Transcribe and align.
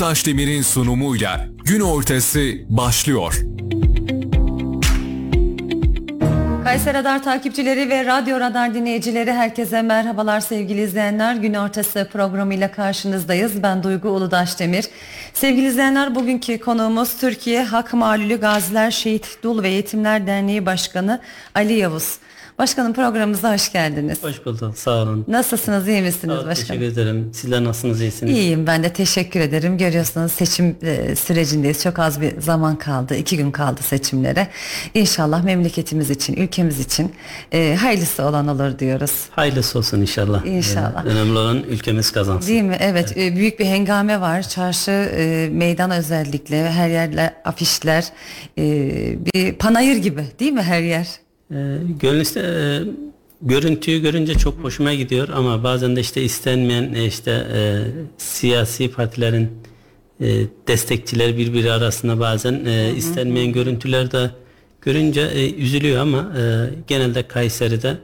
Uludaş 0.00 0.26
Demir'in 0.26 0.62
sunumuyla 0.62 1.46
gün 1.64 1.80
ortası 1.80 2.52
başlıyor. 2.68 3.40
Kayseri 6.64 6.98
Radar 6.98 7.24
takipçileri 7.24 7.90
ve 7.90 8.04
Radyo 8.04 8.40
Radar 8.40 8.74
dinleyicileri 8.74 9.32
herkese 9.32 9.82
merhabalar 9.82 10.40
sevgili 10.40 10.82
izleyenler. 10.82 11.34
Gün 11.34 11.54
ortası 11.54 12.08
programıyla 12.12 12.72
karşınızdayız. 12.72 13.62
Ben 13.62 13.82
Duygu 13.82 14.08
Uludaş 14.08 14.58
Demir. 14.58 14.84
Sevgili 15.34 15.66
izleyenler 15.66 16.14
bugünkü 16.14 16.58
konuğumuz 16.58 17.18
Türkiye 17.18 17.64
Hak 17.64 17.94
Malulü 17.94 18.40
Gaziler 18.40 18.90
Şehit 18.90 19.38
Dul 19.42 19.62
ve 19.62 19.68
Yetimler 19.68 20.26
Derneği 20.26 20.66
Başkanı 20.66 21.20
Ali 21.54 21.72
Yavuz. 21.72 22.18
Başkanım 22.60 22.92
programımıza 22.92 23.54
hoş 23.54 23.72
geldiniz. 23.72 24.22
Hoş 24.22 24.46
bulduk. 24.46 24.78
Sağ 24.78 25.02
olun. 25.02 25.24
Nasılsınız? 25.28 25.88
iyi 25.88 26.02
misiniz 26.02 26.34
Sağ 26.34 26.40
ol, 26.40 26.46
başkanım? 26.46 26.80
Teşekkür 26.80 27.00
ederim. 27.02 27.30
Sizler 27.34 27.64
nasılsınız? 27.64 28.00
iyisiniz? 28.00 28.32
İyiyim 28.32 28.66
ben 28.66 28.82
de 28.82 28.92
teşekkür 28.92 29.40
ederim. 29.40 29.78
Görüyorsunuz 29.78 30.32
seçim 30.32 30.76
e, 30.82 31.16
sürecindeyiz. 31.16 31.82
Çok 31.82 31.98
az 31.98 32.20
bir 32.20 32.40
zaman 32.40 32.76
kaldı. 32.78 33.16
iki 33.16 33.36
gün 33.36 33.50
kaldı 33.50 33.80
seçimlere. 33.82 34.48
İnşallah 34.94 35.44
memleketimiz 35.44 36.10
için, 36.10 36.36
ülkemiz 36.36 36.80
için 36.80 37.12
e, 37.52 37.76
hayırlısı 37.80 38.24
olan 38.24 38.48
olur 38.48 38.78
diyoruz. 38.78 39.12
Hayırlısı 39.30 39.78
olsun 39.78 40.00
inşallah. 40.00 40.46
İnşallah. 40.46 41.04
Ee, 41.06 41.08
önemli 41.08 41.38
olan 41.38 41.62
ülkemiz 41.62 42.12
kazansın. 42.12 42.48
Değil 42.48 42.62
mi? 42.62 42.76
Evet, 42.80 43.16
e, 43.16 43.36
büyük 43.36 43.58
bir 43.58 43.66
hengame 43.66 44.20
var. 44.20 44.42
Çarşı, 44.42 44.90
e, 44.90 45.48
meydan 45.52 45.90
özellikle 45.90 46.70
her 46.70 46.88
yerler 46.88 47.34
afişler, 47.44 48.04
e, 48.58 48.62
bir 49.34 49.52
panayır 49.52 49.96
gibi 49.96 50.24
değil 50.40 50.52
mi 50.52 50.62
her 50.62 50.80
yer? 50.80 51.06
Ee, 51.52 51.76
gönül 52.00 52.20
iste- 52.20 52.40
e, 52.40 52.82
görüntüyü 53.42 54.02
görünce 54.02 54.34
çok 54.34 54.54
hoşuma 54.58 54.94
gidiyor 54.94 55.28
ama 55.28 55.62
bazen 55.64 55.96
de 55.96 56.00
işte 56.00 56.22
istenmeyen 56.22 56.94
e, 56.94 57.04
işte 57.06 57.46
e, 57.54 57.82
siyasi 58.18 58.90
partilerin 58.90 59.48
e, 60.20 60.26
destekçiler 60.68 61.36
birbiri 61.38 61.72
arasında 61.72 62.20
bazen 62.20 62.64
e, 62.66 62.92
istenmeyen 62.96 63.52
görüntüler 63.52 64.12
de 64.12 64.30
görünce 64.82 65.20
e, 65.20 65.54
üzülüyor 65.54 66.00
ama 66.00 66.32
e, 66.38 66.42
genelde 66.86 67.22
Kayseri'de 67.28 67.96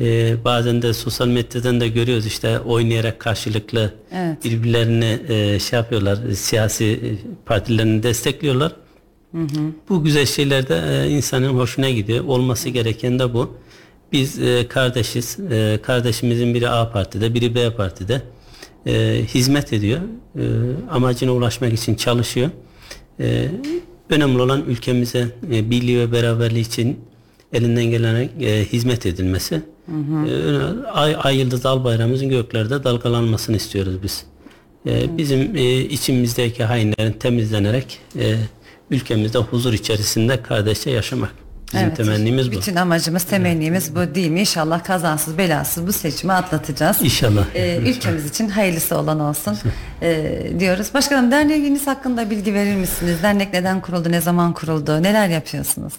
e, 0.00 0.34
bazen 0.44 0.82
de 0.82 0.92
sosyal 0.92 1.28
medyadan 1.28 1.80
da 1.80 1.86
görüyoruz 1.86 2.26
işte 2.26 2.60
oynayarak 2.60 3.18
karşılıklı 3.18 3.92
Evet. 4.14 4.44
birbirlerini 4.44 5.18
e, 5.28 5.58
şey 5.58 5.76
yapıyorlar 5.78 6.18
siyasi 6.34 6.84
e, 6.84 7.08
partilerini 7.46 8.02
destekliyorlar. 8.02 8.72
Bu 9.88 10.04
güzel 10.04 10.26
şeyler 10.26 10.68
de 10.68 11.04
e, 11.06 11.10
insanın 11.10 11.48
hoşuna 11.48 11.90
gidiyor. 11.90 12.24
Olması 12.24 12.68
gereken 12.68 13.18
de 13.18 13.34
bu. 13.34 13.56
Biz 14.12 14.38
e, 14.38 14.68
kardeşiz. 14.68 15.38
E, 15.50 15.78
kardeşimizin 15.82 16.54
biri 16.54 16.68
A 16.68 16.92
partide, 16.92 17.34
biri 17.34 17.54
B 17.54 17.74
partide 17.76 18.22
e, 18.86 19.20
hizmet 19.34 19.72
ediyor. 19.72 20.00
E, 20.36 20.42
amacına 20.90 21.32
ulaşmak 21.32 21.72
için 21.72 21.94
çalışıyor. 21.94 22.50
E, 23.20 23.48
önemli 24.10 24.42
olan 24.42 24.64
ülkemize 24.68 25.28
e, 25.52 25.70
birliği 25.70 25.98
ve 25.98 26.12
beraberliği 26.12 26.66
için 26.66 27.00
elinden 27.52 27.84
gelen 27.84 28.28
e, 28.40 28.64
hizmet 28.72 29.06
edilmesi. 29.06 29.62
E, 30.28 30.30
öne- 30.30 30.86
ay, 30.92 31.16
ay 31.18 31.36
yıldız 31.38 31.66
al 31.66 31.84
göklerde 32.28 32.84
dalgalanmasını 32.84 33.56
istiyoruz 33.56 33.94
biz. 34.02 34.24
E, 34.86 35.18
bizim 35.18 35.56
e, 35.56 35.80
içimizdeki 35.80 36.64
hainlerin 36.64 37.12
temizlenerek 37.12 37.98
e, 38.18 38.36
ülkemizde 38.92 39.38
huzur 39.38 39.72
içerisinde 39.72 40.42
kardeşçe 40.42 40.90
yaşamak. 40.90 41.41
Bizim 41.72 41.86
Evet. 41.86 41.96
temennimiz 41.96 42.52
bu. 42.52 42.56
Bütün 42.56 42.76
amacımız, 42.76 43.24
temennimiz 43.24 43.94
bu 43.94 44.14
değil 44.14 44.30
mi? 44.30 44.40
İnşallah 44.40 44.84
kazansız 44.84 45.38
belasız 45.38 45.86
bu 45.86 45.92
seçimi 45.92 46.32
atlatacağız. 46.32 46.96
İnşallah. 47.02 47.44
E, 47.54 47.76
ülkemiz 47.76 48.26
için 48.26 48.48
hayırlısı 48.48 48.98
olan 48.98 49.20
olsun 49.20 49.58
e, 50.02 50.32
diyoruz. 50.58 50.86
Başkanım 50.94 51.30
derneğiniz 51.30 51.86
hakkında 51.86 52.30
bilgi 52.30 52.54
verir 52.54 52.76
misiniz? 52.76 53.16
Dernek 53.22 53.52
neden 53.52 53.80
kuruldu, 53.80 54.12
ne 54.12 54.20
zaman 54.20 54.52
kuruldu, 54.52 55.02
neler 55.02 55.28
yapıyorsunuz? 55.28 55.92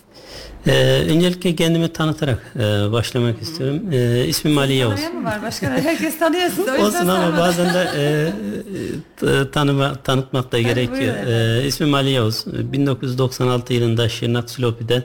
E, 0.68 0.72
öncelikle 1.10 1.56
kendimi 1.56 1.94
tanıtarak 1.94 2.40
e, 2.56 2.60
başlamak 2.92 3.42
istiyorum. 3.42 3.82
E, 3.94 4.26
ismim 4.26 4.58
Ali 4.58 4.74
Yavuz. 4.74 5.00
Mı 5.14 5.24
var 5.24 5.42
başkanım? 5.44 5.82
Herkes 5.84 6.20
tanıyor 6.20 6.50
sizi. 6.50 6.62
o 6.62 6.74
yüzden 6.74 6.84
Olsun 6.86 7.08
ama 7.08 7.38
bazen 7.38 7.74
de 7.74 7.88
e, 7.98 9.28
e, 9.28 9.52
tanıma, 9.52 9.96
tanıtmak 9.96 10.52
da 10.52 10.60
gerekiyor. 10.62 11.16
buyurun 11.26 11.62
E, 11.64 11.68
ismim 11.68 11.94
Ali 11.94 12.10
Yavuz. 12.10 12.46
1996 12.48 13.74
yılında 13.74 14.10
Şırnak 14.10 14.50
Silopi'de 14.50 15.04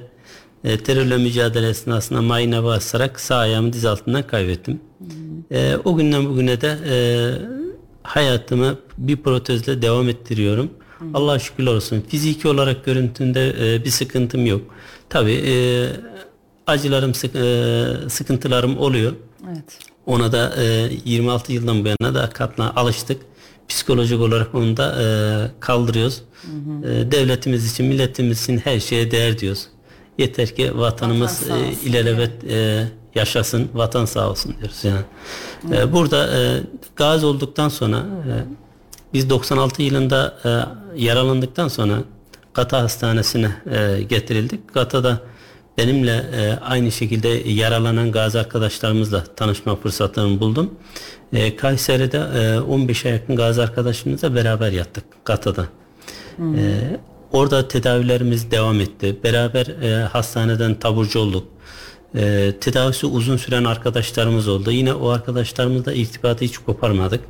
e, 0.65 0.79
terörle 0.79 1.17
mücadele 1.17 1.69
esnasında 1.69 2.23
mayına 2.23 2.65
basarak 2.65 3.21
sağ 3.21 3.37
ayağımı 3.37 3.73
diz 3.73 3.85
altından 3.85 4.27
kaybettim. 4.27 4.81
E, 5.51 5.77
o 5.85 5.97
günden 5.97 6.27
bugüne 6.29 6.61
de 6.61 6.79
e, 6.89 6.97
hayatımı 8.03 8.79
bir 8.99 9.17
protezle 9.17 9.83
devam 9.83 10.09
ettiriyorum. 10.09 10.71
Allah'a 11.15 11.39
şükürler 11.39 11.75
olsun. 11.75 12.05
Fiziki 12.09 12.49
olarak 12.49 12.85
görüntünde 12.85 13.75
e, 13.75 13.85
bir 13.85 13.91
sıkıntım 13.91 14.47
yok. 14.47 14.61
Tabii 15.09 15.33
e, 15.47 15.55
acılarım, 16.67 17.15
sık- 17.15 17.37
e, 17.37 18.09
sıkıntılarım 18.09 18.79
oluyor. 18.79 19.13
Evet. 19.49 19.79
Ona 20.07 20.33
da 20.33 20.55
e, 20.63 20.91
26 21.05 21.53
yıldan 21.53 21.85
bu 21.85 21.89
yana 21.89 22.15
da 22.15 22.31
katla 22.31 22.73
alıştık. 22.77 23.21
Psikolojik 23.69 24.21
olarak 24.21 24.55
onu 24.55 24.77
da 24.77 25.03
e, 25.03 25.07
kaldırıyoruz. 25.61 26.23
E, 26.85 27.11
devletimiz 27.13 27.73
için, 27.73 27.87
milletimiz 27.87 28.43
için 28.43 28.59
her 28.59 28.81
şeye 28.81 29.11
değer 29.11 29.39
diyoruz. 29.39 29.67
Yeter 30.19 30.55
ki 30.55 30.79
vatanımız 30.79 31.43
Vatan 31.43 31.63
e, 31.65 31.73
ilelebet 31.73 32.45
e, 32.45 32.89
yaşasın, 33.15 33.69
vatan 33.75 34.05
sağ 34.05 34.31
olsun 34.31 34.55
diyoruz 34.59 34.85
yani. 34.85 35.01
E, 35.77 35.93
burada 35.93 36.39
e, 36.39 36.61
gazi 36.97 37.27
olduktan 37.27 37.69
sonra 37.69 37.97
e, 37.97 38.33
biz 39.15 39.31
96 39.31 39.83
yılında 39.83 40.39
e, 40.45 40.51
yaralandıktan 41.05 41.69
sonra 41.69 41.99
Gata 42.55 42.83
Hastanesi'ne 42.83 43.51
e, 43.71 44.03
getirildik. 44.03 44.75
Gata'da 44.75 45.21
benimle 45.79 46.25
e, 46.37 46.59
aynı 46.65 46.93
şekilde 46.93 47.29
yaralanan 47.51 48.13
gazi 48.13 48.39
arkadaşlarımızla 48.39 49.25
tanışma 49.25 49.77
fırsatını 49.77 50.41
buldum. 50.41 50.75
E, 51.33 51.57
Kayseri'de 51.57 52.19
e, 52.19 52.41
15'e 52.57 53.11
yakın 53.11 53.37
gazi 53.37 53.63
arkadaşımızla 53.63 54.35
beraber 54.35 54.73
yattık 54.73 55.05
Gata'da. 55.25 55.67
E, 56.39 56.81
orada 57.33 57.69
tedavilerimiz 57.69 58.51
devam 58.51 58.81
etti. 58.81 59.17
Beraber 59.25 59.67
e, 59.67 60.05
hastaneden 60.05 60.75
taburcu 60.75 61.19
olduk. 61.19 61.49
E, 62.15 62.53
tedavisi 62.61 63.07
uzun 63.07 63.37
süren 63.37 63.65
arkadaşlarımız 63.65 64.49
oldu. 64.49 64.71
Yine 64.71 64.95
o 64.95 65.09
arkadaşlarımızla 65.09 65.93
irtibatı 65.93 66.45
hiç 66.45 66.59
koparmadık. 66.59 67.21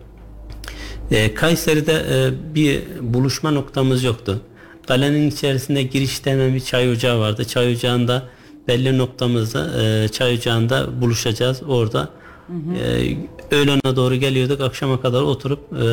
E, 1.11 1.35
Kayseri'de 1.35 2.05
e, 2.11 2.55
bir 2.55 2.83
buluşma 3.01 3.51
noktamız 3.51 4.05
yoktu. 4.05 4.41
Kalenin 4.89 5.31
içerisinde 5.31 5.83
girişte 5.83 6.31
hemen 6.31 6.55
bir 6.55 6.61
çay 6.61 6.91
ocağı 6.91 7.19
vardı. 7.19 7.45
Çay 7.45 7.73
ocağında 7.73 8.23
belli 8.69 8.99
noktamızda 8.99 9.83
e, 9.83 10.09
çay 10.09 10.35
ocağında 10.35 11.01
buluşacağız. 11.01 11.63
Orada 11.69 12.09
e, 12.51 13.17
öğlene 13.57 13.97
doğru 13.97 14.15
geliyorduk. 14.15 14.61
Akşama 14.61 15.01
kadar 15.01 15.23
oturup 15.23 15.61
e, 15.73 15.87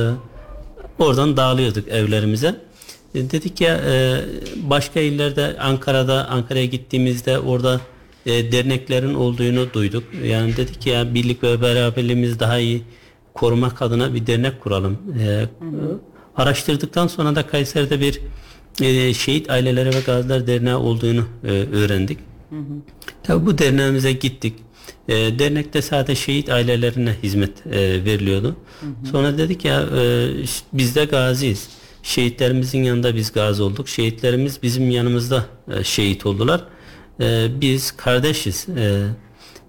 oradan 1.03 1.37
dağılıyorduk 1.37 1.87
evlerimize. 1.87 2.55
E, 3.15 3.31
dedik 3.31 3.61
ya 3.61 3.77
e, 3.77 4.21
başka 4.55 4.99
illerde 4.99 5.55
Ankara'da 5.59 6.27
Ankara'ya 6.29 6.65
gittiğimizde 6.65 7.39
orada 7.39 7.81
e, 8.25 8.51
derneklerin 8.51 9.13
olduğunu 9.13 9.73
duyduk. 9.73 10.03
Yani 10.23 10.57
dedik 10.57 10.87
ya 10.87 11.13
birlik 11.13 11.43
ve 11.43 11.61
beraberliğimizi 11.61 12.39
daha 12.39 12.59
iyi 12.59 12.83
korumak 13.33 13.81
adına 13.81 14.13
bir 14.13 14.27
dernek 14.27 14.61
kuralım. 14.61 14.97
Araştırdıktan 16.35 17.07
sonra 17.07 17.35
da 17.35 17.47
Kayseri'de 17.47 17.99
bir 17.99 18.21
şehit 19.13 19.49
aileleri 19.49 19.89
ve 19.89 19.99
gaziler 20.05 20.47
derneği 20.47 20.75
olduğunu 20.75 21.25
öğrendik. 21.73 22.19
Tabii 23.23 23.45
bu 23.45 23.57
derneğimize 23.57 24.11
gittik. 24.11 24.53
E, 25.07 25.39
dernekte 25.39 25.81
sadece 25.81 26.15
şehit 26.15 26.49
ailelerine 26.49 27.15
hizmet 27.23 27.67
e, 27.67 28.05
veriliyordu. 28.05 28.55
Sonra 29.11 29.37
dedik 29.37 29.65
ya 29.65 29.81
e, 29.81 30.29
biz 30.73 30.95
de 30.95 31.05
gaziyiz. 31.05 31.69
Şehitlerimizin 32.05 32.83
yanında 32.83 33.15
biz 33.15 33.31
gazi 33.31 33.63
olduk. 33.63 33.87
Şehitlerimiz 33.89 34.63
bizim 34.63 34.89
yanımızda 34.89 35.45
e, 35.71 35.83
şehit 35.83 36.25
oldular. 36.25 36.63
E, 37.21 37.47
biz 37.61 37.91
kardeşiz. 37.91 38.67
E, 38.69 39.07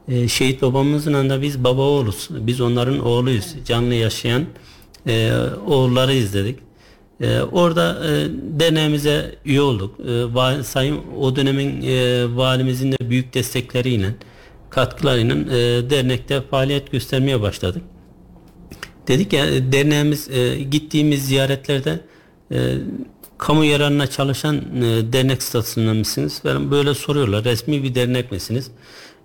e, 0.08 0.28
şehit 0.28 0.62
babamızın 0.62 1.12
yanında 1.12 1.42
biz 1.42 1.64
baba 1.64 1.82
oğluz. 1.82 2.28
Biz 2.30 2.60
onların 2.60 2.98
oğluyuz. 2.98 3.54
Canlı 3.64 3.94
yaşayan 3.94 4.44
e, 5.06 5.32
oğulları 5.66 6.14
izledik. 6.14 6.58
E, 7.20 7.40
orada 7.40 8.04
e, 8.04 8.28
derneğimize 8.60 9.34
üye 9.44 9.60
olduk. 9.60 10.00
E, 10.00 10.62
sayın 10.62 11.00
o 11.20 11.36
dönemin 11.36 11.82
e, 11.82 12.24
valimizin 12.36 12.92
de 12.92 12.96
büyük 13.10 13.34
destekleriyle, 13.34 14.14
katkılarıyla 14.70 15.34
e, 15.36 15.90
dernekte 15.90 16.40
faaliyet 16.40 16.92
göstermeye 16.92 17.40
başladık. 17.40 17.82
Dedik 19.08 19.32
ya 19.32 19.46
e, 19.46 19.72
derneğimiz 19.72 20.30
e, 20.30 20.62
gittiğimiz 20.62 21.26
ziyaretlerde 21.26 22.00
e, 22.52 22.74
kamu 23.38 23.64
yararına 23.64 24.06
çalışan 24.06 24.56
e, 24.56 25.12
dernek 25.12 25.42
statüsünde 25.42 25.92
misiniz? 25.92 26.40
Falan 26.42 26.70
böyle 26.70 26.94
soruyorlar. 26.94 27.44
Resmi 27.44 27.82
bir 27.82 27.94
dernek 27.94 28.32
misiniz? 28.32 28.70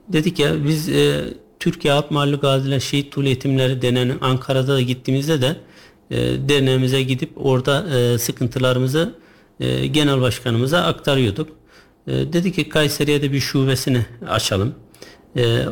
Dedik 0.07 0.39
ya 0.39 0.65
biz 0.65 0.89
e, 0.89 1.21
Türkiye 1.59 1.93
Halk 1.93 2.11
Mahalli 2.11 2.35
Gaziler 2.35 2.79
Şehit 2.79 3.11
Tuğlu 3.11 3.27
Yetimleri 3.27 3.81
denen 3.81 4.17
Ankara'da 4.21 4.75
da 4.75 4.81
gittiğimizde 4.81 5.41
de 5.41 5.55
e, 6.11 6.17
derneğimize 6.49 7.03
gidip 7.03 7.31
orada 7.35 7.97
e, 7.97 8.17
sıkıntılarımızı 8.17 9.15
e, 9.59 9.87
genel 9.87 10.21
başkanımıza 10.21 10.81
aktarıyorduk. 10.81 11.49
E, 12.07 12.11
dedi 12.11 12.51
ki 12.51 12.69
Kayseri'ye 12.69 13.21
de 13.21 13.31
bir 13.31 13.39
şubesini 13.39 14.05
açalım. 14.27 14.75
E, 15.37 15.65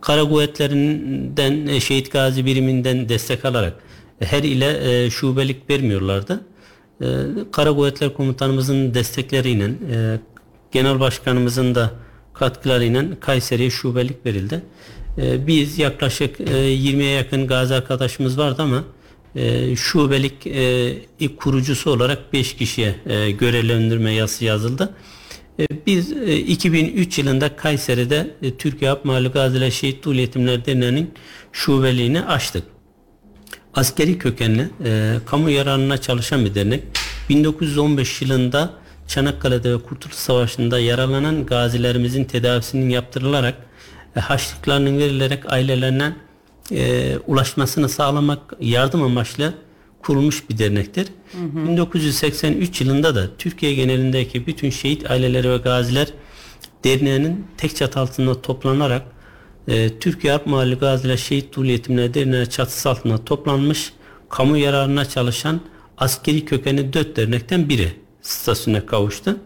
Kara 0.00 0.24
kuvvetlerinden 0.24 1.66
e, 1.66 1.80
şehit 1.80 2.12
gazi 2.12 2.46
biriminden 2.46 3.08
destek 3.08 3.44
alarak 3.44 3.74
her 4.20 4.42
ile 4.42 5.04
e, 5.04 5.10
şubelik 5.10 5.70
vermiyorlardı. 5.70 6.40
E, 7.00 7.06
Kara 7.52 7.74
Kuvvetler 7.74 8.14
Komutanımızın 8.14 8.94
destekleriyle 8.94 9.64
e, 9.64 10.20
Genel 10.72 11.00
Başkanımızın 11.00 11.74
da 11.74 11.90
katkılarıyla 12.34 13.04
Kayseri'ye 13.20 13.70
şubelik 13.70 14.26
verildi. 14.26 14.62
E, 15.18 15.46
biz 15.46 15.78
yaklaşık 15.78 16.40
e, 16.40 16.44
20'ye 16.44 17.10
yakın 17.10 17.46
gazi 17.46 17.74
arkadaşımız 17.74 18.38
vardı 18.38 18.62
ama 18.62 18.84
e, 19.36 19.76
şubelik 19.76 20.46
e, 20.46 21.36
kurucusu 21.36 21.90
olarak 21.90 22.32
5 22.32 22.56
kişiye 22.56 22.94
e, 23.06 23.30
görevlendirme 23.30 24.12
yazısı 24.12 24.44
yazıldı. 24.44 24.94
E, 25.60 25.66
biz 25.86 26.12
e, 26.12 26.36
2003 26.36 27.18
yılında 27.18 27.56
Kayseri'de 27.56 28.34
e, 28.42 28.56
Türkiye 28.56 28.90
Harp 28.90 29.04
Mahalli 29.04 29.28
Gaziler 29.28 29.70
Şehit 29.70 30.04
Dul 30.04 30.14
Yetimler 30.14 30.66
Derneği'nin 30.66 31.10
şubeliğini 31.52 32.22
açtık. 32.22 32.75
Askeri 33.76 34.18
kökenli, 34.18 34.68
e, 34.84 35.14
kamu 35.26 35.50
yararına 35.50 35.98
çalışan 35.98 36.44
bir 36.44 36.54
dernek. 36.54 36.82
1915 37.28 38.22
yılında 38.22 38.70
Çanakkale'de 39.08 39.72
ve 39.72 39.78
Kurtuluş 39.78 40.14
Savaşı'nda 40.14 40.80
yaralanan 40.80 41.46
gazilerimizin 41.46 42.24
tedavisinin 42.24 42.90
yaptırılarak 42.90 43.54
e, 44.16 44.20
haçlıklarının 44.20 44.98
verilerek 44.98 45.52
ailelerine 45.52 46.16
e, 46.72 47.16
ulaşmasını 47.26 47.88
sağlamak 47.88 48.40
yardım 48.60 49.02
amaçlı 49.02 49.54
kurulmuş 50.02 50.50
bir 50.50 50.58
dernektir. 50.58 51.06
Hı 51.32 51.60
hı. 51.60 51.68
1983 51.68 52.80
yılında 52.80 53.14
da 53.14 53.36
Türkiye 53.38 53.74
genelindeki 53.74 54.46
bütün 54.46 54.70
şehit 54.70 55.10
aileleri 55.10 55.50
ve 55.50 55.56
gaziler 55.56 56.08
derneğinin 56.84 57.46
tek 57.56 57.76
çatı 57.76 58.00
altında 58.00 58.42
toplanarak 58.42 59.02
e, 59.68 59.98
Türkiye 59.98 60.32
Harp 60.32 60.46
Mahalli 60.46 60.74
Gaziler 60.74 61.16
Şehit 61.16 61.56
Dul 61.56 61.64
Yetimler 61.64 62.14
Derneği 62.14 62.46
çatısı 62.46 62.90
altında 62.90 63.24
toplanmış 63.24 63.92
kamu 64.28 64.56
yararına 64.56 65.04
çalışan 65.04 65.60
askeri 65.98 66.44
kökeni 66.44 66.92
dört 66.92 67.16
dernekten 67.16 67.68
biri 67.68 67.92
statüsüne 68.22 68.86
kavuştu. 68.86 69.36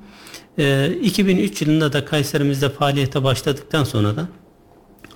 E, 0.58 0.92
2003 1.02 1.62
yılında 1.62 1.92
da 1.92 2.04
Kayserimizde 2.04 2.68
faaliyete 2.68 3.24
başladıktan 3.24 3.84
sonra 3.84 4.16
da 4.16 4.28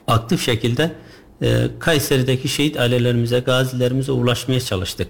aktif 0.06 0.44
şekilde 0.44 0.92
e, 1.42 1.66
Kayseri'deki 1.78 2.48
şehit 2.48 2.80
ailelerimize, 2.80 3.38
gazilerimize 3.40 4.12
ulaşmaya 4.12 4.60
çalıştık. 4.60 5.08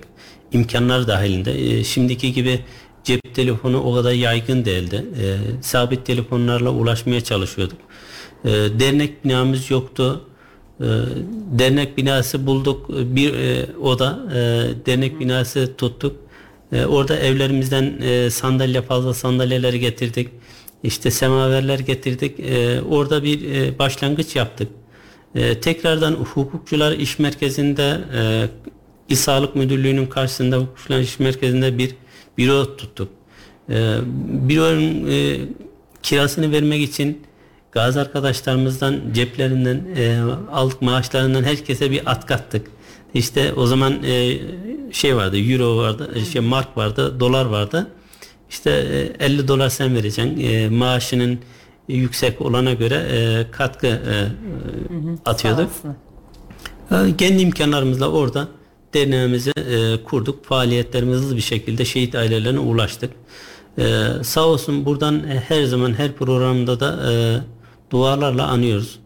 İmkanlar 0.53 1.09
dahilinde. 1.09 1.79
E, 1.79 1.85
şimdiki 1.85 2.33
gibi 2.33 2.65
cep 3.05 3.35
telefonu 3.35 3.81
o 3.81 3.95
kadar 3.95 4.13
yaygın 4.13 4.65
değildi. 4.65 5.05
E, 5.23 5.37
sabit 5.63 6.07
telefonlarla 6.07 6.71
ulaşmaya 6.71 7.21
çalışıyorduk. 7.21 7.79
E, 8.45 8.51
dernek 8.51 9.25
binamız 9.25 9.71
yoktu. 9.71 10.25
E, 10.81 10.85
dernek 11.59 11.97
binası 11.97 12.47
bulduk. 12.47 12.89
Bir 12.89 13.35
e, 13.35 13.67
oda 13.83 14.27
e, 14.31 14.37
dernek 14.87 15.21
binası 15.21 15.75
tuttuk. 15.79 16.17
E, 16.73 16.85
orada 16.85 17.19
evlerimizden 17.19 17.95
e, 18.03 18.31
sandalye 18.31 18.83
fazla 18.83 19.15
sandalyeleri 19.15 19.81
getirdik. 19.81 20.29
İşte 20.83 21.11
semaverler 21.11 21.79
getirdik. 21.79 22.41
E, 22.41 22.83
orada 22.83 23.25
bir 23.25 23.53
e, 23.53 23.79
başlangıç 23.79 24.37
yaptık. 24.37 24.69
E, 25.35 25.61
tekrardan 25.61 26.13
hukukçular 26.13 26.93
iş 26.93 27.19
merkezinde 27.19 28.01
e, 28.17 28.49
İl 29.09 29.17
Sağlık 29.17 29.57
Müdürlüğü'nün 29.57 30.07
karşısında 30.07 30.59
hukukçular 30.59 31.01
iş 31.01 31.19
merkezinde 31.19 31.79
bir 31.79 31.95
büro 32.39 32.77
tuttuk. 32.77 33.09
E, 33.71 33.97
büronun 34.49 35.11
e, 35.11 35.39
kirasını 36.03 36.53
vermek 36.53 36.83
için 36.83 37.23
gazi 37.75 38.01
arkadaşlarımızdan 38.01 39.01
ceplerinden 39.15 39.85
e, 39.97 40.19
aldık 40.53 40.83
maaşlarından 40.83 41.43
herkese 41.43 41.91
bir 41.91 42.11
at 42.11 42.27
kattık. 42.27 42.67
İşte 43.15 43.53
o 43.53 43.67
zaman 43.67 44.03
e, 44.05 44.39
şey 44.93 45.17
vardı, 45.17 45.39
euro 45.39 45.77
vardı, 45.77 46.11
şey 46.33 46.41
mark 46.41 46.77
vardı, 46.77 47.21
dolar 47.21 47.45
vardı. 47.45 47.91
İşte 48.51 48.71
e, 49.21 49.25
50 49.25 49.49
dolar 49.49 49.69
sen 49.69 49.95
vereceksin. 49.95 50.41
E, 50.41 50.69
maaşının 50.69 51.39
yüksek 51.89 52.41
olana 52.41 52.73
göre 52.73 52.95
e, 52.95 53.51
katkı 53.51 53.87
e, 53.87 53.91
hı 53.91 54.95
hı, 54.95 55.19
atıyorduk. 55.25 55.71
E, 56.91 57.17
kendi 57.19 57.43
imkanlarımızla 57.43 58.11
orada 58.11 58.49
derneğimizi 58.95 59.51
e, 59.51 60.05
kurduk. 60.05 60.45
Faaliyetlerimizi 60.45 61.23
hızlı 61.23 61.37
bir 61.37 61.41
şekilde 61.41 61.85
şehit 61.85 62.15
ailelerine 62.15 62.59
ulaştık. 62.59 63.11
E, 63.79 64.05
sağ 64.23 64.47
olsun 64.47 64.85
buradan 64.85 65.15
e, 65.29 65.43
her 65.49 65.65
zaman 65.65 65.95
her 65.95 66.13
programda 66.13 66.81
da 66.81 67.13
e, 67.13 67.15
dualarla 67.95 68.47
anıyoruz. 68.47 68.99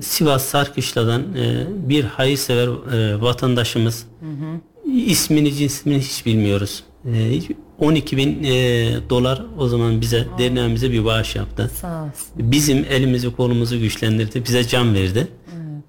Sivas 0.00 0.44
Sarkışla'dan 0.44 1.22
e, 1.22 1.66
bir 1.88 2.04
hayırsever 2.04 2.66
e, 2.66 3.20
vatandaşımız 3.20 4.06
hı 4.20 4.26
hı. 4.26 4.90
ismini 4.90 5.54
cinsini 5.54 5.98
hiç 5.98 6.26
bilmiyoruz. 6.26 6.84
E, 7.14 7.40
12 7.78 8.16
bin 8.16 8.44
e, 8.44 8.50
dolar 9.10 9.42
o 9.58 9.68
zaman 9.68 10.00
bize 10.00 10.26
Aa. 10.34 10.38
derneğimize 10.38 10.92
bir 10.92 11.04
bağış 11.04 11.36
yaptı. 11.36 11.70
Sağ 11.80 12.02
olsun. 12.02 12.12
Bizim 12.36 12.86
elimizi 12.90 13.36
kolumuzu 13.36 13.78
güçlendirdi. 13.78 14.44
Bize 14.44 14.68
can 14.68 14.94
verdi. 14.94 15.28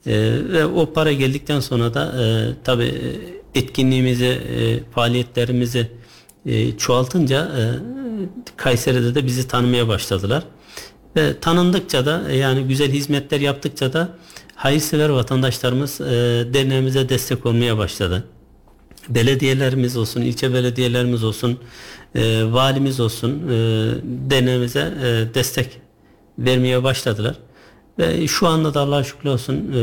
Evet. 0.05 0.07
E, 0.07 0.53
ve 0.53 0.65
o 0.65 0.93
para 0.93 1.11
geldikten 1.11 1.59
sonra 1.59 1.93
da 1.93 2.23
e, 2.23 2.53
tabi 2.63 2.93
etkinliğimizi, 3.55 4.25
e, 4.25 4.79
faaliyetlerimizi 4.91 5.91
e, 6.45 6.77
çoğaltınca 6.77 7.45
e, 7.45 7.61
Kayseri'de 8.57 9.15
de 9.15 9.25
bizi 9.25 9.47
tanımaya 9.47 9.87
başladılar. 9.87 10.43
Ve 11.15 11.39
tanındıkça 11.39 12.05
da 12.05 12.31
e, 12.31 12.37
yani 12.37 12.63
güzel 12.63 12.91
hizmetler 12.91 13.39
yaptıkça 13.39 13.93
da 13.93 14.09
hayırsever 14.55 15.09
vatandaşlarımız 15.09 16.01
e, 16.01 16.05
derneğimize 16.53 17.09
destek 17.09 17.45
olmaya 17.45 17.77
başladı 17.77 18.25
belediyelerimiz 19.09 19.97
olsun, 19.97 20.21
ilçe 20.21 20.53
belediyelerimiz 20.53 21.23
olsun, 21.23 21.59
e, 22.15 22.43
valimiz 22.51 22.99
olsun 22.99 23.49
e, 23.49 23.55
denemize 24.03 24.93
e, 25.03 25.33
destek 25.33 25.81
vermeye 26.39 26.83
başladılar. 26.83 27.35
Ve 27.99 28.27
şu 28.27 28.47
anda 28.47 28.73
da 28.73 28.79
Allah'a 28.79 29.03
şükür 29.03 29.29
olsun 29.29 29.55
e, 29.55 29.81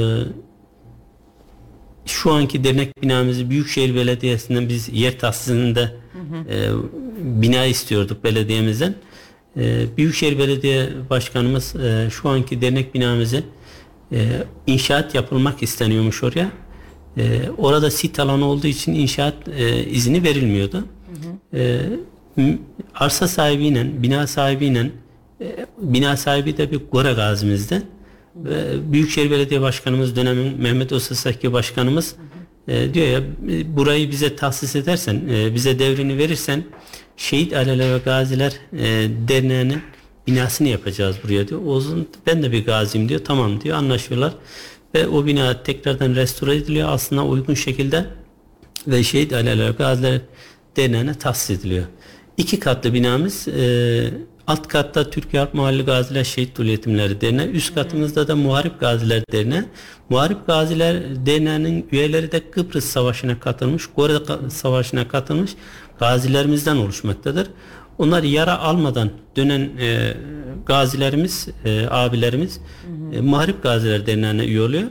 şu 2.06 2.32
anki 2.32 2.64
dernek 2.64 3.02
binamızı 3.02 3.50
Büyükşehir 3.50 3.94
Belediyesi'nden 3.94 4.68
biz 4.68 4.88
yer 4.92 5.18
tahsisinde 5.18 5.92
E, 6.50 6.70
bina 7.18 7.64
istiyorduk 7.64 8.24
belediyemizden. 8.24 8.94
E, 9.56 9.96
Büyükşehir 9.96 10.38
Belediye 10.38 10.88
Başkanımız 11.10 11.76
e, 11.76 12.08
şu 12.10 12.28
anki 12.28 12.60
dernek 12.60 12.94
binamızı 12.94 13.42
e, 14.12 14.18
inşaat 14.66 15.14
yapılmak 15.14 15.62
isteniyormuş 15.62 16.22
oraya. 16.22 16.50
E, 17.16 17.40
orada 17.58 17.90
sit 17.90 18.20
alanı 18.20 18.44
olduğu 18.44 18.66
için 18.66 18.94
inşaat 18.94 19.34
e, 19.48 19.84
izni 19.84 20.22
verilmiyordu. 20.22 20.76
Hı 20.76 21.58
hı. 21.58 21.58
E, 22.38 22.58
arsa 22.94 23.28
sahibiyle, 23.28 24.02
bina 24.02 24.26
sahibiyle 24.26 24.90
e, 25.40 25.66
bina 25.78 26.16
sahibi 26.16 26.56
de 26.56 26.70
bir 26.70 26.80
Gora 26.92 27.12
gazimizde. 27.12 27.82
Ve 28.36 28.92
Büyükşehir 28.92 29.30
Belediye 29.30 29.60
Başkanımız 29.60 30.16
dönemin 30.16 30.60
Mehmet 30.60 30.92
Osasaki 30.92 31.52
Başkanımız 31.52 32.12
hı 32.16 32.20
hı. 32.20 32.36
E, 32.68 32.94
diyor 32.94 33.06
ya 33.06 33.18
e, 33.50 33.76
burayı 33.76 34.10
bize 34.10 34.36
tahsis 34.36 34.76
edersen, 34.76 35.22
e, 35.30 35.54
bize 35.54 35.78
devrini 35.78 36.18
verirsen 36.18 36.64
Şehit 37.16 37.52
Aileler 37.52 37.94
ve 37.94 37.98
Gaziler 37.98 38.52
e, 38.72 39.08
Derneği'nin 39.28 39.82
binasını 40.26 40.68
yapacağız 40.68 41.16
buraya 41.24 41.48
diyor. 41.48 41.60
Oğuz'un 41.64 42.08
ben 42.26 42.42
de 42.42 42.52
bir 42.52 42.64
gaziyim 42.64 43.08
diyor. 43.08 43.20
Tamam 43.24 43.60
diyor. 43.60 43.76
Anlaşıyorlar 43.76 44.32
ve 44.94 45.08
o 45.08 45.26
bina 45.26 45.62
tekrardan 45.62 46.14
restore 46.14 46.56
ediliyor 46.56 46.88
aslında 46.88 47.24
uygun 47.24 47.54
şekilde 47.54 48.06
ve 48.86 49.02
şehit 49.02 49.32
aileler 49.32 49.70
gaziler 49.70 50.20
derneğine 50.76 51.14
tahsis 51.14 51.50
ediliyor. 51.50 51.86
İki 52.36 52.60
katlı 52.60 52.94
binamız 52.94 53.48
e, 53.48 54.10
alt 54.46 54.68
katta 54.68 55.10
Türkiye 55.10 55.42
Harp 55.42 55.54
Mahalli 55.54 55.84
Gaziler 55.84 56.24
Şehit 56.24 56.58
Dul 56.58 56.64
Yetimleri 56.64 57.20
Derneği, 57.20 57.48
üst 57.48 57.74
katımızda 57.74 58.28
da 58.28 58.36
Muharip 58.36 58.80
Gaziler 58.80 59.22
Derneği. 59.32 59.62
Muharip 60.08 60.46
Gaziler 60.46 61.26
Derneği'nin 61.26 61.88
üyeleri 61.92 62.32
de 62.32 62.50
Kıbrıs 62.50 62.84
Savaşı'na 62.84 63.40
katılmış, 63.40 63.86
Gore 63.96 64.50
Savaşı'na 64.50 65.08
katılmış 65.08 65.50
gazilerimizden 65.98 66.76
oluşmaktadır. 66.76 67.48
Onlar 67.98 68.22
yara 68.22 68.58
almadan 68.58 69.10
dönen 69.36 69.60
e, 69.80 70.14
gazilerimiz, 70.66 71.48
e, 71.64 71.86
abilerimiz 71.90 72.60
hı 72.60 73.16
hı. 73.16 73.18
E, 73.18 73.20
Mahrip 73.20 73.62
Gaziler 73.62 74.06
Derneği'ne 74.06 74.44
üye 74.44 74.60
oluyor. 74.60 74.84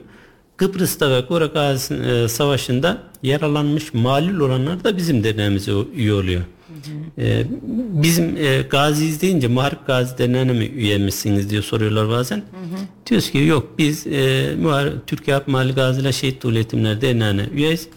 Kıbrıs'ta 0.58 1.12
ve 1.12 1.26
Kore 1.26 1.46
Gazi 1.46 1.94
e, 1.94 2.28
Savaşı'nda 2.28 2.98
yaralanmış 3.24 3.94
malul 3.94 4.40
olanlar 4.40 4.84
da 4.84 4.98
bizim 4.98 5.24
derneğimize 5.24 5.72
üye 5.96 6.14
oluyor. 6.14 6.42
Hı 6.42 6.92
hı. 7.22 7.28
E, 7.28 7.46
bizim 8.04 8.38
e, 8.38 8.62
gaziyiz 8.62 9.22
deyince 9.22 9.48
Mahrip 9.48 9.88
Gazi 9.88 10.18
Derneği'ne 10.18 10.54
mi 10.54 10.66
üye 10.66 10.98
misiniz 10.98 11.50
diye 11.50 11.62
soruyorlar 11.62 12.10
bazen. 12.10 12.38
Hı 12.38 12.42
hı. 12.42 12.80
Diyoruz 13.10 13.32
ki 13.32 13.38
yok 13.38 13.70
biz 13.78 14.08
e, 14.08 14.56
Türkiye 15.08 15.42
Mahalli 15.48 15.74
Gaziler 15.74 16.12
Şehit 16.12 16.44
Dul 16.44 16.54
Yetimler 16.54 17.02
Derneği'ne 17.02 17.46
üyeyiz. 17.54 17.88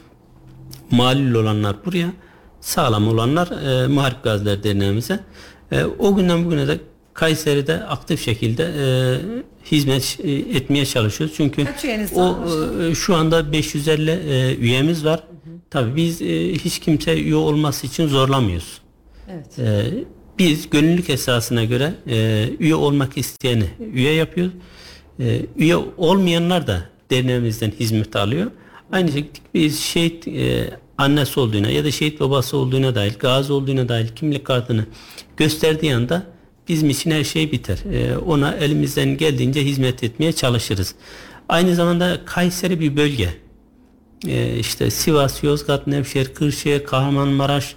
malul 0.91 1.35
olanlar 1.35 1.77
buraya, 1.85 2.13
sağlam 2.61 3.09
olanlar 3.09 3.49
e, 3.85 3.87
Muharip 3.87 4.23
Gaziler 4.23 4.63
Derneğimize. 4.63 5.21
E, 5.73 5.85
o 5.85 6.17
günden 6.17 6.45
bugüne 6.45 6.69
de 6.69 6.79
Kayseri'de 7.15 7.85
aktif 7.85 8.25
şekilde 8.25 8.65
e, 8.65 8.87
hizmet 9.71 10.19
e, 10.25 10.33
etmeye 10.33 10.87
çalışıyoruz. 10.87 11.37
Çünkü 11.37 11.67
o 12.15 12.37
e, 12.83 12.95
şu 12.95 13.15
anda 13.17 13.53
550 13.53 14.11
e, 14.11 14.57
üyemiz 14.57 15.05
var. 15.05 15.25
Tabii 15.71 15.97
biz 15.97 16.23
e, 16.23 16.53
hiç 16.53 16.79
kimse 16.79 17.21
üye 17.21 17.35
olması 17.35 17.87
için 17.87 18.07
zorlamıyoruz. 18.07 18.81
Evet. 19.31 19.59
Ee, 19.59 19.85
biz 20.39 20.71
gönüllülük 20.71 21.11
esasına 21.11 21.65
göre 21.65 21.95
e, 22.07 22.49
üye 22.59 22.75
olmak 22.75 23.19
isteyeni 23.19 23.65
üye 23.93 24.13
yapıyoruz. 24.13 24.53
Ee, 25.21 25.41
üye 25.57 25.77
olmayanlar 25.77 26.67
da 26.67 26.83
derneğimizden 27.11 27.71
hizmet 27.81 28.17
alıyor. 28.17 28.51
Aynı 28.93 29.13
şekilde 29.13 29.39
biz 29.55 29.81
şehit 29.81 30.29
e, 30.29 30.71
annesi 30.99 31.41
olduğuna 31.41 31.71
ya 31.71 31.85
da 31.85 31.91
şehit 31.91 32.21
babası 32.21 32.57
olduğuna 32.57 32.95
dair, 32.95 33.19
gazi 33.19 33.53
olduğuna 33.53 33.89
dair 33.89 34.09
kimlik 34.09 34.45
kartını 34.45 34.87
gösterdiği 35.37 35.95
anda 35.95 36.27
bizim 36.69 36.91
için 36.91 37.11
her 37.11 37.25
şey 37.25 37.53
biter. 37.53 37.79
Ee, 37.93 38.17
ona 38.17 38.55
elimizden 38.55 39.17
geldiğince 39.17 39.65
hizmet 39.65 40.05
etmeye 40.05 40.33
çalışırız. 40.33 40.95
Aynı 41.49 41.75
zamanda 41.75 42.21
Kayseri 42.25 42.81
bir 42.81 42.97
bölge. 42.97 43.35
Ee, 44.27 44.59
işte 44.59 44.91
Sivas, 44.91 45.45
Yozgat, 45.45 45.87
Nevşehir, 45.87 46.35
Kırşehir, 46.35 46.85
Kahramanmaraş 46.85 47.75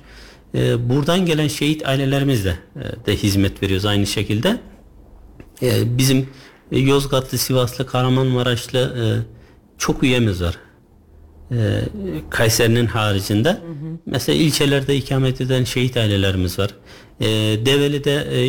e, 0.56 0.90
buradan 0.90 1.26
gelen 1.26 1.48
şehit 1.48 1.88
ailelerimizle 1.88 2.60
e, 2.76 3.06
de 3.06 3.16
hizmet 3.16 3.64
veriyoruz 3.64 3.86
aynı 3.86 4.08
şekilde. 4.08 4.60
E, 5.62 5.98
bizim 5.98 6.30
e, 6.72 6.80
Yozgatlı, 6.80 7.38
Sivaslı, 7.38 7.88
Kahramanmaraşlı 7.88 8.80
e, 8.80 9.06
çok 9.78 10.04
üyemiz 10.04 10.42
var. 10.42 10.58
E, 11.52 11.82
Kayseri'nin 12.30 12.86
haricinde. 12.86 13.58
Mesela 14.06 14.38
ilçelerde 14.38 14.96
ikamet 14.96 15.42
eden 15.42 15.64
şehit 15.64 15.98
ailelerimiz 15.98 16.60
var. 16.60 16.70
E, 17.20 17.28
Develi'de 17.66 18.14
e, 18.14 18.42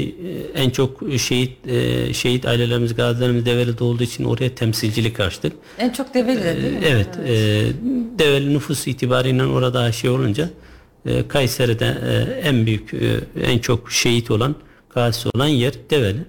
en 0.63 0.71
çok 0.71 1.01
şehit 1.19 1.67
e, 1.67 2.15
şehit 2.15 2.47
ailelerimiz, 2.47 2.95
gazilerimiz 2.95 3.47
Develi'de 3.47 3.85
olduğu 3.85 4.03
için 4.03 4.25
oraya 4.25 4.55
temsilcilik 4.55 5.21
açtık. 5.21 5.53
En 5.79 5.91
çok 5.91 6.15
Develi'de 6.15 6.63
değil 6.63 6.73
mi? 6.73 6.81
Evet, 6.87 7.09
e, 7.27 7.33
Develi 8.19 8.55
nüfus 8.55 8.87
itibariyle 8.87 9.45
orada 9.45 9.93
şey 9.93 10.11
olunca 10.11 10.51
e, 11.07 11.29
Kayseri'de 11.29 11.99
e, 12.07 12.49
en 12.49 12.67
büyük, 12.67 12.95
e, 12.95 13.21
en 13.43 13.59
çok 13.59 13.93
şehit 13.93 14.31
olan, 14.31 14.55
gazisi 14.95 15.29
olan 15.35 15.47
yer 15.47 15.73
Develi. 15.91 16.21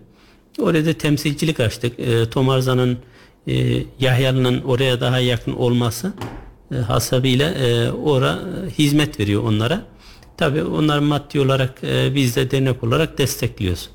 Orada 0.60 0.94
temsilcilik 0.94 1.60
açtık. 1.60 2.00
E, 2.00 2.30
Tomarza'nın, 2.30 2.98
e, 3.48 3.84
Yahyalı'nın 4.00 4.62
oraya 4.62 5.02
daha 5.02 5.20
yakın 5.20 5.54
olması 5.54 6.14
e, 6.74 6.78
hasabıyla 6.78 7.52
e, 7.52 7.92
ora 7.92 8.40
e, 8.66 8.70
hizmet 8.70 9.20
veriyor 9.20 9.44
onlara. 9.44 9.82
Tabii 10.38 10.64
onlar 10.64 11.00
maddi 11.00 11.40
olarak 11.40 11.84
e, 11.84 12.16
biz 12.16 12.36
de 12.36 12.52
dernek 12.52 12.84
olarak 12.84 13.18
destekliyoruz. 13.18 13.90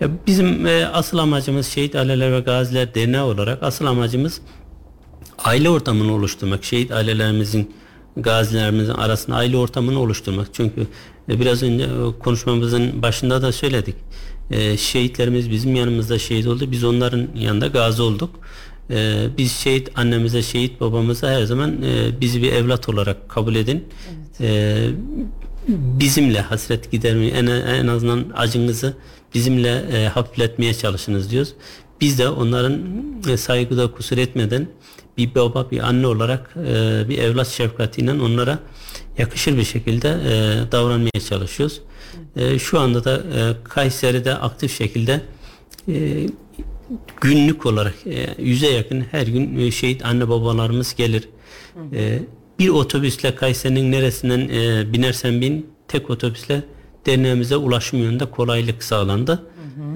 Ya 0.00 0.08
bizim 0.26 0.66
e, 0.66 0.86
asıl 0.86 1.18
amacımız 1.18 1.66
Şehit 1.66 1.94
Aileler 1.96 2.32
ve 2.32 2.40
Gaziler 2.40 2.94
Derneği 2.94 3.22
olarak 3.22 3.62
asıl 3.62 3.86
amacımız 3.86 4.40
aile 5.44 5.70
ortamını 5.70 6.12
oluşturmak. 6.12 6.64
Şehit 6.64 6.92
ailelerimizin, 6.92 7.74
gazilerimizin 8.16 8.92
arasında 8.92 9.36
aile 9.36 9.56
ortamını 9.56 10.00
oluşturmak. 10.00 10.48
Çünkü 10.52 10.86
e, 11.28 11.40
biraz 11.40 11.62
önce 11.62 11.84
e, 11.84 12.18
konuşmamızın 12.18 13.02
başında 13.02 13.42
da 13.42 13.52
söyledik. 13.52 13.96
E, 14.50 14.76
şehitlerimiz 14.76 15.50
bizim 15.50 15.76
yanımızda 15.76 16.18
şehit 16.18 16.46
oldu. 16.46 16.70
Biz 16.70 16.84
onların 16.84 17.28
yanında 17.34 17.66
gazi 17.66 18.02
olduk. 18.02 18.30
E, 18.90 19.26
biz 19.38 19.52
şehit 19.52 19.90
annemize, 19.96 20.42
şehit 20.42 20.80
babamıza 20.80 21.30
her 21.30 21.42
zaman 21.42 21.82
e, 21.82 22.20
bizi 22.20 22.42
bir 22.42 22.52
evlat 22.52 22.88
olarak 22.88 23.28
kabul 23.28 23.54
edin. 23.54 23.84
E, 24.40 24.76
bizimle 25.68 26.40
hasret 26.40 26.90
gidermeyi 26.90 27.30
en, 27.30 27.46
en 27.46 27.86
azından 27.86 28.24
acınızı 28.34 28.96
bizimle 29.34 29.84
e, 29.92 30.08
hafifletmeye 30.08 30.74
çalışınız 30.74 31.30
diyoruz. 31.30 31.54
Biz 32.00 32.18
de 32.18 32.28
onların 32.28 32.80
e, 33.28 33.36
saygıda 33.36 33.92
kusur 33.92 34.18
etmeden 34.18 34.66
bir 35.18 35.34
baba 35.34 35.70
bir 35.70 35.78
anne 35.78 36.06
olarak 36.06 36.54
e, 36.56 37.08
bir 37.08 37.18
evlat 37.18 37.48
şefkatiyle 37.48 38.12
onlara 38.12 38.58
yakışır 39.18 39.56
bir 39.56 39.64
şekilde 39.64 40.08
e, 40.08 40.72
davranmaya 40.72 41.20
çalışıyoruz. 41.28 41.80
E, 42.36 42.58
şu 42.58 42.80
anda 42.80 43.04
da 43.04 43.16
e, 43.16 43.64
Kayseri'de 43.64 44.34
aktif 44.34 44.78
şekilde 44.78 45.20
e, 45.88 46.26
günlük 47.20 47.66
olarak 47.66 47.94
e, 48.06 48.42
yüze 48.42 48.70
yakın 48.70 49.00
her 49.00 49.26
gün 49.26 49.58
e, 49.58 49.70
şehit 49.70 50.04
anne 50.04 50.28
babalarımız 50.28 50.94
gelir. 50.94 51.28
E, 51.92 52.18
bir 52.58 52.68
otobüsle 52.68 53.34
Kayseri'nin 53.34 53.92
neresinden 53.92 54.48
binersen 54.92 55.40
bin 55.40 55.66
tek 55.88 56.10
otobüsle 56.10 56.62
derneğimize 57.06 57.56
ulaşım 57.56 57.98
yönünde 57.98 58.30
kolaylık 58.30 58.82
sağlandı. 58.82 59.46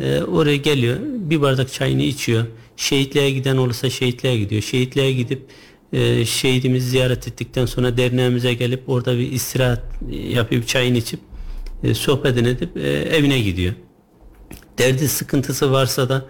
E, 0.00 0.22
oraya 0.22 0.56
geliyor 0.56 0.96
bir 1.02 1.40
bardak 1.40 1.72
çayını 1.72 2.02
içiyor. 2.02 2.44
Şehitliğe 2.76 3.30
giden 3.30 3.56
olursa 3.56 3.90
şehitliğe 3.90 4.38
gidiyor. 4.38 4.62
Şehitliğe 4.62 5.12
gidip 5.12 5.42
e, 5.92 6.24
şehidimizi 6.24 6.88
ziyaret 6.88 7.28
ettikten 7.28 7.66
sonra 7.66 7.96
derneğimize 7.96 8.54
gelip 8.54 8.88
orada 8.88 9.18
bir 9.18 9.32
istirahat 9.32 9.82
yapıp 10.10 10.68
çayını 10.68 10.98
içip 10.98 11.20
e, 11.82 11.94
sohbetini 11.94 12.48
edip 12.48 12.76
e, 12.76 12.90
evine 12.90 13.40
gidiyor. 13.40 13.74
Derdi 14.78 15.08
sıkıntısı 15.08 15.72
varsa 15.72 16.08
da 16.08 16.24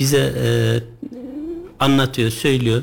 bize 0.00 0.32
e, 0.44 0.46
anlatıyor, 1.80 2.30
söylüyor. 2.30 2.82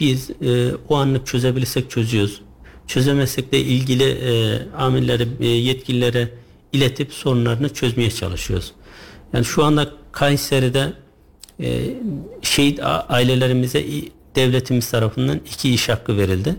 Biz 0.00 0.30
e, 0.30 0.70
o 0.88 0.96
anlık 0.96 1.26
çözebilirsek 1.26 1.90
çözüyoruz. 1.90 2.42
Çözemezsek 2.86 3.52
de 3.52 3.60
ilgili 3.60 4.04
e, 4.04 4.58
amirlere, 4.76 5.26
e, 5.40 5.46
yetkililere 5.46 6.28
iletip 6.72 7.12
sorunlarını 7.12 7.74
çözmeye 7.74 8.10
çalışıyoruz. 8.10 8.72
Yani 9.32 9.44
şu 9.44 9.64
anda 9.64 9.90
Kayseri'de 10.12 10.92
e, 11.60 11.94
şehit 12.42 12.80
ailelerimize 13.08 13.84
devletimiz 14.36 14.90
tarafından 14.90 15.40
iki 15.52 15.74
iş 15.74 15.88
hakkı 15.88 16.16
verildi. 16.16 16.56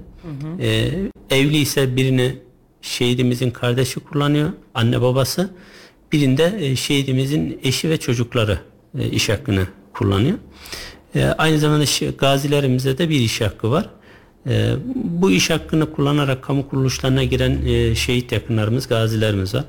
E, 0.59 0.91
evli 1.29 1.57
ise 1.57 1.95
birini 1.95 2.35
şehidimizin 2.81 3.51
kardeşi 3.51 3.99
kullanıyor, 3.99 4.51
anne 4.73 5.01
babası. 5.01 5.49
Birinde 6.11 6.57
e, 6.59 6.75
şehidimizin 6.75 7.59
eşi 7.63 7.89
ve 7.89 7.97
çocukları 7.97 8.59
e, 8.99 9.09
iş 9.09 9.29
hakkını 9.29 9.67
kullanıyor. 10.01 10.37
E, 11.15 11.23
aynı 11.25 11.59
zamanda 11.59 11.85
gazilerimize 12.17 12.97
de 12.97 13.09
bir 13.09 13.19
iş 13.19 13.41
hakkı 13.41 13.71
var. 13.71 13.89
E, 14.47 14.73
bu 14.95 15.31
iş 15.31 15.49
hakkını 15.49 15.91
kullanarak 15.91 16.41
kamu 16.41 16.69
kuruluşlarına 16.69 17.23
giren 17.23 17.65
e, 17.65 17.95
şehit 17.95 18.31
yakınlarımız, 18.31 18.87
gazilerimiz 18.87 19.53
var. 19.55 19.65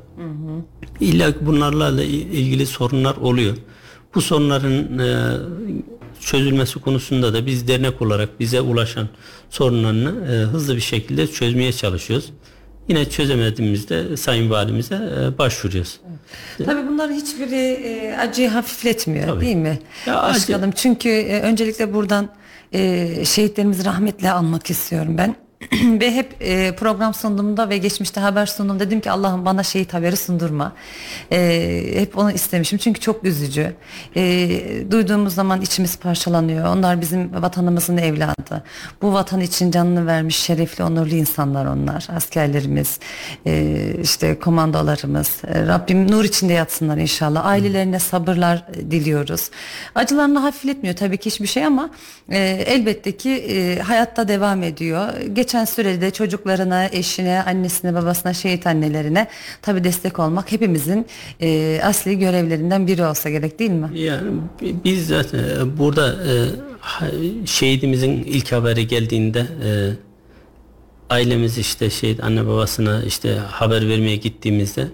İlla 1.01 1.33
ki 1.33 1.39
bunlarla 1.41 2.03
ilgili 2.03 2.67
sorunlar 2.67 3.17
oluyor. 3.17 3.57
Bu 4.15 4.21
sorunların 4.21 4.99
e, 4.99 5.37
çözülmesi 6.21 6.81
konusunda 6.81 7.35
da 7.35 7.47
biz 7.47 7.69
dernek 7.69 8.03
olarak 8.03 8.41
bize 8.41 8.61
ulaşan 8.61 9.09
sorunlarını 9.51 10.33
e, 10.33 10.35
hızlı 10.53 10.77
bir 10.77 10.81
şekilde 10.81 11.27
çözmeye 11.27 11.73
çalışıyoruz. 11.73 12.31
Yine 12.89 13.11
çözemediğimizde 13.11 14.17
Sayın 14.17 14.51
Valimize 14.51 14.95
e, 14.95 15.39
başvuruyoruz. 15.39 16.01
Tabii 16.65 16.89
bunların 16.89 17.15
hiçbiri 17.15 17.57
e, 17.57 18.17
acıyı 18.17 18.49
hafifletmiyor 18.49 19.27
Tabii. 19.27 19.41
değil 19.41 19.57
mi? 19.57 19.79
Ya 20.07 20.21
acı- 20.23 20.35
Başkanım 20.35 20.71
çünkü 20.71 21.09
e, 21.09 21.41
öncelikle 21.41 21.95
buradan 21.95 22.29
şehitlerimizi 23.25 23.85
rahmetle 23.85 24.31
anmak 24.31 24.71
istiyorum 24.71 25.19
ben. 25.19 25.37
ve 26.01 26.15
hep 26.15 26.35
e, 26.41 26.75
program 26.75 27.15
sunduğumda 27.15 27.69
ve 27.69 27.79
geçmişte 27.79 28.21
haber 28.21 28.47
sunduğumda 28.47 28.87
dedim 28.87 29.01
ki 29.01 29.11
Allah'ım 29.11 29.45
bana 29.45 29.63
şehit 29.63 29.95
haberi 29.95 30.17
sundurma. 30.17 30.73
E, 31.33 32.01
hep 32.01 32.19
onu 32.19 32.33
istemişim 32.33 32.79
çünkü 32.79 33.01
çok 33.01 33.25
üzücü. 33.25 33.75
E, 34.17 34.51
duyduğumuz 34.91 35.35
zaman 35.35 35.61
içimiz 35.61 35.97
parçalanıyor. 35.97 36.77
Onlar 36.77 37.01
bizim 37.01 37.43
vatanımızın 37.43 37.97
evladı. 37.97 38.65
Bu 39.03 39.13
vatan 39.13 39.41
için 39.41 39.71
canını 39.71 40.07
vermiş 40.07 40.37
şerefli, 40.37 40.85
onurlu 40.85 41.15
insanlar 41.15 41.67
onlar. 41.67 42.09
Askerlerimiz, 42.17 42.99
e, 43.47 43.77
işte 44.03 44.39
komandolarımız. 44.39 45.31
E, 45.47 45.67
Rabbim 45.67 46.11
nur 46.11 46.25
içinde 46.25 46.53
yatsınlar 46.53 46.97
inşallah. 46.97 47.47
Ailelerine 47.47 47.99
sabırlar 47.99 48.67
diliyoruz. 48.91 49.51
Acılarını 49.95 50.39
hafifletmiyor 50.39 50.97
tabii 50.97 51.17
ki 51.17 51.31
hiçbir 51.31 51.47
şey 51.47 51.67
ama 51.67 51.91
e, 52.29 52.39
elbette 52.67 53.17
ki 53.17 53.31
e, 53.31 53.79
hayatta 53.79 54.29
devam 54.29 54.63
ediyor. 54.63 55.09
Geçen 55.53 55.65
sürede 55.65 56.11
çocuklarına, 56.11 56.87
eşine, 56.93 57.43
annesine, 57.43 57.95
babasına, 57.95 58.33
şehit 58.35 58.67
annelerine 58.67 59.27
tabii 59.63 59.85
destek 59.85 60.19
olmak 60.19 60.53
hepimizin 60.53 61.07
e, 61.41 61.81
asli 61.85 62.19
görevlerinden 62.19 62.87
biri 62.87 63.05
olsa 63.05 63.31
gerek 63.31 63.59
değil 63.59 63.71
mi? 63.71 63.91
Yani 63.95 64.31
bi- 64.63 64.75
biz 64.85 65.07
zaten 65.07 65.39
e, 65.39 65.79
burada 65.79 66.15
e, 66.15 66.33
şehidimizin 67.47 68.11
ilk 68.11 68.53
haberi 68.53 68.87
geldiğinde 68.87 69.41
e, 69.41 69.71
ailemiz 71.11 71.59
işte 71.59 71.91
şehit 71.91 72.25
anne 72.25 72.47
babasına 72.47 73.03
işte 73.03 73.35
haber 73.35 73.89
vermeye 73.89 74.17
gittiğimizde 74.17 74.87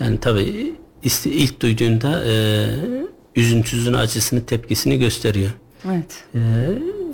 yani 0.00 0.20
tabii 0.20 0.72
ist- 1.04 1.28
ilk 1.30 1.60
duyduğunda 1.62 2.24
e, 2.26 2.34
üzüntüsünün 3.36 3.96
acısını 3.96 4.46
tepkisini 4.46 4.98
gösteriyor. 4.98 5.50
Evet. 5.86 6.24
E, 6.34 6.38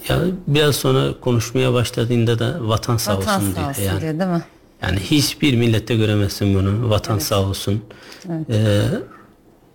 Ya 0.09 0.19
biraz 0.47 0.77
sonra 0.77 1.21
konuşmaya 1.21 1.73
başladığında 1.73 2.39
da 2.39 2.57
vatan 2.69 2.97
sağ 2.97 3.17
Vatan 3.17 3.41
olsun 3.41 3.55
sağ 3.55 3.69
olsun 3.69 3.83
Yani, 3.83 4.01
diyor 4.01 4.19
değil 4.19 4.31
mi? 4.31 4.43
yani 4.83 4.99
hiçbir 5.01 5.57
millette 5.57 5.97
göremezsin 5.97 6.55
bunu. 6.55 6.91
Vatan 6.91 7.19
sağ 7.19 7.41
olsun. 7.43 7.83
Ee, 8.51 8.83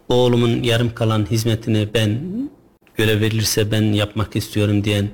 oğlumun 0.09 0.63
yarım 0.63 0.93
kalan 0.95 1.25
hizmetini 1.31 1.89
ben 1.93 2.19
görev 2.95 3.21
verilirse 3.21 3.71
ben 3.71 3.81
yapmak 3.81 4.35
istiyorum 4.35 4.83
diyen 4.83 5.07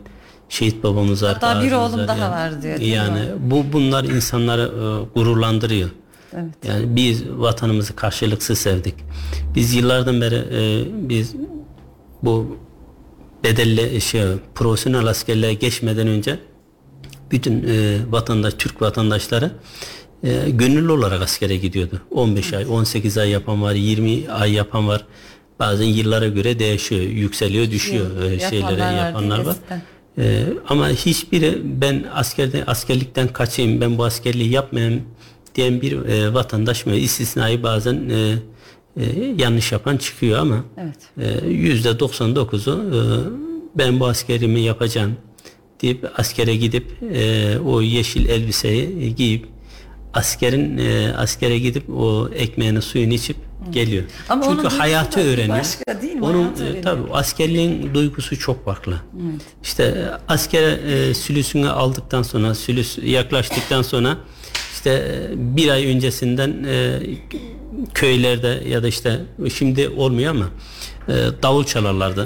şehit 0.50 0.84
babamız 0.84 1.24
var. 1.24 1.34
Hatta 1.34 1.62
bir 1.64 1.72
oğlum 1.72 2.08
daha 2.08 2.18
yani. 2.18 2.32
var 2.32 2.62
diyor, 2.62 2.80
Yani 2.80 3.20
bu 3.40 3.64
bunlar 3.74 4.04
insanları 4.04 4.62
e, 4.62 5.14
gururlandırıyor. 5.20 5.90
Evet. 6.34 6.46
Yani 6.68 6.96
biz 6.96 7.30
vatanımızı 7.30 7.96
karşılıksız 7.96 8.58
sevdik. 8.58 8.96
Biz 9.56 9.74
yıllardan 9.74 10.22
beri 10.22 10.36
e, 10.36 10.86
biz 11.10 11.36
bu 12.24 12.58
bedelli 13.44 14.02
şey 14.02 14.24
profesyonel 14.56 15.08
askerliğe 15.08 15.54
geçmeden 15.54 16.08
önce 16.08 16.40
bütün 17.32 17.64
e, 17.68 17.98
vatandaş 18.10 18.54
Türk 18.54 18.82
vatandaşları 18.82 19.52
e, 20.24 20.50
gönüllü 20.50 20.92
olarak 20.92 21.22
askere 21.22 21.58
gidiyordu. 21.58 22.02
15 22.12 22.54
ay, 22.54 22.66
18 22.66 23.18
ay 23.18 23.30
yapan 23.30 23.62
var, 23.62 23.74
20 23.74 24.30
ay 24.30 24.52
yapan 24.52 24.88
var. 24.88 25.06
Bazen 25.60 25.86
yıllara 25.86 26.28
göre 26.28 26.60
değişiyor, 26.60 27.02
yükseliyor, 27.02 27.72
düşüyor 27.72 28.22
e, 28.22 28.40
şeylere 28.40 28.96
yapanlar 28.96 29.46
var. 29.46 29.56
E, 30.18 30.44
ama 30.68 30.90
hiçbiri 30.90 31.62
ben 31.64 32.06
askerde 32.14 32.66
askerlikten 32.66 33.28
kaçayım, 33.28 33.82
ben 33.82 33.98
bu 33.98 34.04
askerliği 34.04 34.50
yapmayayım 34.50 35.02
diyen 35.56 35.82
bir 35.82 36.06
e, 36.06 36.34
vatandaş 36.34 36.86
mı? 36.86 36.96
İstisnai 36.96 37.64
bazen 37.64 38.10
e, 38.10 38.36
e, 38.98 39.04
yanlış 39.38 39.72
yapan 39.72 39.98
çıkıyor 39.98 40.40
ama 40.40 40.58
Evet. 40.78 41.36
e, 41.46 41.48
yüzde 41.50 41.90
99'u 41.90 42.74
e, 42.96 43.00
ben 43.78 44.00
bu 44.00 44.08
askerimi 44.08 44.60
yapacağım 44.62 45.16
deyip 45.82 46.08
askere 46.20 46.56
gidip 46.56 46.92
e, 47.14 47.60
o 47.60 47.82
yeşil 47.82 48.30
elbiseyi 48.30 49.16
giyip 49.16 49.46
askerin 50.14 50.78
e, 50.78 51.14
askere 51.18 51.60
gidip 51.60 51.90
o 51.90 52.30
ekmeğini 52.36 52.82
suyunu 52.82 53.14
içip 53.14 53.36
geliyor. 53.72 54.04
Ama 54.30 54.44
Çünkü 54.46 54.68
hayatı 54.68 55.20
öğreniyor. 55.20 55.58
başka 55.60 56.02
değil 56.02 56.14
mi? 56.14 56.26
Onun 56.26 56.44
Hayatı 56.44 56.66
e, 56.66 56.82
tabii 56.82 57.12
askerliğin 57.14 57.94
duygusu 57.94 58.40
çok 58.40 58.66
farklı. 58.66 58.98
İşte 59.64 59.84
e, 59.84 59.94
askere 60.28 60.72
e, 60.94 61.14
sülüsünü 61.14 61.70
aldıktan 61.70 62.24
sonra 62.24 62.56
sülüs 62.56 62.98
yaklaştıktan 63.04 63.82
sonra 63.82 64.18
işte 64.82 64.90
e, 64.92 65.56
bir 65.56 65.70
ay 65.70 65.86
öncesinden 65.86 66.64
e, 66.68 67.00
köylerde 67.94 68.64
ya 68.70 68.84
da 68.84 68.88
işte 68.88 69.20
şimdi 69.54 69.90
olmuyor 69.90 70.32
ama 70.32 70.50
e, 71.08 71.14
davul 71.44 71.64
çalarlardı. 71.64 72.26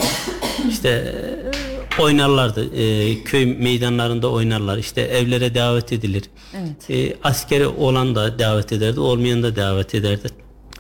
İşte 0.70 0.90
e, 0.90 2.02
oynarlardı. 2.02 2.76
E, 2.76 3.24
köy 3.24 3.46
meydanlarında 3.46 4.32
oynarlar. 4.32 4.78
İşte 4.78 5.02
evlere 5.02 5.56
davet 5.56 5.94
edilir. 5.94 6.24
E, 6.90 7.14
askeri 7.24 7.68
olan 7.68 8.16
da 8.16 8.40
davet 8.40 8.72
ederdi, 8.72 9.00
olmayan 9.00 9.44
da 9.44 9.56
davet 9.56 9.96
ederdi. 9.96 10.28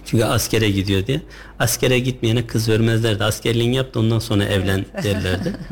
Çünkü 0.05 0.23
askere 0.23 0.69
gidiyor 0.69 1.07
diye. 1.07 1.21
Askere 1.59 1.99
gitmeyene 1.99 2.47
kız 2.47 2.69
vermezlerdi. 2.69 3.23
Askerliğini 3.23 3.75
yaptı 3.75 3.99
ondan 3.99 4.19
sonra 4.19 4.45
evlen 4.45 4.85
derlerdi. 5.03 5.53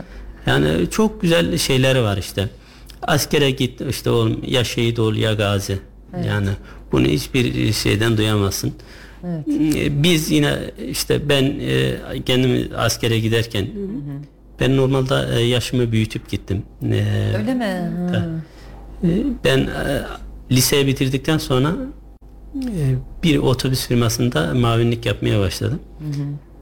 Yani 0.45 0.89
çok 0.89 1.21
güzel 1.21 1.57
şeyleri 1.57 2.01
var 2.01 2.17
işte. 2.17 2.49
Askere 3.01 3.51
git 3.51 3.81
işte 3.81 4.09
oğlum 4.09 4.39
ya 4.47 4.63
şehit 4.63 4.99
ol 4.99 5.15
ya 5.15 5.33
gazi. 5.33 5.79
Yani 6.27 6.49
bunu 6.91 7.05
hiçbir 7.05 7.73
şeyden 7.73 8.17
duyamazsın. 8.17 8.73
E, 9.75 10.03
Biz 10.03 10.31
yine 10.31 10.55
işte 10.89 11.29
ben 11.29 11.43
e, 11.43 11.95
kendim 12.25 12.69
askere 12.77 13.19
giderken 13.19 13.67
ben 14.59 14.77
normalde 14.77 15.39
e, 15.39 15.39
yaşımı 15.45 15.91
büyütüp 15.91 16.29
gittim. 16.29 16.63
E, 16.83 17.05
Öyle 17.37 17.53
mi? 17.53 17.91
E, 19.03 19.07
Ben 19.45 19.57
e, 19.59 19.67
liseyi 20.51 20.87
bitirdikten 20.87 21.37
sonra 21.37 21.75
e, 22.55 22.95
bir 23.23 23.37
otobüs 23.37 23.87
firmasında 23.87 24.53
mavinlik 24.53 25.05
yapmaya 25.05 25.39
başladım. 25.39 25.79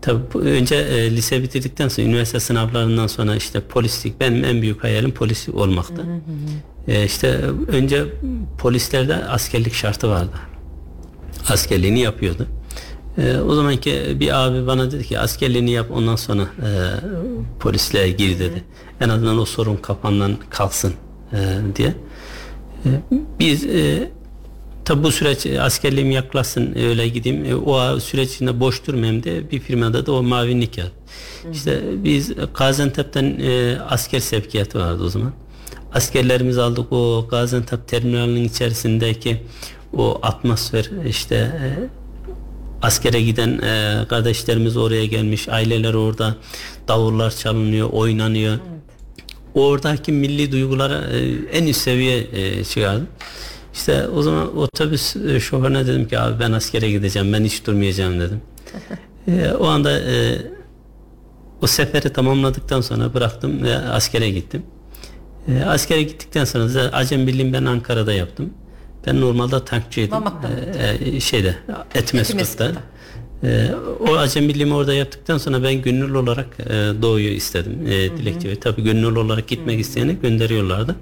Tabii 0.02 0.38
önce 0.40 0.76
e, 0.76 1.12
lise 1.12 1.44
bitirdikten 1.44 1.88
sonra 1.88 2.08
üniversite 2.08 2.40
sınavlarından 2.40 3.08
sonra 3.08 3.36
işte 3.36 3.62
polislik 3.62 4.20
benim 4.20 4.44
en 4.44 4.62
büyük 4.62 4.84
hayalim 4.84 5.12
polislik 5.12 5.56
olmaktı. 5.56 6.06
E, 6.88 7.06
işte 7.06 7.28
önce 7.68 8.06
polislerde 8.60 9.16
askerlik 9.16 9.74
şartı 9.74 10.10
vardı. 10.10 10.32
Askerliğini 11.50 12.00
yapıyordu. 12.00 12.48
E, 13.18 13.38
o 13.38 13.56
zamanki 13.56 14.18
bir 14.20 14.46
abi 14.46 14.68
bana 14.68 14.92
dedi 14.92 15.04
ki 15.04 15.20
askerliğini 15.20 15.72
yap 15.72 15.88
ondan 15.94 16.16
sonra 16.16 16.42
e, 16.42 16.70
polisliğe 17.60 18.10
gir 18.10 18.40
dedi. 18.40 18.64
En 19.02 19.10
azından 19.10 19.38
o 19.40 19.46
sorun 19.46 19.76
kafandan 19.76 20.38
kalsın 20.50 20.94
e, 21.34 21.38
diye. 21.76 21.94
E, 22.86 22.90
Biz 23.40 23.66
e, 23.66 24.12
tabi 24.86 25.04
bu 25.04 25.12
süreç 25.12 25.46
e, 25.46 25.62
askerliğim 25.62 26.12
yaklaşsın 26.12 26.76
e, 26.76 26.88
öyle 26.88 27.08
gideyim. 27.08 27.46
E, 27.46 27.56
o 27.56 28.00
süreç 28.00 28.32
içinde 28.32 28.60
boş 28.60 28.88
durmayayım 28.88 29.24
diye 29.24 29.52
bir 29.52 29.60
firmada 29.60 30.06
da 30.06 30.12
o 30.12 30.24
mavinlik 30.24 30.78
yaptım. 30.78 30.98
İşte 31.54 31.82
biz 32.04 32.34
Gaziantep'ten 32.58 33.40
e, 33.40 33.78
asker 33.90 34.20
sevkiyatı 34.20 34.80
vardı 34.80 35.04
o 35.04 35.10
zaman. 35.10 35.34
Askerlerimizi 35.94 36.62
aldık 36.62 36.92
o 36.92 37.28
Gaziantep 37.30 37.88
terminalinin 37.88 38.44
içerisindeki 38.44 39.38
o 39.94 40.20
atmosfer 40.22 40.90
işte 41.08 41.36
e, 41.36 41.68
askere 42.82 43.22
giden 43.22 43.60
e, 43.60 44.06
kardeşlerimiz 44.08 44.78
oraya 44.78 45.06
gelmiş, 45.06 45.50
aileler 45.50 45.94
orada, 45.94 46.36
davullar 46.88 47.32
çalınıyor, 47.32 47.90
oynanıyor. 47.90 48.58
Oradaki 49.54 50.12
milli 50.12 50.52
duygulara 50.52 51.02
e, 51.12 51.58
en 51.58 51.68
üst 51.68 51.82
seviye 51.82 52.28
e, 52.34 52.64
çıkardı. 52.64 53.08
İşte 53.74 54.08
o 54.08 54.22
zaman 54.22 54.58
otobüs 54.58 55.16
e, 55.16 55.40
şoförüne 55.40 55.88
dedim 55.88 56.08
ki 56.08 56.20
abi 56.20 56.40
ben 56.40 56.52
askere 56.52 56.92
gideceğim, 56.92 57.34
ben 57.34 57.44
hiç 57.44 57.66
durmayacağım 57.68 58.20
dedim. 58.20 58.42
E, 59.28 59.52
o 59.52 59.68
anda 59.68 60.00
e, 60.00 60.42
o 61.62 61.68
seferi 61.68 62.14
tamamladıktan 62.14 62.82
sonra 62.82 63.14
bıraktım 63.14 63.64
ve 63.64 63.78
askere 63.78 64.30
gittim. 64.30 64.64
E, 65.48 65.64
askere 65.64 66.04
gittikten 66.04 66.46
sonra 66.46 66.74
da 66.74 66.90
Acem 66.94 67.28
Birliği'ni 67.28 67.54
ben 67.54 67.66
Ankara'da 67.66 68.14
yaptım. 68.14 68.54
Ben 69.08 69.22
normalde 69.22 69.66
tankçıydım. 69.66 70.24
Mamak'ta? 70.24 70.50
E, 70.80 71.16
e, 71.16 71.20
şeyde. 71.20 71.56
Etimeskut'ta. 71.96 72.72
E, 73.44 73.70
o 74.00 74.16
Acem 74.16 74.50
Birliği'mi 74.50 74.74
orada 74.74 74.94
yaptıktan 74.94 75.38
sonra 75.38 75.64
ben 75.64 75.82
gönüllü 75.82 76.18
olarak 76.18 76.48
e, 76.60 76.74
Doğu'yu 77.02 77.30
istedim. 77.30 77.88
E, 77.88 78.18
dilekçe. 78.18 78.60
Tabii 78.60 78.84
gönüllü 78.84 79.20
olarak 79.20 79.48
gitmek 79.48 79.80
isteyeni 79.80 80.20
gönderiyorlardı. 80.22 80.96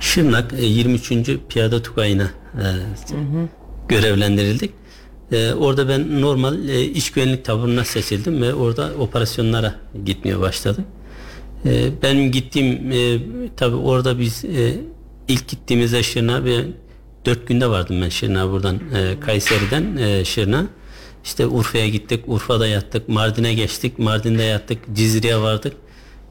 Şırnak 0.00 0.52
e, 0.52 0.64
23. 0.64 1.12
Piyade 1.48 1.82
Tugayı'na 1.82 2.30
e, 2.54 2.66
görevlendirildik. 3.88 4.70
E, 5.32 5.52
orada 5.52 5.88
ben 5.88 6.20
normal 6.20 6.68
e, 6.68 6.84
iş 6.84 7.10
güvenlik 7.12 7.44
taburuna 7.44 7.84
seçildim 7.84 8.42
ve 8.42 8.54
orada 8.54 8.90
operasyonlara 8.98 9.74
gitmeye 10.04 10.40
başladım. 10.40 10.84
E, 11.66 12.02
benim 12.02 12.32
gittiğim 12.32 12.92
e, 12.92 13.18
tabi 13.56 13.76
orada 13.76 14.18
biz 14.18 14.44
e, 14.44 14.74
ilk 15.28 15.48
gittiğimizde 15.48 16.02
Şırnak'a 16.02 16.44
bir 16.44 16.64
dört 17.26 17.48
günde 17.48 17.70
vardım 17.70 18.02
ben 18.02 18.08
Şırnak'a 18.08 18.50
buradan 18.50 18.80
e, 18.94 19.20
Kayseri'den 19.20 19.96
e, 19.96 20.24
Şırnak'a. 20.24 20.66
İşte 21.24 21.46
Urfa'ya 21.46 21.88
gittik, 21.88 22.24
Urfa'da 22.26 22.66
yattık, 22.66 23.08
Mardin'e 23.08 23.54
geçtik, 23.54 23.98
Mardin'de 23.98 24.42
yattık, 24.42 24.78
Cizre'ye 24.94 25.36
vardık. 25.38 25.72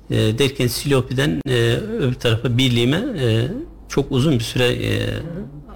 E, 0.10 0.39
derken 0.39 0.68
Silopi'den 0.68 1.41
e, 1.48 1.76
öbür 2.00 2.13
tarafa 2.13 2.58
birliğime 2.58 2.98
e, 2.98 3.48
çok 3.89 4.12
uzun 4.12 4.34
bir 4.34 4.44
süre 4.44 4.68
e, 4.68 5.10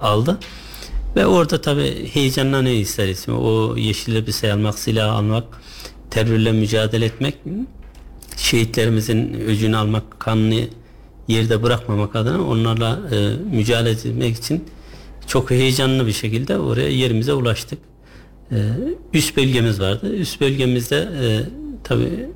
aldı. 0.00 0.38
Ve 1.16 1.26
orada 1.26 1.60
tabi 1.60 2.08
heyecanlanıyor 2.12 2.76
ister 2.76 3.08
ismi. 3.08 3.34
O 3.34 3.76
yeşil 3.76 4.14
elbise 4.14 4.52
almak, 4.52 4.78
silah 4.78 5.14
almak, 5.14 5.44
terörle 6.10 6.52
mücadele 6.52 7.04
etmek, 7.04 7.34
şehitlerimizin 8.36 9.34
öcünü 9.34 9.76
almak, 9.76 10.20
kanını 10.20 10.64
yerde 11.28 11.62
bırakmamak 11.62 12.16
adına 12.16 12.44
onlarla 12.44 13.00
e, 13.12 13.30
mücadele 13.56 13.90
etmek 13.90 14.36
için 14.36 14.64
çok 15.26 15.50
heyecanlı 15.50 16.06
bir 16.06 16.12
şekilde 16.12 16.58
oraya 16.58 16.88
yerimize 16.88 17.32
ulaştık. 17.32 17.78
E, 18.52 18.56
üst 19.12 19.36
bölgemiz 19.36 19.80
vardı. 19.80 20.14
Üst 20.14 20.40
bölgemizde 20.40 20.96
e, 21.22 21.26
tabi 21.84 22.28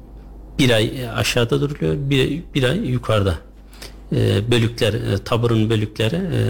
bir 0.59 0.71
ay 0.71 1.09
aşağıda 1.09 1.61
duruluyor, 1.61 1.97
bir, 2.11 2.43
bir 2.55 2.63
ay 2.63 2.79
yukarıda. 2.91 3.39
E, 4.13 4.51
bölükler, 4.51 4.95
e, 4.95 5.19
taburun 5.25 5.71
bölükleri 5.71 6.17
e, 6.17 6.41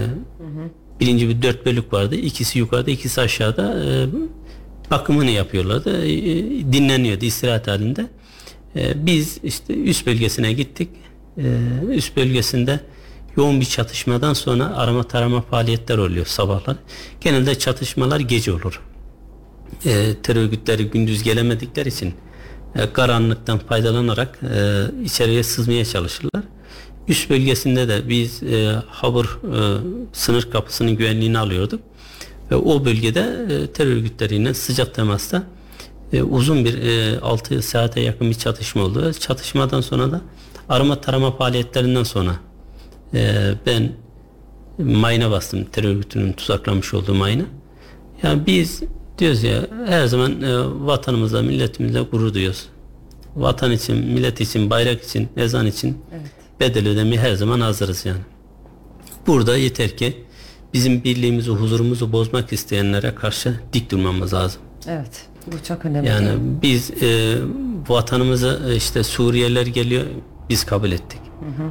birinci 0.99 1.29
bir 1.29 1.41
dört 1.41 1.65
bölük 1.65 1.93
vardı. 1.93 2.15
İkisi 2.15 2.59
yukarıda, 2.59 2.91
ikisi 2.91 3.21
aşağıda 3.21 3.83
e, 3.85 4.07
bakımını 4.91 5.29
yapıyorlardı. 5.29 6.05
E, 6.05 6.13
dinleniyordu 6.73 7.25
istirahat 7.25 7.67
halinde. 7.67 8.07
E, 8.75 9.05
biz 9.05 9.39
işte 9.43 9.73
üst 9.73 10.07
bölgesine 10.07 10.53
gittik. 10.53 10.89
E, 11.37 11.43
üst 11.89 12.17
bölgesinde 12.17 12.79
yoğun 13.37 13.61
bir 13.61 13.65
çatışmadan 13.65 14.33
sonra 14.33 14.75
arama 14.75 15.03
tarama 15.03 15.41
faaliyetler 15.41 15.97
oluyor 15.97 16.25
sabahlar. 16.25 16.77
Genelde 17.21 17.59
çatışmalar 17.59 18.19
gece 18.19 18.51
olur. 18.51 18.81
E, 19.85 20.15
terör 20.23 20.41
örgütleri 20.41 20.83
gündüz 20.83 21.23
gelemedikleri 21.23 21.89
için 21.89 22.13
e, 22.75 22.93
karanlıktan 22.93 23.57
faydalanarak 23.57 24.39
e, 24.43 24.83
içeriye 25.03 25.43
sızmaya 25.43 25.85
çalışırlar. 25.85 26.43
Üst 27.07 27.29
bölgesinde 27.29 27.87
de 27.87 28.09
biz 28.09 28.43
e, 28.43 28.75
Habur 28.87 29.25
e, 29.25 29.59
sınır 30.13 30.51
kapısının 30.51 30.95
güvenliğini 30.95 31.39
alıyorduk. 31.39 31.81
Ve 32.51 32.55
o 32.55 32.85
bölgede 32.85 33.45
e, 33.49 33.67
terör 33.67 33.91
örgütleriyle 33.91 34.53
sıcak 34.53 34.95
temasta 34.95 35.43
e, 36.13 36.23
uzun 36.23 36.65
bir 36.65 36.83
e, 36.83 37.19
6 37.19 37.61
saate 37.61 38.01
yakın 38.01 38.29
bir 38.29 38.35
çatışma 38.35 38.83
oldu. 38.83 39.13
Çatışmadan 39.13 39.81
sonra 39.81 40.11
da 40.11 40.21
arama 40.69 41.01
tarama 41.01 41.31
faaliyetlerinden 41.31 42.03
sonra 42.03 42.35
e, 43.13 43.53
ben 43.65 43.91
mayına 44.77 45.31
bastım 45.31 45.63
terör 45.63 45.89
örgütünün 45.89 46.33
tuzaklamış 46.33 46.93
olduğu 46.93 47.13
mayına. 47.13 47.45
Yani 48.23 48.45
biz 48.45 48.83
diyoruz 49.19 49.43
ya 49.43 49.67
her 49.87 50.05
zaman 50.05 50.41
e, 50.41 50.59
vatanımızla 50.85 51.41
milletimizle 51.41 52.01
gurur 52.01 52.33
duyuyoruz. 52.33 52.65
Vatan 53.35 53.71
için, 53.71 53.95
millet 53.97 54.41
için, 54.41 54.69
bayrak 54.69 55.03
için, 55.03 55.29
ezan 55.37 55.65
için 55.65 55.97
Evet. 56.11 56.31
bedel 56.59 56.87
ödemeye 56.87 57.19
her 57.21 57.33
zaman 57.35 57.59
hazırız 57.59 58.05
yani. 58.05 58.19
Burada 59.27 59.57
yeter 59.57 59.97
ki 59.97 60.23
bizim 60.73 61.03
birliğimizi, 61.03 61.51
huzurumuzu 61.51 62.11
bozmak 62.11 62.53
isteyenlere 62.53 63.15
karşı 63.15 63.59
dik 63.73 63.91
durmamız 63.91 64.33
lazım. 64.33 64.61
Evet. 64.87 65.25
Bu 65.47 65.63
çok 65.67 65.85
önemli. 65.85 66.07
Yani 66.07 66.29
biz 66.61 67.03
e, 67.03 67.37
vatanımızı 67.87 68.61
e, 68.69 68.75
işte 68.75 69.03
Suriyeliler 69.03 69.65
geliyor 69.65 70.03
biz 70.49 70.63
kabul 70.63 70.91
ettik. 70.91 71.19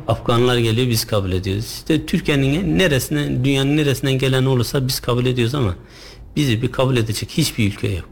Afganlar 0.08 0.58
geliyor 0.58 0.88
biz 0.88 1.04
kabul 1.06 1.32
ediyoruz. 1.32 1.64
İşte 1.64 2.06
Türkiye'nin 2.06 2.78
neresine 2.78 3.44
dünyanın 3.44 3.76
neresinden 3.76 4.18
gelen 4.18 4.44
olursa 4.44 4.86
biz 4.88 5.00
kabul 5.00 5.26
ediyoruz 5.26 5.54
ama 5.54 5.74
bizi 6.36 6.62
bir 6.62 6.72
kabul 6.72 6.96
edecek 6.96 7.30
hiçbir 7.30 7.66
ülke 7.72 7.88
yok. 7.88 8.08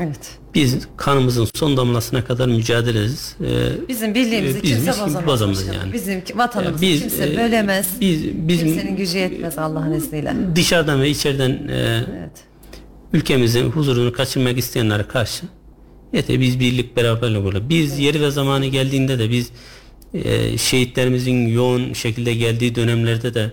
Evet. 0.00 0.38
Biz 0.54 0.78
kanımızın 0.96 1.48
son 1.54 1.76
damlasına 1.76 2.24
kadar 2.24 2.46
mücadele 2.48 2.98
ederiz. 2.98 3.36
E, 3.40 3.88
Bizim 3.88 4.14
birliğimizi 4.14 4.58
e, 4.58 4.62
biz- 4.62 4.70
kimse 4.70 4.90
bozamaz. 4.90 5.26
bozamaz 5.26 5.66
yani. 5.66 5.92
Bizim 5.92 6.22
vatanımızı 6.34 6.82
biz, 6.82 7.00
kimse 7.00 7.32
e, 7.32 7.36
bölemez. 7.36 7.88
Biz 8.00 8.24
bizim 8.48 8.68
Kimsenin 8.68 8.96
gücü 8.96 9.18
yetmez 9.18 9.58
Allah'ın 9.58 9.92
izniyle. 9.92 10.34
dışarıdan 10.56 11.02
ve 11.02 11.10
içeriden 11.10 11.50
e, 11.50 12.04
Evet. 12.18 12.30
ülkemizin 13.12 13.70
huzurunu 13.70 14.12
kaçırmak 14.12 14.58
isteyenlere 14.58 15.02
karşı 15.02 15.46
yeter 16.12 16.40
biz 16.40 16.60
birlik 16.60 16.96
beraberlik 16.96 17.42
olur. 17.46 17.62
Biz 17.68 17.98
yeri 17.98 18.20
ve 18.20 18.30
zamanı 18.30 18.66
geldiğinde 18.66 19.18
de 19.18 19.30
biz 19.30 19.50
e, 20.14 20.58
şehitlerimizin 20.58 21.46
yoğun 21.46 21.92
şekilde 21.92 22.34
geldiği 22.34 22.74
dönemlerde 22.74 23.34
de 23.34 23.52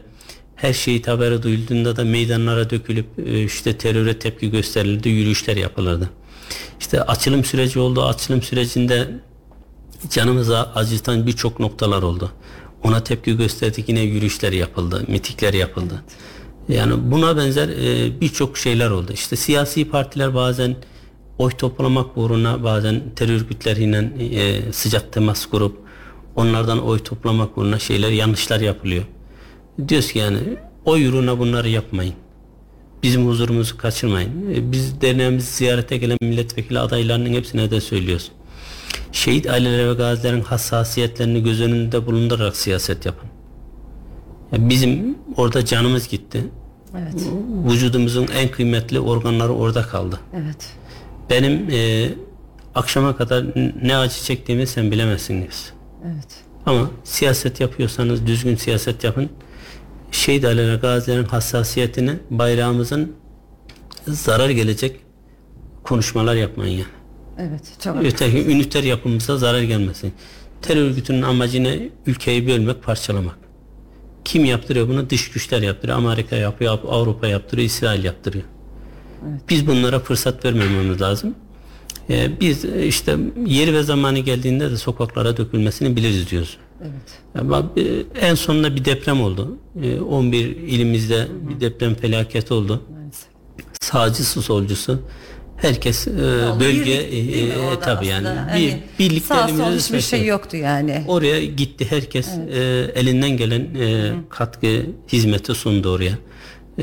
her 0.62 0.74
şehit 0.74 1.08
haberi 1.08 1.44
duyulduğunda 1.44 1.96
da 1.96 2.04
meydanlara 2.04 2.70
dökülüp 2.70 3.06
e, 3.26 3.44
işte 3.44 3.78
teröre 3.78 4.20
tepki 4.20 4.52
gösterilirdi, 4.52 5.10
yürüyüşler 5.10 5.58
yapılırdı. 5.58 6.10
İşte 6.80 7.02
açılım 7.02 7.44
süreci 7.44 7.80
oldu. 7.80 8.06
Açılım 8.06 8.42
sürecinde 8.42 9.08
canımıza 10.10 10.72
acıtan 10.76 11.28
birçok 11.28 11.60
noktalar 11.60 12.04
oldu. 12.04 12.32
Ona 12.84 13.04
tepki 13.04 13.38
gösterdik 13.38 13.90
yine 13.90 14.00
yürüyüşler 14.00 14.52
yapıldı, 14.52 15.06
mitikler 15.08 15.54
yapıldı. 15.54 16.04
Yani 16.70 16.94
buna 17.12 17.38
benzer 17.38 17.70
e, 17.70 18.22
birçok 18.22 18.58
şeyler 18.58 18.90
oldu. 18.90 19.12
İşte 19.14 19.36
siyasi 19.36 19.90
partiler 19.90 20.36
bazen 20.36 20.76
oy 21.38 21.52
toplamak 21.52 22.18
uğruna 22.18 22.64
bazen 22.64 23.02
terör 23.16 23.34
örgütleriyle 23.34 24.12
e, 24.20 24.72
sıcak 24.72 25.14
temas 25.14 25.46
kurup 25.46 25.78
onlardan 26.36 26.86
oy 26.86 27.00
toplamak 27.00 27.58
uğruna 27.58 27.80
şeyler 27.80 28.10
yanlışlar 28.10 28.60
yapılıyor. 28.60 29.04
Diyoruz 29.88 30.12
ki 30.12 30.20
yani 30.20 30.38
oy 30.86 31.08
uğruna 31.08 31.40
bunları 31.40 31.70
yapmayın. 31.70 32.14
Bizim 33.04 33.28
huzurumuzu 33.28 33.78
kaçırmayın. 33.78 34.54
E, 34.54 34.72
Biz 34.72 35.02
derneğimizi 35.02 35.54
ziyarete 35.54 35.98
gelen 35.98 36.18
milletvekili 36.22 36.80
adaylarının 36.80 37.34
hepsine 37.34 37.72
de 37.72 37.82
söylüyoruz. 37.82 38.32
Şehit 39.12 39.50
aileleri 39.50 39.90
ve 39.90 39.94
gazilerin 39.94 40.42
hassasiyetlerini 40.42 41.44
göz 41.44 41.62
önünde 41.62 42.06
bulundurarak 42.06 42.56
siyaset 42.56 43.06
yapın. 43.06 43.30
Ya 44.52 44.70
Bizim 44.70 45.18
orada 45.38 45.66
canımız 45.66 46.08
gitti. 46.08 46.44
Evet. 46.98 47.28
Vücudumuzun 47.72 48.28
en 48.38 48.52
kıymetli 48.52 49.00
organları 49.00 49.54
orada 49.54 49.82
kaldı. 49.82 50.20
Evet. 50.34 50.70
Benim 51.30 51.68
e, 51.72 52.10
akşama 52.76 53.16
kadar 53.16 53.46
ne 53.84 53.98
acı 53.98 54.24
çektiğimi 54.24 54.68
sen 54.68 54.92
bilemezsin. 54.92 55.36
Evet. 56.06 56.44
Ama 56.66 56.92
siyaset 57.04 57.60
yapıyorsanız 57.60 58.28
düzgün 58.28 58.56
siyaset 58.56 59.04
yapın. 59.04 59.30
Şehit 60.12 60.46
aileleri 60.46 60.78
gazilerin 60.78 61.24
hassasiyetini 61.24 62.12
bayrağımızın 62.30 63.16
zarar 64.08 64.50
gelecek 64.50 65.00
konuşmalar 65.84 66.36
yapmayın 66.36 66.74
yani. 66.74 67.02
Evet. 67.50 67.62
Çok. 67.84 68.04
Öteki 68.04 68.52
üniter 68.52 68.84
yapımıza 68.84 69.38
zarar 69.38 69.62
gelmesin. 69.62 70.14
Terör 70.62 70.82
örgütünün 70.82 71.22
amacı 71.22 71.64
ne? 71.64 71.90
Ülkeyi 72.06 72.48
bölmek, 72.48 72.84
parçalamak. 72.84 73.38
Kim 74.26 74.46
yaptırıyor 74.46 74.88
bunu? 74.88 75.10
Dış 75.10 75.32
güçler 75.32 75.62
yaptırıyor. 75.62 75.98
Amerika 75.98 76.36
yapıyor, 76.36 76.80
Avrupa 76.88 77.28
yaptırıyor, 77.28 77.66
İsrail 77.66 78.04
yaptırıyor. 78.04 78.46
Biz 79.50 79.68
bunlara 79.68 80.00
fırsat 80.00 80.46
vermememiz 80.46 81.02
lazım. 81.02 81.36
Ee, 82.12 82.32
biz 82.42 82.66
e, 82.66 82.86
işte 82.88 83.18
yeri 83.46 83.74
ve 83.74 83.84
zamanı 83.84 84.20
geldiğinde 84.20 84.72
de 84.72 84.78
sokaklara 84.78 85.38
dökülmesini 85.38 85.96
biliriz 85.96 86.30
diyoruz. 86.30 86.58
Evet. 86.82 87.50
Bak, 87.50 87.66
e, 87.78 87.84
en 88.28 88.36
sonunda 88.36 88.76
bir 88.76 88.86
deprem 88.86 89.22
oldu. 89.22 89.58
E, 89.84 90.00
11 90.00 90.46
ilimizde 90.46 91.28
bir 91.50 91.60
deprem 91.60 91.96
felaketi 91.96 92.54
oldu. 92.54 92.82
Maalesef. 92.92 93.28
Sağcısı 93.82 94.42
solcusu 94.42 95.00
herkes 95.58 96.08
e, 96.08 96.12
bölge 96.60 96.94
e, 96.94 97.58
orada 97.58 97.80
tabii 97.80 98.08
yani 98.08 98.28
bir 99.00 99.22
Hani 99.30 99.58
sol 99.58 99.72
hiçbir 99.72 99.98
resmen- 99.98 100.02
şey 100.02 100.26
yoktu 100.26 100.58
yani. 100.58 101.04
Oraya 101.08 101.46
gitti 101.46 101.86
herkes 101.90 102.28
e, 102.54 102.60
elinden 102.96 103.38
gelen 103.38 103.62
e, 103.80 104.12
katkı 104.30 104.86
hizmeti 105.12 105.54
sundu 105.56 105.90
oraya. 105.90 106.14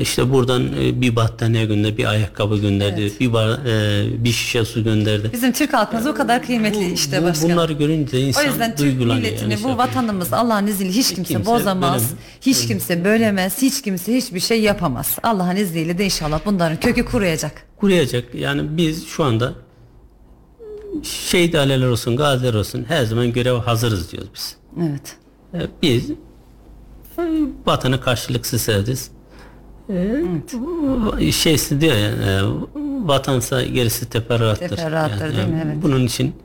İşte 0.01 0.31
buradan 0.31 0.67
e, 0.81 1.01
bir 1.01 1.15
battaniye 1.15 1.65
gönderdi, 1.65 1.97
bir 1.97 2.05
ayakkabı 2.05 2.57
gönderdi, 2.57 3.13
bir 3.19 3.33
bar, 3.33 3.49
e, 3.65 4.23
bir 4.23 4.31
şişe 4.31 4.65
su 4.65 4.83
gönderdi. 4.83 5.29
Bizim 5.33 5.51
Türk 5.51 5.73
halkımız 5.73 6.07
o 6.07 6.13
kadar 6.15 6.43
kıymetli 6.45 6.93
işte 6.93 7.21
Bu- 7.21 7.25
başkanım. 7.25 7.51
bunları 7.53 7.73
görünce 7.73 8.21
insan 8.21 8.43
O 8.43 8.47
yüzden 8.47 8.75
Türk 8.75 8.79
duygulanıyor. 8.79 9.27
milletini, 9.27 9.51
yani 9.53 9.63
bu 9.63 9.67
şey 9.67 9.77
vatanımız 9.77 10.33
Allah'ın 10.33 10.67
izniyle 10.67 10.91
hiç 10.91 11.13
kimse, 11.13 11.33
Kimse 11.33 11.45
bozamaz, 11.51 11.93
bölemez. 11.93 12.13
hiç 12.41 12.67
kimse 12.67 13.05
bölemez, 13.05 13.61
hiç 13.61 13.81
kimse 13.81 14.15
hiçbir 14.15 14.39
şey 14.39 14.61
yapamaz. 14.61 15.17
Allah'ın 15.23 15.55
izniyle 15.55 15.97
de 15.97 16.05
inşallah 16.05 16.39
bunların 16.45 16.79
kökü 16.79 17.05
kuruyacak. 17.05 17.63
kuruyacak. 17.77 18.35
Yani 18.35 18.77
biz 18.77 19.07
şu 19.07 19.23
anda 19.23 19.53
şehit 21.03 21.55
aileler 21.55 21.87
olsun, 21.87 22.17
gaziler 22.17 22.53
olsun 22.53 22.85
her 22.87 23.05
zaman 23.05 23.33
görev 23.33 23.53
hazırız 23.55 24.11
diyoruz 24.11 24.29
biz. 24.35 24.55
Evet. 24.89 25.15
E, 25.53 25.67
Biz 25.81 26.11
vatanı 27.65 28.01
karşılıksız 28.01 28.61
severiz. 28.61 29.11
E, 29.89 31.31
Şeysi 31.31 31.81
diyor 31.81 31.95
ya 31.95 32.09
e, 32.09 32.41
vatansa 33.07 33.63
gerisi 33.63 34.09
teferruattır. 34.09 34.69
Teferruattır 34.69 35.37
değil 35.37 35.47
mi? 35.47 35.63
Evet. 35.65 35.75
Bunun 35.81 36.05
için 36.05 36.35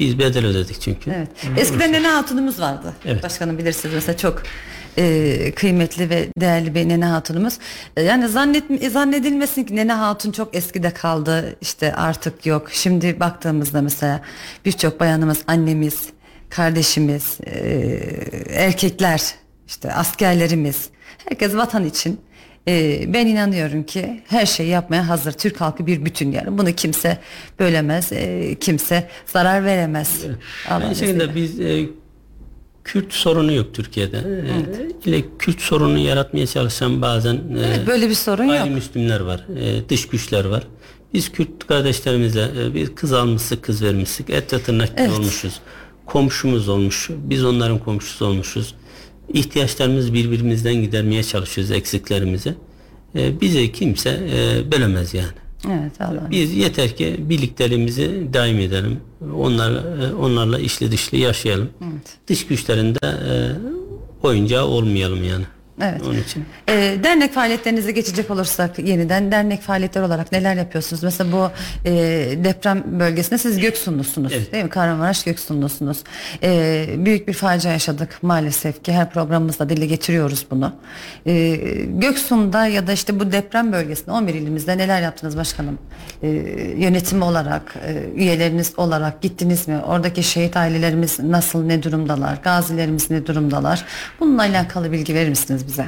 biz 0.00 0.18
bedel 0.18 0.46
ödedik 0.46 0.80
çünkü. 0.80 1.10
Evet. 1.10 1.28
Eskiden 1.56 1.92
nene 1.92 2.08
hatunumuz 2.08 2.60
vardı. 2.60 2.92
Evet. 3.04 3.22
Başkanım 3.22 3.58
bilirsiniz 3.58 3.94
mesela 3.94 4.16
çok 4.16 4.42
e, 4.98 5.52
kıymetli 5.56 6.10
ve 6.10 6.28
değerli 6.40 6.74
bir 6.74 6.88
nene 6.88 7.04
hatunumuz. 7.04 7.58
E, 7.96 8.02
yani 8.02 8.28
zannet, 8.28 8.64
zannedilmesin 8.92 9.64
ki 9.64 9.76
nene 9.76 9.92
hatun 9.92 10.32
çok 10.32 10.56
eskide 10.56 10.90
kaldı. 10.90 11.56
İşte 11.60 11.94
artık 11.94 12.46
yok. 12.46 12.68
Şimdi 12.72 13.20
baktığımızda 13.20 13.82
mesela 13.82 14.20
birçok 14.64 15.00
bayanımız, 15.00 15.38
annemiz, 15.46 16.02
kardeşimiz, 16.50 17.38
e, 17.46 17.60
erkekler, 18.50 19.34
işte 19.66 19.92
askerlerimiz, 19.92 20.88
herkes 21.28 21.54
vatan 21.54 21.84
için 21.84 22.20
e, 22.68 23.04
ben 23.14 23.26
inanıyorum 23.26 23.82
ki 23.82 24.22
her 24.26 24.46
şeyi 24.46 24.68
yapmaya 24.68 25.08
hazır. 25.08 25.32
Türk 25.32 25.60
halkı 25.60 25.86
bir 25.86 26.04
bütün 26.04 26.32
yani. 26.32 26.58
Bunu 26.58 26.72
kimse 26.72 27.18
bölemez, 27.60 28.12
e, 28.12 28.54
kimse 28.60 29.08
zarar 29.26 29.64
veremez. 29.64 30.20
Aynı 30.70 30.96
şekilde 30.96 31.34
biz 31.34 31.60
e, 31.60 31.86
Kürt 32.84 33.12
sorunu 33.12 33.52
yok 33.52 33.74
Türkiye'de. 33.74 34.18
E, 35.06 35.10
ile 35.10 35.24
Kürt 35.38 35.60
sorunu 35.60 35.98
yaratmaya 35.98 36.46
çalışan 36.46 37.02
bazen 37.02 37.34
e, 37.34 37.86
Böyle 37.86 38.08
bir 38.08 38.14
sorun 38.14 38.44
yok. 38.44 38.52
Gayrimüslimler 38.52 39.20
var, 39.20 39.44
e, 39.60 39.88
dış 39.88 40.08
güçler 40.08 40.44
var. 40.44 40.62
Biz 41.14 41.32
Kürt 41.32 41.66
kardeşlerimizle 41.66 42.48
e, 42.64 42.74
bir 42.74 42.94
kız 42.94 43.12
almıştık, 43.12 43.62
kız 43.64 43.82
vermiştik, 43.82 44.30
et 44.30 44.52
ve 44.52 44.62
tırnak 44.62 44.90
Evet. 44.96 45.10
olmuşuz. 45.10 45.60
Komşumuz 46.06 46.68
olmuş, 46.68 47.10
biz 47.10 47.44
onların 47.44 47.78
komşusu 47.78 48.26
olmuşuz. 48.26 48.74
İhtiyaçlarımızı 49.32 50.14
birbirimizden 50.14 50.74
gidermeye 50.74 51.22
çalışıyoruz 51.22 51.70
eksiklerimizi. 51.70 52.54
E, 53.14 53.40
bize 53.40 53.72
kimse 53.72 54.10
e, 54.10 54.72
bölemez 54.72 55.14
yani. 55.14 55.32
Evet 55.66 56.00
Allah'ın 56.00 56.30
Biz 56.30 56.54
yeter 56.54 56.96
ki 56.96 57.16
birlikteliğimizi 57.18 58.28
daim 58.32 58.58
edelim. 58.58 59.00
Onlar 59.36 59.72
e, 59.72 60.14
onlarla 60.14 60.58
işli 60.58 60.90
dışlı 60.90 61.18
yaşayalım. 61.18 61.70
Evet. 61.82 62.18
Dış 62.28 62.46
güçlerinde 62.46 62.98
e, 63.06 63.32
oyuncağı 64.22 64.66
olmayalım 64.66 65.24
yani. 65.24 65.44
Evet. 65.80 66.02
Onun 66.02 66.18
için. 66.18 66.44
E, 66.68 66.72
dernek 67.04 67.32
faaliyetlerinize 67.32 67.92
geçecek 67.92 68.30
olursak 68.30 68.78
yeniden 68.78 69.32
dernek 69.32 69.62
faaliyetler 69.62 70.02
olarak 70.02 70.32
neler 70.32 70.54
yapıyorsunuz? 70.54 71.02
Mesela 71.02 71.32
bu 71.32 71.50
e, 71.84 71.92
deprem 72.44 72.84
bölgesinde 73.00 73.38
siz 73.38 73.58
Göksunlusunuz 73.58 74.32
Evet. 74.36 74.52
değil 74.52 74.64
mi? 74.64 74.70
Kahramanmaraş 74.70 75.24
Göksunlusunuz. 75.24 76.04
E, 76.42 76.86
büyük 76.98 77.28
bir 77.28 77.32
facia 77.32 77.72
yaşadık 77.72 78.18
maalesef 78.22 78.84
ki 78.84 78.92
her 78.92 79.10
programımızda 79.10 79.68
dile 79.68 79.86
getiriyoruz 79.86 80.46
bunu. 80.50 80.72
E, 81.26 81.56
Göksun'da 81.88 82.66
ya 82.66 82.86
da 82.86 82.92
işte 82.92 83.20
bu 83.20 83.32
deprem 83.32 83.72
bölgesinde 83.72 84.10
11 84.10 84.34
ilimizde 84.34 84.78
neler 84.78 85.02
yaptınız 85.02 85.36
başkanım? 85.36 85.78
E, 86.22 86.28
yönetim 86.76 87.22
olarak, 87.22 87.74
e, 87.86 88.20
üyeleriniz 88.20 88.72
olarak 88.76 89.22
gittiniz 89.22 89.68
mi? 89.68 89.78
Oradaki 89.86 90.22
şehit 90.22 90.56
ailelerimiz 90.56 91.20
nasıl, 91.20 91.64
ne 91.64 91.82
durumdalar? 91.82 92.38
Gazilerimiz 92.42 93.10
ne 93.10 93.26
durumdalar? 93.26 93.84
Bununla 94.20 94.42
alakalı 94.42 94.92
bilgi 94.92 95.14
verir 95.14 95.28
misiniz 95.28 95.63
bize? 95.66 95.86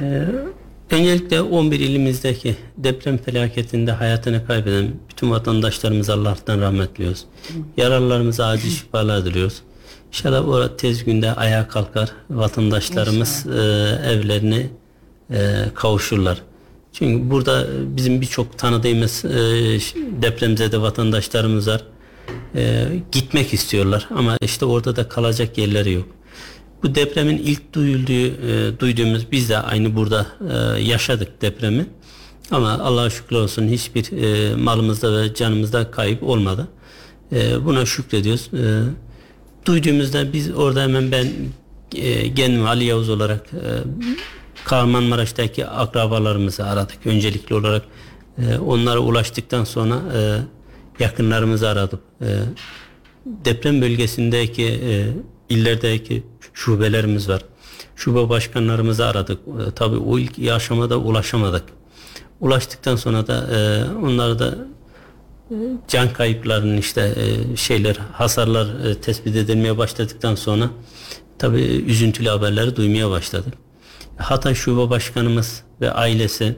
Öncelikle 0.91 1.41
11 1.41 1.79
ilimizdeki 1.79 2.55
deprem 2.77 3.17
felaketinde 3.17 3.91
hayatını 3.91 4.47
kaybeden 4.47 4.87
bütün 5.09 5.31
vatandaşlarımıza 5.31 6.13
Allah'tan 6.13 6.61
rahmet 6.61 6.97
diliyoruz. 6.97 7.25
Yaralılarımıza 7.77 8.45
acil 8.47 8.69
şifalar 8.69 9.25
diliyoruz. 9.25 9.61
İnşallah 10.07 10.47
o 10.47 10.75
tez 10.75 11.03
günde 11.03 11.33
ayağa 11.33 11.67
kalkar 11.67 12.11
vatandaşlarımız 12.29 13.45
e, 13.47 13.59
evlerine 14.11 14.67
e, 15.31 15.65
kavuşurlar. 15.75 16.41
Çünkü 16.93 17.29
burada 17.29 17.67
bizim 17.97 18.21
birçok 18.21 18.57
tanıdığımız 18.57 19.25
e, 19.25 19.37
depremzede 20.21 20.81
vatandaşlarımız 20.81 21.67
var. 21.67 21.83
E, 22.55 22.85
gitmek 23.11 23.53
istiyorlar 23.53 24.07
ama 24.15 24.37
işte 24.41 24.65
orada 24.65 24.95
da 24.95 25.09
kalacak 25.09 25.57
yerleri 25.57 25.91
yok. 25.91 26.16
Bu 26.83 26.95
depremin 26.95 27.37
ilk 27.37 27.73
duyulduğu, 27.73 28.11
e, 28.11 28.79
duyduğumuz 28.79 29.31
biz 29.31 29.49
de 29.49 29.57
aynı 29.57 29.95
burada 29.95 30.27
e, 30.51 30.81
yaşadık 30.81 31.41
depremi. 31.41 31.85
Ama 32.51 32.71
Allah'a 32.71 33.09
şükür 33.09 33.35
olsun 33.35 33.67
hiçbir 33.67 34.11
e, 34.11 34.55
malımızda 34.55 35.21
ve 35.21 35.33
canımızda 35.33 35.91
kayıp 35.91 36.23
olmadı. 36.23 36.67
E, 37.31 37.65
buna 37.65 37.85
şükrediyoruz. 37.85 38.49
E, 38.53 38.83
duyduğumuzda 39.65 40.33
biz 40.33 40.55
orada 40.55 40.83
hemen 40.83 41.11
ben 41.11 41.27
e, 41.95 42.33
kendim 42.33 42.65
Ali 42.65 42.83
Yavuz 42.83 43.09
olarak 43.09 43.45
e, 43.53 43.69
Kahramanmaraş'taki 44.65 45.65
akrabalarımızı 45.65 46.65
aradık. 46.65 47.05
Öncelikli 47.05 47.53
olarak 47.55 47.83
e, 48.37 48.57
onlara 48.57 48.99
ulaştıktan 48.99 49.63
sonra 49.63 50.01
e, 50.17 50.39
yakınlarımızı 51.03 51.69
aradık. 51.69 51.99
E, 52.21 52.27
deprem 53.25 53.81
bölgesindeki 53.81 54.63
e, 54.63 55.07
illerdeki 55.49 56.23
şubelerimiz 56.53 57.29
var. 57.29 57.41
Şube 57.95 58.29
başkanlarımızı 58.29 59.05
aradık. 59.05 59.39
E, 59.47 59.71
tabii 59.71 59.97
o 59.97 60.19
ilk 60.19 60.51
aşamada 60.51 60.97
ulaşamadık. 60.97 61.63
Ulaştıktan 62.39 62.95
sonra 62.95 63.27
da 63.27 63.47
e, 63.57 63.85
onları 64.05 64.39
da 64.39 64.55
e, 65.51 65.55
can 65.87 66.13
kayıplarının 66.13 66.77
işte 66.77 67.13
e, 67.15 67.55
şeyler 67.55 67.95
hasarlar 68.13 68.85
e, 68.85 69.01
tespit 69.01 69.35
edilmeye 69.35 69.77
başladıktan 69.77 70.35
sonra 70.35 70.69
tabii 71.39 71.61
üzüntülü 71.61 72.29
haberleri 72.29 72.75
duymaya 72.75 73.09
başladık. 73.09 73.53
Hatay 74.17 74.55
Şube 74.55 74.89
Başkanımız 74.89 75.63
ve 75.81 75.91
ailesi 75.91 76.55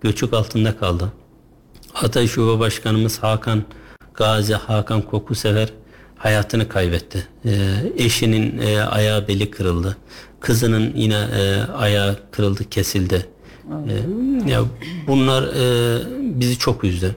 göçük 0.00 0.34
altında 0.34 0.76
kaldı. 0.76 1.12
Hatay 1.92 2.26
Şube 2.28 2.60
Başkanımız 2.60 3.18
Hakan 3.18 3.64
Gazi 4.14 4.54
Hakan 4.54 5.02
Kokusever 5.02 5.68
hayatını 6.20 6.68
kaybetti. 6.68 7.26
Ee, 7.44 7.50
eşinin 7.96 8.58
e, 8.58 8.82
ayağı 8.82 9.28
beli 9.28 9.50
kırıldı. 9.50 9.96
Kızının 10.40 10.92
yine 10.96 11.14
e, 11.14 11.62
ayağı 11.72 12.16
kırıldı, 12.30 12.70
kesildi. 12.70 13.26
Ee, 13.70 14.50
ya 14.50 14.64
bunlar 15.06 15.42
e, 15.42 15.98
bizi 16.40 16.58
çok 16.58 16.84
üzdü. 16.84 17.16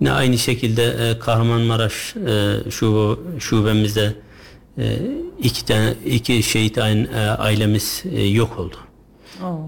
Yine 0.00 0.12
aynı 0.12 0.38
şekilde 0.38 0.84
e, 0.84 1.18
Kahramanmaraş 1.18 2.16
e, 2.16 2.70
şube, 2.70 3.40
şubemizde 3.40 4.14
e, 4.78 4.96
iki 5.42 5.64
tane 5.64 5.94
iki 6.06 6.42
şehit 6.42 6.78
e, 6.78 6.82
ailemiz 7.38 8.02
e, 8.12 8.22
yok 8.22 8.58
oldu. 8.58 8.76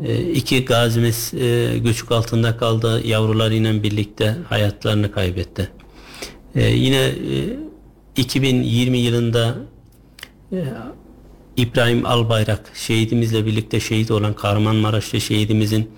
E, 0.05 0.23
iki 0.23 0.65
gazimiz 0.65 1.35
e, 1.35 1.79
göçük 1.79 2.13
altında 2.13 2.57
kaldı. 2.57 3.07
Yavrularıyla 3.07 3.83
birlikte 3.83 4.37
hayatlarını 4.49 5.13
kaybetti. 5.13 5.69
E, 6.55 6.71
yine 6.71 7.05
e, 7.07 7.64
2020 8.17 8.99
yılında 8.99 9.55
e, 10.53 10.65
İbrahim 11.57 12.07
Albayrak 12.07 12.71
şehidimizle 12.75 13.47
birlikte 13.47 13.81
şehit 13.81 14.11
olan 14.11 14.35
Kahramanmaraş'ta 14.35 15.21
şehidimizin 15.21 15.91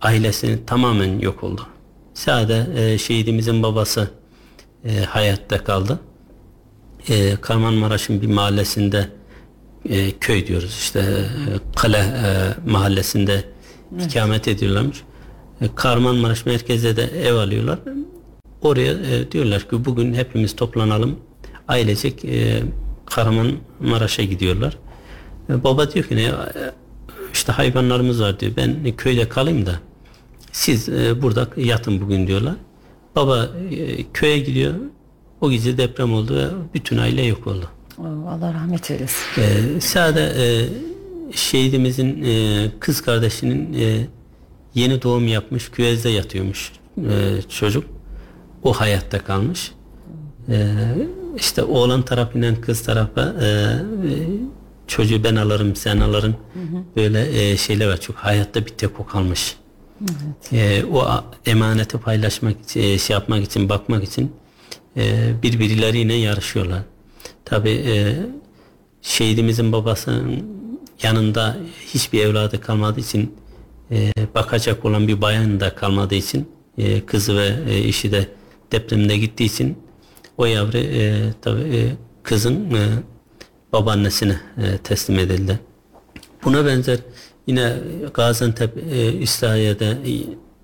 ailesinin 0.00 0.64
tamamen 0.66 1.18
yok 1.18 1.44
oldu. 1.44 1.66
Sadece 2.14 2.82
e, 2.82 2.98
şehidimizin 2.98 3.62
babası 3.62 4.10
e, 4.84 4.96
hayatta 5.00 5.64
kaldı. 5.64 6.00
Kahramanmaraş'ın 7.40 8.22
bir 8.22 8.26
mahallesinde 8.26 9.08
köy 10.20 10.46
diyoruz 10.46 10.76
işte 10.78 11.24
Kale 11.76 12.04
mahallesinde 12.66 13.44
ikamet 14.06 14.48
ediyorlarmış. 14.48 15.02
Kahramanmaraş 15.74 16.46
merkezde 16.46 16.96
de 16.96 17.02
ev 17.02 17.34
alıyorlar. 17.34 17.78
Oraya 18.62 18.96
diyorlar 19.32 19.68
ki 19.70 19.84
bugün 19.84 20.14
hepimiz 20.14 20.56
toplanalım. 20.56 21.18
Ailecek 21.70 22.24
e, 22.24 22.62
Kahramanmaraş'a 23.06 24.22
gidiyorlar. 24.22 24.76
E, 25.50 25.64
baba 25.64 25.90
diyor 25.90 26.04
ki 26.04 26.16
ne 26.16 26.22
e, 26.22 26.34
işte 27.32 27.52
hayvanlarımız 27.52 28.22
var 28.22 28.40
diyor. 28.40 28.52
Ben 28.56 28.96
köyde 28.96 29.28
kalayım 29.28 29.66
da 29.66 29.80
siz 30.52 30.88
e, 30.88 31.22
burada 31.22 31.48
yatın 31.56 32.00
bugün 32.00 32.26
diyorlar. 32.26 32.54
Baba 33.16 33.48
e, 33.70 34.02
köye 34.12 34.38
gidiyor. 34.38 34.74
O 35.40 35.50
gece 35.50 35.78
deprem 35.78 36.14
oldu 36.14 36.36
ve 36.36 36.46
bütün 36.74 36.98
aile 36.98 37.22
yok 37.22 37.46
oldu. 37.46 37.68
Allah 38.28 38.54
rahmet 38.54 38.90
eylesin. 38.90 39.24
Ee, 39.38 39.80
sade 39.80 40.32
e, 40.36 40.46
şehidimizin 41.36 42.22
e, 42.24 42.66
kız 42.80 43.02
kardeşinin 43.02 43.72
e, 43.80 44.06
yeni 44.74 45.02
doğum 45.02 45.28
yapmış 45.28 45.70
küvezde 45.70 46.08
yatıyormuş 46.08 46.72
e, 46.98 47.42
çocuk. 47.48 47.84
O 48.62 48.72
hayatta 48.72 49.18
kalmış. 49.24 49.72
E, 50.48 50.76
işte 51.36 51.62
oğlan 51.62 52.02
tarafıyla 52.02 52.60
kız 52.60 52.82
tarafı 52.82 53.20
e, 53.42 53.48
çocuğu 54.86 55.24
ben 55.24 55.36
alırım 55.36 55.76
sen 55.76 56.00
alırım 56.00 56.36
böyle 56.96 57.50
e, 57.50 57.56
şeyler 57.56 57.88
var. 57.88 58.00
Çok 58.00 58.16
hayatta 58.16 58.66
bir 58.66 58.70
tek 58.70 59.00
o 59.00 59.06
kalmış. 59.06 59.56
E, 60.52 60.84
o 60.84 61.24
emaneti 61.46 61.98
paylaşmak 61.98 62.76
e, 62.76 62.98
şey 62.98 63.14
yapmak 63.14 63.44
için, 63.44 63.68
bakmak 63.68 64.04
için 64.04 64.32
e, 64.96 65.32
birbirleriyle 65.42 66.14
yarışıyorlar. 66.14 66.82
Tabi 67.44 67.70
e, 67.70 68.16
şehidimizin 69.02 69.72
babasının 69.72 70.44
yanında 71.02 71.56
hiçbir 71.86 72.20
evladı 72.20 72.60
kalmadığı 72.60 73.00
için 73.00 73.34
e, 73.90 74.12
bakacak 74.34 74.84
olan 74.84 75.08
bir 75.08 75.20
bayan 75.20 75.60
da 75.60 75.74
kalmadığı 75.74 76.14
için 76.14 76.48
e, 76.78 77.00
kızı 77.06 77.36
ve 77.36 77.54
e, 77.68 77.78
eşi 77.78 78.12
de 78.12 78.28
depremde 78.72 79.16
gittiği 79.16 79.44
için 79.44 79.78
o 80.40 80.46
yavru 80.46 80.78
e, 80.78 81.32
tabi 81.42 81.60
e, 81.60 81.96
kızın 82.22 82.74
e, 82.74 82.88
babaannesine 83.72 84.40
e, 84.58 84.78
teslim 84.78 85.18
edildi. 85.18 85.60
Buna 86.44 86.66
benzer 86.66 86.98
yine 87.46 87.74
Gaziantep, 88.14 88.76
e, 88.92 89.12
İslahiye'de 89.12 89.90
e, 89.90 90.12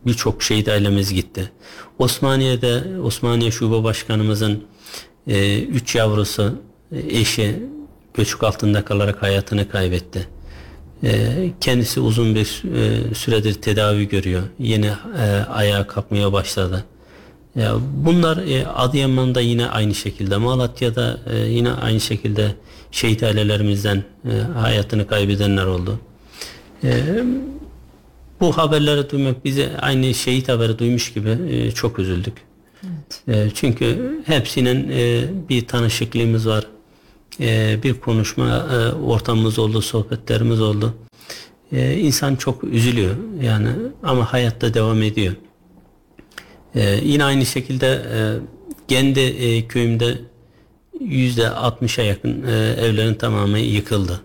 birçok 0.07 0.43
şehit 0.43 0.69
ailemiz 0.69 1.13
gitti. 1.13 1.53
Osmaniye'de 1.99 3.01
Osmaniye 3.03 3.51
Şube 3.51 3.85
Başkanımızın 3.85 4.65
e, 5.27 5.63
üç 5.63 5.95
yavrusu, 5.95 6.55
e, 6.93 7.19
eşi 7.19 7.63
göçük 8.15 8.45
altında 8.45 8.85
kalarak 8.85 9.23
hayatını 9.23 9.69
kaybetti. 9.69 10.29
E, 11.05 11.33
kendisi 11.61 12.01
uzun 12.01 12.35
bir 12.35 12.63
e, 12.75 13.15
süredir 13.15 13.55
tedavi 13.55 14.09
görüyor. 14.09 14.43
Yine 14.59 14.95
e, 15.19 15.23
ayağa 15.51 15.87
kalkmaya 15.87 16.33
başladı. 16.33 16.85
Ya 17.57 17.77
bunlar 18.05 18.37
e, 18.37 18.67
Adıyaman'da 18.67 19.41
yine 19.41 19.67
aynı 19.67 19.95
şekilde, 19.95 20.37
Malatya'da 20.37 21.21
e, 21.27 21.39
yine 21.39 21.73
aynı 21.73 22.01
şekilde 22.01 22.55
şehit 22.91 23.23
ailelerimizden 23.23 24.05
e, 24.25 24.31
hayatını 24.59 25.07
kaybedenler 25.07 25.67
oldu. 25.67 26.01
E, 26.85 26.93
bu 28.41 28.59
haberleri 28.59 29.11
duymak 29.11 29.45
bize 29.45 29.77
aynı 29.79 30.15
şehit 30.15 30.49
haberi 30.49 30.79
duymuş 30.79 31.13
gibi 31.13 31.39
e, 31.51 31.71
çok 31.71 31.99
üzüldük. 31.99 32.35
E, 33.29 33.49
çünkü 33.55 34.21
hepsinin 34.27 34.89
bir 35.49 35.67
tanışıklığımız 35.67 36.49
var. 36.49 36.67
Bir 37.83 37.95
konuşma 37.95 38.67
ortamımız 39.05 39.59
oldu, 39.59 39.83
sohbetlerimiz 39.83 40.61
oldu. 40.61 40.95
İnsan 41.73 42.37
çok 42.37 42.65
üzülüyor 42.65 43.15
yani 43.43 43.69
ama 44.03 44.33
hayatta 44.33 44.75
devam 44.75 45.03
ediyor. 45.03 45.35
Ee, 46.77 47.01
yine 47.05 47.25
aynı 47.25 47.47
şekilde 47.47 47.87
e, 47.87 48.19
kendi 48.89 49.21
e, 49.21 49.69
köyümde 49.69 50.19
yüzde 51.01 51.43
60'a 51.43 52.05
yakın 52.05 52.43
e, 52.43 52.53
evlerin 52.81 53.15
tamamı 53.15 53.59
yıkıldı. 53.59 54.21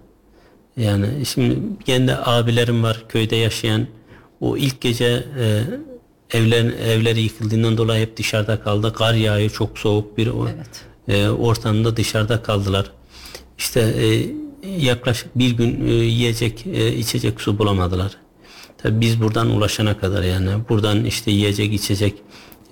Yani 0.78 1.26
şimdi 1.26 1.60
kendi 1.86 2.16
abilerim 2.16 2.84
var 2.84 3.04
köyde 3.10 3.36
yaşayan. 3.36 3.88
O 4.42 4.58
ilk 4.58 4.82
gece 4.82 5.24
e, 5.40 5.64
evler 6.38 6.64
evleri 6.66 7.22
yıkıldığından 7.22 7.78
dolayı 7.78 8.02
hep 8.02 8.18
dışarıda 8.18 8.60
kaldı. 8.62 8.94
Kar 8.94 9.14
yağıyor 9.14 9.50
çok 9.50 9.80
soğuk 9.80 10.18
bir 10.18 10.28
o- 10.28 10.48
Evet. 10.56 10.86
e, 11.08 11.30
ortamda 11.30 11.98
dışarıda 11.98 12.44
kaldılar. 12.44 12.92
İşte 13.58 13.80
e, 13.82 14.26
yaklaşık 14.82 15.38
bir 15.40 15.52
gün 15.52 15.88
e, 15.88 15.92
yiyecek 15.94 16.68
e, 16.68 16.94
içecek 16.96 17.42
su 17.42 17.60
bulamadılar. 17.60 18.18
Tabii 18.84 19.02
biz 19.02 19.22
buradan 19.22 19.50
ulaşana 19.50 19.98
kadar 19.98 20.24
yani 20.24 20.50
buradan 20.70 21.06
işte 21.06 21.32
yiyecek 21.32 21.74
içecek 21.74 22.13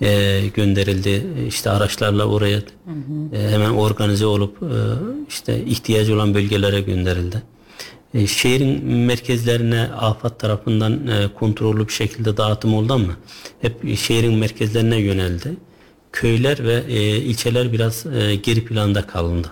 e, 0.02 0.40
gönderildi. 0.54 1.26
İşte 1.48 1.70
araçlarla 1.70 2.24
oraya 2.24 2.58
e, 3.32 3.48
hemen 3.50 3.70
organize 3.70 4.26
olup 4.26 4.62
e, 4.62 4.68
işte 5.28 5.64
ihtiyacı 5.64 6.14
olan 6.14 6.34
bölgelere 6.34 6.80
gönderildi. 6.80 7.42
E, 8.14 8.26
şehrin 8.26 8.84
merkezlerine 8.84 9.88
AFAD 10.00 10.38
tarafından 10.38 11.06
e, 11.06 11.28
kontrollü 11.34 11.88
bir 11.88 11.92
şekilde 11.92 12.36
dağıtım 12.36 12.74
oldu 12.74 12.92
ama 12.92 13.16
hep 13.60 13.96
şehrin 13.98 14.34
merkezlerine 14.34 14.96
yöneldi. 14.96 15.56
Köyler 16.12 16.64
ve 16.64 16.82
e, 16.88 17.16
ilçeler 17.16 17.72
biraz 17.72 18.06
e, 18.06 18.34
geri 18.34 18.64
planda 18.64 19.06
kalındı. 19.06 19.50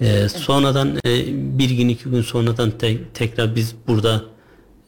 E, 0.00 0.28
sonradan 0.28 0.96
e, 1.06 1.24
bir 1.58 1.70
gün 1.70 1.88
iki 1.88 2.04
gün 2.04 2.22
sonradan 2.22 2.70
te- 2.70 3.04
tekrar 3.14 3.56
biz 3.56 3.74
burada 3.88 4.22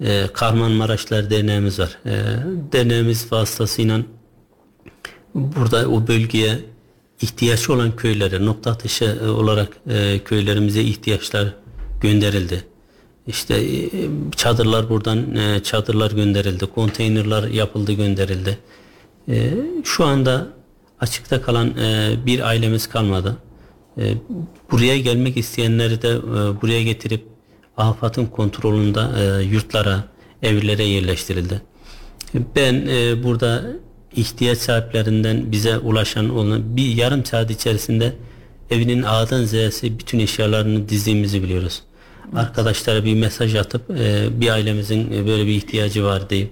e, 0.00 0.26
Kahramanmaraşlar 0.32 1.30
Derneğimiz 1.30 1.78
var. 1.78 1.98
E, 2.06 2.12
derneğimiz 2.72 3.32
vasıtasıyla 3.32 4.00
burada 5.34 5.88
o 5.88 6.06
bölgeye 6.06 6.58
ihtiyaç 7.22 7.70
olan 7.70 7.96
köylere 7.96 8.46
nokta 8.46 8.70
atışı 8.70 9.18
e, 9.24 9.28
olarak 9.28 9.76
e, 9.88 10.18
köylerimize 10.24 10.82
ihtiyaçlar 10.82 11.54
gönderildi. 12.00 12.64
İşte 13.26 13.54
e, 13.54 13.90
çadırlar 14.36 14.88
buradan 14.88 15.36
e, 15.36 15.62
çadırlar 15.62 16.10
gönderildi. 16.10 16.66
Konteynerler 16.66 17.42
yapıldı 17.42 17.92
gönderildi. 17.92 18.58
E, 19.28 19.54
şu 19.84 20.04
anda 20.04 20.48
açıkta 21.00 21.42
kalan 21.42 21.78
e, 21.78 22.14
bir 22.26 22.40
ailemiz 22.40 22.86
kalmadı. 22.86 23.36
E, 23.98 24.14
buraya 24.70 24.98
gelmek 24.98 25.36
isteyenleri 25.36 26.02
de 26.02 26.08
e, 26.08 26.62
buraya 26.62 26.82
getirip 26.82 27.33
AFAD'ın 27.76 28.26
kontrolünde 28.26 29.00
e, 29.00 29.42
yurtlara, 29.42 30.04
evlere 30.42 30.84
yerleştirildi. 30.84 31.62
Ben 32.56 32.86
e, 32.88 33.22
burada 33.22 33.64
ihtiyaç 34.16 34.58
sahiplerinden 34.58 35.52
bize 35.52 35.78
ulaşan 35.78 36.28
olan 36.28 36.76
bir 36.76 36.96
yarım 36.96 37.24
saat 37.24 37.50
içerisinde 37.50 38.12
evinin 38.70 39.02
A'dan 39.02 39.44
Z'si 39.44 39.98
bütün 39.98 40.18
eşyalarını 40.18 40.88
dizdiğimizi 40.88 41.42
biliyoruz. 41.42 41.82
Arkadaşlara 42.34 43.04
bir 43.04 43.14
mesaj 43.14 43.54
atıp 43.54 43.90
e, 43.90 44.26
bir 44.40 44.48
ailemizin 44.48 45.12
e, 45.12 45.26
böyle 45.26 45.46
bir 45.46 45.52
ihtiyacı 45.52 46.04
var 46.04 46.30
deyip 46.30 46.50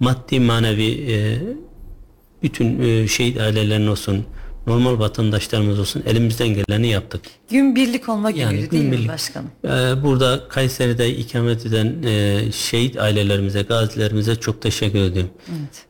maddi 0.00 0.40
manevi 0.40 1.12
e, 1.12 1.38
bütün 2.42 2.80
e, 2.82 3.08
şehit 3.08 3.40
ailelerinin 3.40 3.86
olsun 3.86 4.24
normal 4.66 4.98
vatandaşlarımız 4.98 5.78
olsun 5.78 6.02
elimizden 6.06 6.48
geleni 6.48 6.88
yaptık. 6.88 7.20
Gün 7.50 7.76
birlik 7.76 8.08
olma 8.08 8.30
Yani 8.30 8.50
günüydü 8.50 8.70
değil 8.70 8.82
mi 8.84 8.90
günbirlik. 8.90 9.08
başkanım? 9.08 9.50
Ee, 9.64 9.68
Burada 10.04 10.40
Kayseri'de 10.48 11.16
ikamet 11.16 11.66
eden 11.66 12.02
e, 12.02 12.42
şehit 12.52 12.96
ailelerimize, 12.98 13.62
gazilerimize 13.62 14.36
çok 14.36 14.62
teşekkür 14.62 14.98
ediyorum. 14.98 15.30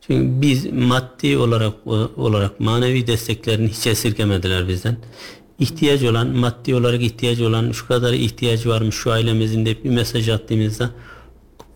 Çünkü 0.07 0.41
biz 0.41 0.65
maddi 0.73 1.37
olarak 1.37 1.73
olarak 2.17 2.59
manevi 2.59 3.07
desteklerini 3.07 3.69
hiç 3.69 3.87
esirgemediler 3.87 4.67
bizden. 4.67 4.97
İhtiyaç 5.59 6.03
olan, 6.03 6.27
maddi 6.27 6.75
olarak 6.75 7.01
ihtiyacı 7.01 7.47
olan 7.47 7.71
şu 7.71 7.87
kadar 7.87 8.13
ihtiyacı 8.13 8.69
varmış 8.69 8.95
şu 8.95 9.11
ailemizin 9.11 9.65
de 9.65 9.83
bir 9.83 9.89
mesaj 9.89 10.29
attığımızda 10.29 10.89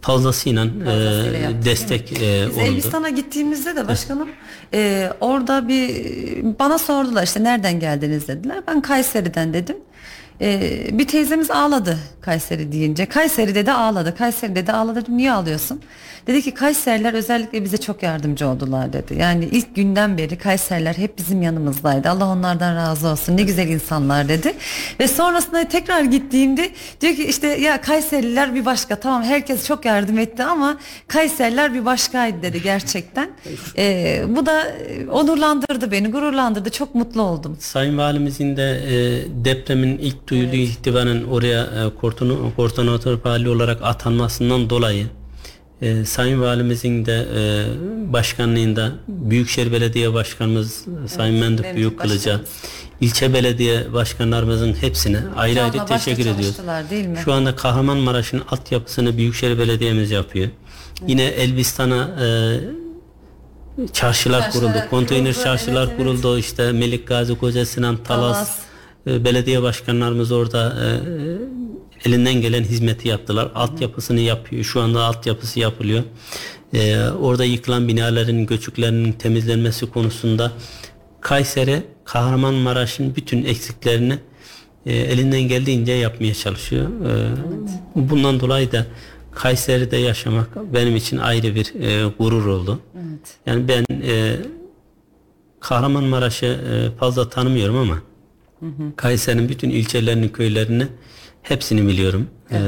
fazlasıyla, 0.01 0.65
Fazlasıyla 0.85 1.51
e, 1.51 1.65
destek 1.65 2.11
e, 2.21 2.45
Biz 2.47 2.57
oldu. 2.57 2.65
Elbistan'a 2.65 3.09
gittiğimizde 3.09 3.75
de 3.75 3.87
başkanım 3.87 4.29
e, 4.73 5.09
orada 5.19 5.67
bir 5.67 5.89
bana 6.59 6.77
sordular 6.77 7.23
işte 7.23 7.43
nereden 7.43 7.79
geldiniz 7.79 8.27
dediler. 8.27 8.63
Ben 8.67 8.81
Kayseri'den 8.81 9.53
dedim. 9.53 9.77
E, 10.41 10.87
bir 10.91 11.07
teyzemiz 11.07 11.51
ağladı 11.51 11.97
Kayseri 12.21 12.71
deyince. 12.71 13.05
Kayseri 13.05 13.55
dedi 13.55 13.71
ağladı. 13.71 14.15
Kayseri 14.15 14.55
dedi 14.55 14.71
ağladı. 14.71 15.01
Dedim, 15.01 15.17
Niye 15.17 15.31
ağlıyorsun? 15.31 15.81
Dedi 16.27 16.41
ki 16.41 16.53
Kayseriler 16.53 17.13
özellikle 17.13 17.63
bize 17.63 17.77
çok 17.77 18.03
yardımcı 18.03 18.47
oldular 18.47 18.93
dedi. 18.93 19.15
Yani 19.19 19.45
ilk 19.51 19.75
günden 19.75 20.17
beri 20.17 20.37
Kayseriler 20.37 20.93
hep 20.93 21.17
bizim 21.17 21.41
yanımızdaydı. 21.41 22.09
Allah 22.09 22.27
onlardan 22.27 22.75
razı 22.75 23.07
olsun. 23.07 23.37
Ne 23.37 23.43
güzel 23.43 23.67
insanlar 23.67 24.29
dedi. 24.29 24.53
Ve 24.99 25.07
sonrasında 25.07 25.67
tekrar 25.67 26.01
gittiğimde 26.03 26.69
diyor 27.01 27.15
ki 27.15 27.25
işte 27.25 27.47
ya 27.47 27.81
Kayseriler 27.81 28.55
bir 28.55 28.65
başka. 28.65 28.95
Tamam 28.95 29.23
herkes 29.23 29.67
çok 29.67 29.85
yardım 29.85 30.17
etti 30.17 30.43
ama 30.43 30.77
Kayseriler 31.07 31.73
bir 31.73 31.85
başkaydı 31.85 32.41
dedi 32.41 32.61
gerçekten. 32.61 33.29
Ee, 33.77 34.23
bu 34.27 34.45
da 34.45 34.67
e, 34.67 35.09
onurlandırdı 35.09 35.91
beni, 35.91 36.11
gururlandırdı. 36.11 36.69
Çok 36.69 36.95
mutlu 36.95 37.21
oldum. 37.21 37.57
Sayın 37.59 37.97
Valimizin 37.97 38.57
de 38.57 38.71
e, 38.71 38.95
depremin 39.45 39.97
ilk 39.97 40.30
duyulduğu 40.31 40.55
itibaren 40.55 41.23
oraya 41.23 41.61
e, 41.63 41.99
koordinatör 42.55 43.17
vali 43.25 43.49
olarak 43.49 43.79
atanmasından 43.81 44.69
dolayı 44.69 45.07
e, 45.81 46.05
Sayın 46.05 46.41
Valimizin 46.41 47.05
de 47.05 47.27
e, 47.35 48.13
başkanlığında 48.13 48.91
Büyükşehir 49.07 49.71
Belediye 49.71 50.13
Başkanımız 50.13 50.85
e, 51.05 51.07
Sayın 51.07 51.35
Mendip 51.35 51.75
Büyükkılıç'a 51.75 52.29
Başkanımız. 52.29 52.49
ilçe 53.01 53.33
belediye 53.33 53.93
başkanlarımızın 53.93 54.73
hepsine 54.73 55.19
ayrı 55.35 55.63
ayrı 55.63 55.73
başla 55.73 55.85
teşekkür 55.85 56.25
ediyoruz. 56.25 56.57
değil 56.89 57.07
mi? 57.07 57.17
Şu 57.25 57.33
anda 57.33 57.55
Kahramanmaraş'ın 57.55 58.41
altyapısını 58.51 59.17
Büyükşehir 59.17 59.57
Belediye'miz 59.59 60.11
yapıyor. 60.11 60.49
Yine 61.07 61.23
Elbistan'a 61.23 62.09
e, 62.21 62.27
çarşılar 63.93 64.41
Çarşılar 64.41 64.51
kuruldu. 64.51 64.89
Konteyner 64.89 65.33
kuruldu, 65.33 65.43
çarşılar 65.43 65.83
evet, 65.83 65.93
evet. 65.97 65.97
kuruldu. 65.97 66.37
İşte 66.37 66.71
Melik 66.71 67.07
Gazi, 67.07 67.37
Koca 67.37 67.65
Sinan, 67.65 67.97
Talas, 68.03 68.33
Talas. 68.33 68.59
E, 69.07 69.25
belediye 69.25 69.61
başkanlarımız 69.61 70.31
orada 70.31 70.75
e, 70.85 70.87
elinden 72.09 72.33
gelen 72.33 72.63
hizmeti 72.63 73.07
yaptılar. 73.07 73.51
Altyapısını 73.55 74.19
yapıyor. 74.19 74.63
Şu 74.63 74.81
anda 74.81 75.03
altyapısı 75.03 75.59
yapılıyor. 75.59 76.03
E, 76.73 76.99
orada 77.09 77.45
yıkılan 77.45 77.87
binaların, 77.87 78.45
göçüklerinin 78.45 79.11
temizlenmesi 79.11 79.89
konusunda 79.89 80.51
Kayseri, 81.21 81.83
Kahramanmaraş'ın 82.05 83.15
bütün 83.15 83.43
eksiklerini 83.45 84.19
e, 84.85 84.95
elinden 84.95 85.41
geldiğince 85.41 85.91
yapmaya 85.91 86.33
çalışıyor. 86.33 86.87
E, 86.87 87.29
Bundan 87.95 88.39
dolayı 88.39 88.71
da 88.71 88.85
Kayseri'de 89.31 89.97
yaşamak 89.97 90.73
benim 90.73 90.95
için 90.95 91.17
ayrı 91.17 91.55
bir 91.55 91.73
e, 91.81 92.05
gurur 92.19 92.45
oldu. 92.45 92.79
Evet. 92.95 93.37
Yani 93.45 93.67
ben 93.67 93.85
e, 93.91 94.35
Kahramanmaraş'ı 95.59 96.45
e, 96.45 96.97
fazla 96.99 97.29
tanımıyorum 97.29 97.77
ama 97.77 97.97
Kayseri'nin 98.95 99.49
bütün 99.49 99.69
ilçelerini, 99.69 100.31
köylerini 100.31 100.87
hepsini 101.41 101.87
biliyorum. 101.87 102.27
E, 102.51 102.59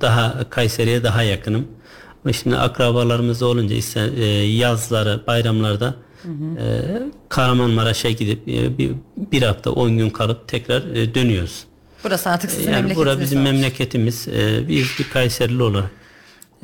daha 0.00 0.50
Kayseri'ye 0.50 1.02
daha 1.04 1.22
yakınım. 1.22 1.66
Ama 2.24 2.32
şimdi 2.32 2.56
akrabalarımız 2.56 3.42
olunca 3.42 3.74
ise 3.76 4.10
e, 4.16 4.24
yazları, 4.44 5.20
bayramlarda 5.26 5.94
e, 6.24 6.66
Kahramanmaraş'a 7.28 8.10
gidip 8.10 8.48
e, 8.48 8.78
bir, 8.78 8.90
bir 9.16 9.42
hafta, 9.42 9.70
on 9.70 9.98
gün 9.98 10.10
kalıp 10.10 10.48
tekrar 10.48 10.82
e, 10.82 11.14
dönüyoruz. 11.14 11.64
Burası 12.04 12.30
artık 12.30 12.50
sizin 12.50 12.64
Yani 12.64 12.74
memleketiniz. 12.74 13.06
bura 13.06 13.20
bizim 13.20 13.38
olmuş. 13.38 13.52
memleketimiz. 13.52 14.28
Ee, 14.28 14.68
biz 14.68 14.86
bir 14.98 15.04
Kayserili 15.10 15.62
olarak 15.62 15.90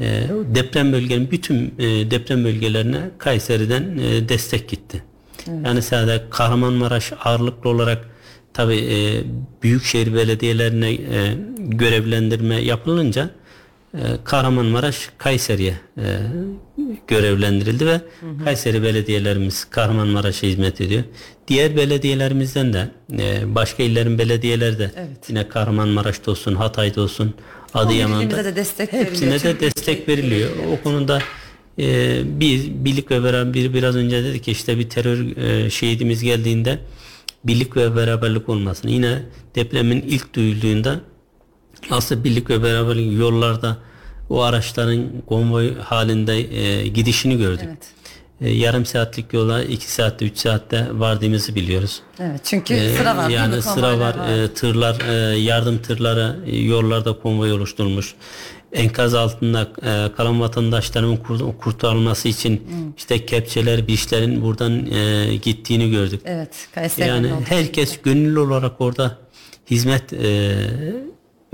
e, 0.00 0.28
deprem 0.54 0.92
bölgenin 0.92 1.30
bütün 1.30 1.74
e, 1.78 2.10
deprem 2.10 2.44
bölgelerine 2.44 3.10
Kayseri'den 3.18 3.98
e, 3.98 4.28
destek 4.28 4.68
gitti. 4.68 5.02
Yani 5.64 5.82
sadece 5.82 6.24
Kahramanmaraş 6.30 7.12
ağırlıklı 7.24 7.70
olarak 7.70 8.08
tabi 8.56 8.74
e, 8.74 9.24
büyükşehir 9.62 10.14
belediyelerine 10.14 10.90
e, 10.92 10.98
görevlendirme 11.58 12.54
yapılınca 12.54 13.30
e, 13.94 13.98
Kahramanmaraş 14.24 15.10
Kayseri'ye 15.18 15.74
e, 15.98 16.04
görevlendirildi 17.06 17.86
ve 17.86 18.00
Kayseri 18.44 18.82
belediyelerimiz 18.82 19.64
Kahramanmaraş'a 19.64 20.46
hizmet 20.46 20.80
ediyor. 20.80 21.02
Diğer 21.48 21.76
belediyelerimizden 21.76 22.72
de 22.72 22.88
e, 23.18 23.54
başka 23.54 23.82
illerin 23.82 24.18
belediyeleri 24.18 24.78
de 24.78 24.90
Evet. 24.96 25.28
yine 25.28 25.48
Kahramanmaraş'ta 25.48 26.30
olsun, 26.30 26.54
Hatay'da 26.54 27.00
olsun, 27.00 27.34
Adıyaman'da 27.74 28.44
de 28.44 28.56
destek 28.56 28.92
hepsine 28.92 29.42
de 29.42 29.60
destek 29.60 30.08
veriliyor. 30.08 30.50
O 30.72 30.82
konuda 30.82 31.18
e, 31.78 32.18
biz 32.24 32.70
birlik 32.70 33.10
ve 33.10 33.24
beraber 33.24 33.54
bir 33.54 33.74
biraz 33.74 33.96
önce 33.96 34.24
dedik 34.24 34.44
ki 34.44 34.50
işte 34.50 34.78
bir 34.78 34.88
terör 34.88 35.36
e, 35.36 35.70
şehidimiz 35.70 36.22
geldiğinde 36.22 36.78
birlik 37.46 37.76
ve 37.76 37.96
beraberlik 37.96 38.48
olmasın. 38.48 38.88
Yine 38.88 39.22
depremin 39.54 40.00
ilk 40.00 40.34
duyulduğunda 40.34 41.00
aslında 41.90 42.24
birlik 42.24 42.50
ve 42.50 42.62
beraberlik 42.62 43.18
yollarda 43.18 43.76
o 44.30 44.42
araçların 44.42 45.04
konvoy 45.28 45.78
halinde 45.78 46.34
e, 46.58 46.86
gidişini 46.88 47.38
gördük. 47.38 47.64
Evet. 47.68 47.92
e, 48.40 48.50
yarım 48.50 48.86
saatlik 48.86 49.32
yola 49.32 49.62
2 49.62 49.92
saatte 49.92 50.24
3 50.24 50.38
saatte 50.38 50.86
vardığımızı 50.92 51.54
biliyoruz. 51.54 52.00
Evet 52.20 52.40
çünkü 52.44 52.74
Ee, 52.74 52.96
sıra 52.96 53.16
var. 53.16 53.28
yani 53.30 53.62
sıra 53.62 53.74
Konvoylar 53.74 54.18
var, 54.18 54.28
e, 54.44 54.54
tırlar, 54.54 55.00
e, 55.08 55.38
yardım 55.38 55.78
tırları 55.78 56.36
e, 56.46 56.56
yollarda 56.56 57.12
konvoy 57.18 57.52
oluşturmuş. 57.52 58.14
Enkaz 58.72 59.14
altında 59.14 59.68
e, 59.82 60.12
kalan 60.16 60.40
vatandaşların 60.40 61.16
kur- 61.16 61.56
kurtarılması 61.58 62.28
için 62.28 62.56
Hmm. 62.56 62.92
işte 62.96 63.26
kepçeler, 63.26 63.88
bişlerin 63.88 64.42
buradan 64.42 64.86
e, 64.92 65.36
gittiğini 65.36 65.90
gördük. 65.90 66.20
Evet 66.24 66.68
Kayseri'nin 66.74 67.08
Yani 67.28 67.30
herkes 67.48 68.02
gönüllü 68.02 68.38
olarak 68.38 68.80
orada 68.80 69.18
hizmet 69.70 70.12
e, 70.12 70.56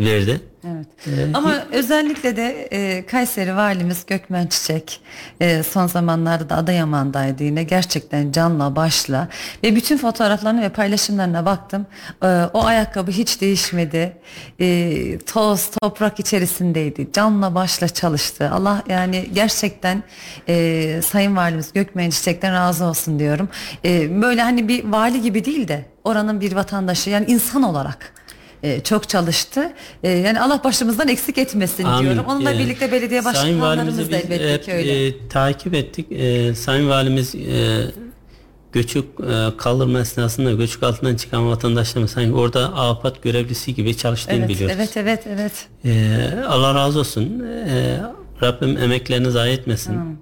verdi. 0.01 0.41
Evet. 0.65 0.87
Ama 1.35 1.65
özellikle 1.73 2.37
de 2.37 2.69
e, 2.73 3.07
Kayseri 3.07 3.57
Valimiz 3.57 4.07
Gökmen 4.07 4.47
Çiçek 4.47 5.01
e, 5.41 5.63
son 5.63 5.87
zamanlarda 5.87 6.51
da 6.51 6.57
Adıyaman'daydı 6.57 7.45
yine 7.45 7.63
gerçekten 7.63 8.33
canla 8.33 8.77
başla 8.77 9.29
ve 9.65 9.77
bütün 9.77 9.99
fotoğraflarına 9.99 10.63
ve 10.63 10.69
paylaşımlarına 10.69 11.47
baktım. 11.47 11.87
E, 12.23 12.27
o 12.53 12.65
ayakkabı 12.65 13.11
hiç 13.11 13.41
değişmedi. 13.41 14.17
E, 14.61 15.19
toz, 15.19 15.71
toprak 15.83 16.21
içerisindeydi. 16.21 17.13
Canla 17.13 17.55
başla 17.55 17.89
çalıştı. 17.89 18.51
Allah 18.53 18.83
yani 18.89 19.29
gerçekten 19.35 20.03
e, 20.49 21.01
Sayın 21.05 21.37
Valimiz 21.37 21.73
Gökmen 21.73 22.11
Çiçek'ten 22.11 22.55
razı 22.55 22.85
olsun 22.85 23.19
diyorum. 23.19 23.49
E, 23.85 24.23
böyle 24.23 24.43
hani 24.43 24.69
bir 24.69 24.85
vali 24.85 25.23
gibi 25.23 25.45
değil 25.45 25.69
de 25.69 25.85
oranın 26.05 26.41
bir 26.41 26.53
vatandaşı 26.53 27.11
yani 27.11 27.27
insan 27.29 27.63
olarak 27.63 28.22
e, 28.63 28.81
çok 28.81 29.09
çalıştı. 29.09 29.73
E, 30.03 30.11
yani 30.11 30.41
Allah 30.41 30.61
başımızdan 30.65 31.09
eksik 31.09 31.39
etmesin 31.39 31.85
Amin. 31.85 32.03
diyorum. 32.11 32.25
Onunla 32.29 32.53
Ee, 32.53 32.59
birlikte 32.59 32.93
belediye 32.93 33.25
başkanlarımız 33.25 34.11
da 34.11 34.17
elbette 34.17 34.53
hep, 34.55 34.65
ki 34.65 34.73
öyle. 34.73 35.07
e, 35.07 35.29
takip 35.29 35.75
ettik. 35.75 36.13
E, 36.13 36.55
Sayın 36.55 36.89
Valimiz 36.89 37.35
e, 37.35 37.85
göçük 38.73 39.05
e, 39.21 39.57
kaldırma 39.57 40.01
esnasında 40.01 40.53
göçük 40.53 40.83
altından 40.83 41.17
çıkan 41.17 41.49
vatandaşlarımız 41.49 42.11
sanki 42.11 42.33
orada 42.33 42.75
AFAD 42.75 43.17
görevlisi 43.23 43.75
gibi 43.75 43.97
çalıştığını 43.97 44.37
evet, 44.37 44.49
biliyoruz. 44.49 44.77
evet, 44.79 44.97
evet, 44.97 45.25
evet. 45.27 45.53
E, 45.85 46.45
Allah 46.49 46.75
razı 46.75 46.99
olsun. 46.99 47.41
E, 47.69 48.01
Rabbim 48.43 48.77
emeklerini 48.79 49.31
zayi 49.31 49.53
etmesin. 49.59 50.19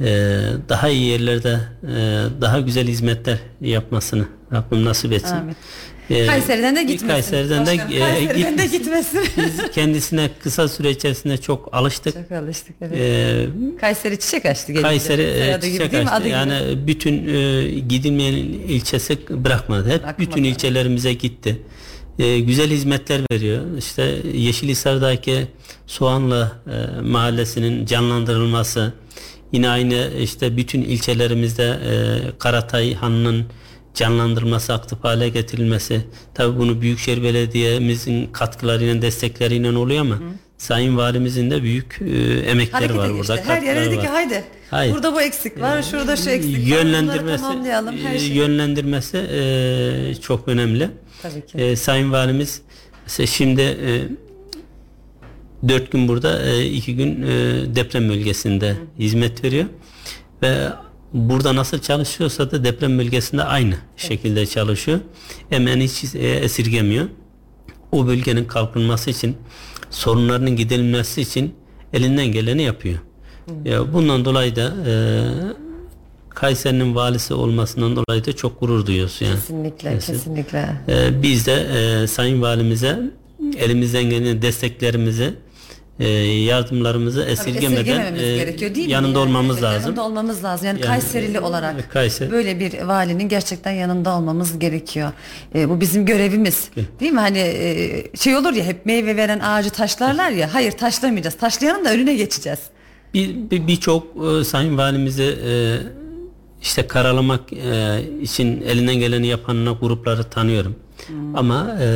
E, 0.00 0.38
daha 0.68 0.88
iyi 0.88 1.10
yerlerde 1.10 1.60
e, 1.82 1.96
daha 2.40 2.60
güzel 2.60 2.86
hizmetler 2.88 3.38
yapmasını 3.60 4.24
Rabbim 4.52 4.84
nasip 4.84 5.12
etsin. 5.12 5.36
Amin. 5.36 5.56
E, 6.10 6.26
Kayseri'den 6.26 6.76
de 6.76 6.82
gitmesin. 6.82 7.08
Kayseri'den 7.08 7.66
de, 7.66 7.72
e, 7.72 7.76
Kayseri'den 7.98 8.58
de 8.58 8.66
gitmesin. 8.66 8.78
gitmesin. 8.78 9.20
Biz 9.36 9.70
kendisine 9.74 10.30
kısa 10.42 10.68
süre 10.68 10.90
içerisinde 10.90 11.36
çok 11.36 11.74
alıştık. 11.74 12.14
çok 12.14 12.32
alıştık 12.32 12.76
evet. 12.82 12.98
E, 12.98 13.46
Kayseri 13.80 14.18
çiçek 14.18 14.46
açtı. 14.46 14.72
gelince. 14.72 14.88
Kayseri 14.88 15.22
e, 15.22 15.58
gibi 15.62 15.72
çiçek 15.72 15.92
mi? 15.92 15.98
açtı. 15.98 16.12
Adı 16.14 16.24
gibi. 16.24 16.32
Yani 16.32 16.86
bütün 16.86 17.28
e, 17.28 17.62
gidilmeyen 17.88 18.34
ilçesi 18.68 19.18
bırakmadı. 19.30 19.88
Hep 19.90 20.02
Bırakmadı. 20.02 20.30
bütün 20.30 20.44
ilçelerimize 20.44 21.12
gitti. 21.12 21.62
E, 22.18 22.40
güzel 22.40 22.70
hizmetler 22.70 23.20
veriyor. 23.32 23.62
İşte 23.78 24.16
Yeşilhisar'daki 24.34 25.46
Soğanlı 25.86 26.52
e, 26.66 27.00
mahallesinin 27.00 27.86
canlandırılması, 27.86 28.92
yine 29.52 29.68
aynı 29.68 30.10
işte 30.20 30.56
bütün 30.56 30.82
ilçelerimizde 30.82 31.64
e, 31.64 31.92
Karatay 32.38 32.94
Hanı'nın 32.94 33.44
canlandırılması, 33.94 34.74
aktif 34.74 35.04
hale 35.04 35.28
getirilmesi. 35.28 36.00
Tabii 36.34 36.58
bunu 36.58 36.80
Büyükşehir 36.80 37.22
Belediye'mizin 37.22 38.26
katkılarıyla, 38.32 39.02
destekleriyle 39.02 39.78
oluyor 39.78 40.00
ama 40.00 40.18
Sayın 40.58 40.96
Valimizin 40.96 41.50
de 41.50 41.62
büyük 41.62 41.98
e, 42.02 42.04
emekleri 42.38 42.72
Harekete 42.72 42.98
var 42.98 43.08
geçti. 43.10 43.18
burada. 43.28 43.42
Her 43.44 43.62
yere 43.62 43.84
dedi 43.86 44.00
ki 44.00 44.06
haydi. 44.06 44.44
Hayır. 44.70 44.94
Burada 44.94 45.14
bu 45.14 45.20
eksik 45.22 45.60
var, 45.60 45.82
şurada 45.82 46.16
şu 46.16 46.30
eksik 46.30 46.52
var. 46.52 46.60
Bunları 46.66 46.70
yönlendirmesi 46.86 47.44
her 47.44 48.14
e, 48.14 48.18
şeyi. 48.18 48.34
yönlendirmesi 48.34 49.16
e, 49.16 50.14
çok 50.20 50.48
önemli. 50.48 50.90
Tabii 51.22 51.46
ki. 51.46 51.58
E, 51.58 51.76
Sayın 51.76 52.12
Valimiz 52.12 52.62
mesela 53.06 53.26
şimdi 53.26 53.60
e, 53.62 54.02
dört 55.68 55.92
gün 55.92 56.08
burada 56.08 56.42
e, 56.42 56.64
iki 56.66 56.96
gün 56.96 57.22
e, 57.22 57.26
deprem 57.74 58.08
bölgesinde 58.08 58.76
hizmet 58.98 59.44
veriyor 59.44 59.64
ve 60.42 60.68
burada 61.12 61.56
nasıl 61.56 61.78
çalışıyorsa 61.78 62.50
da 62.50 62.64
deprem 62.64 62.98
bölgesinde 62.98 63.44
aynı 63.44 63.74
şekilde 63.96 64.46
çalışıyor. 64.46 65.00
Hemen 65.50 65.80
hiç 65.80 66.14
e, 66.14 66.18
esirgemiyor. 66.18 67.06
O 67.92 68.06
bölgenin 68.06 68.44
kalkınması 68.44 69.10
için 69.10 69.36
sorunlarının 69.90 70.56
giderilmesi 70.56 71.20
için 71.20 71.54
elinden 71.92 72.26
geleni 72.26 72.62
yapıyor. 72.62 72.98
Ya 73.64 73.92
bundan 73.92 74.24
dolayı 74.24 74.56
da 74.56 74.74
e, 74.86 74.92
Kayseri'nin 76.28 76.94
valisi 76.94 77.34
olmasından 77.34 77.96
dolayı 77.96 78.24
da 78.24 78.32
çok 78.32 78.60
gurur 78.60 78.86
duyuyoruz 78.86 79.20
yani. 79.20 79.34
Kesinlikle, 79.34 79.98
kesinlikle. 79.98 80.68
Ee, 80.88 81.22
biz 81.22 81.46
de 81.46 81.52
e, 81.52 82.06
Sayın 82.06 82.42
Valimize 82.42 83.00
elimizden 83.58 84.04
gelen 84.04 84.42
desteklerimizi 84.42 85.34
e, 86.00 86.08
yardımlarımızı 86.44 87.22
esirgemeden 87.24 88.14
e, 88.14 88.36
gerekiyor 88.36 88.74
değil 88.74 88.86
mi? 88.86 88.92
yanında 88.92 89.18
Yani 89.18 89.28
olmamız 89.28 89.56
evet, 89.56 89.64
lazım. 89.64 89.82
Yanında 89.82 90.02
olmamız 90.04 90.44
lazım. 90.44 90.66
Yani, 90.66 90.80
Yani, 90.80 90.86
Kayserili 90.86 91.36
e, 91.36 91.40
olarak 91.40 91.92
Kayseri- 91.94 92.30
böyle 92.30 92.60
bir 92.60 92.82
valinin 92.82 93.28
gerçekten 93.28 93.72
yanında 93.72 94.16
olmamız 94.16 94.58
gerekiyor. 94.58 95.12
E, 95.54 95.68
bu 95.68 95.80
bizim 95.80 96.06
görevimiz. 96.06 96.68
Değil 97.00 97.12
mi? 97.12 97.20
Hani 97.20 97.38
e, 97.38 98.16
şey 98.16 98.36
olur 98.36 98.52
ya 98.52 98.64
hep 98.64 98.86
meyve 98.86 99.16
veren 99.16 99.38
ağacı 99.40 99.70
taşlarlar 99.70 100.30
ya. 100.30 100.54
Hayır 100.54 100.72
taşlamayacağız. 100.72 101.34
Taşlayanın 101.36 101.84
da 101.84 101.92
önüne 101.92 102.14
geçeceğiz. 102.14 102.58
Bir 103.14 103.50
bir- 103.50 103.66
birçok 103.66 104.06
e, 104.40 104.44
Sayın 104.44 104.78
Valimize 104.78 105.24
e, 105.24 105.52
işte 106.62 106.86
karalamak 106.86 107.52
e, 107.52 107.98
için 108.22 108.62
elinden 108.62 108.94
geleni 108.94 109.26
yapanına 109.26 109.72
grupları 109.72 110.24
tanıyorum. 110.24 110.76
Hmm. 111.06 111.36
Ama 111.36 111.76
e, 111.80 111.86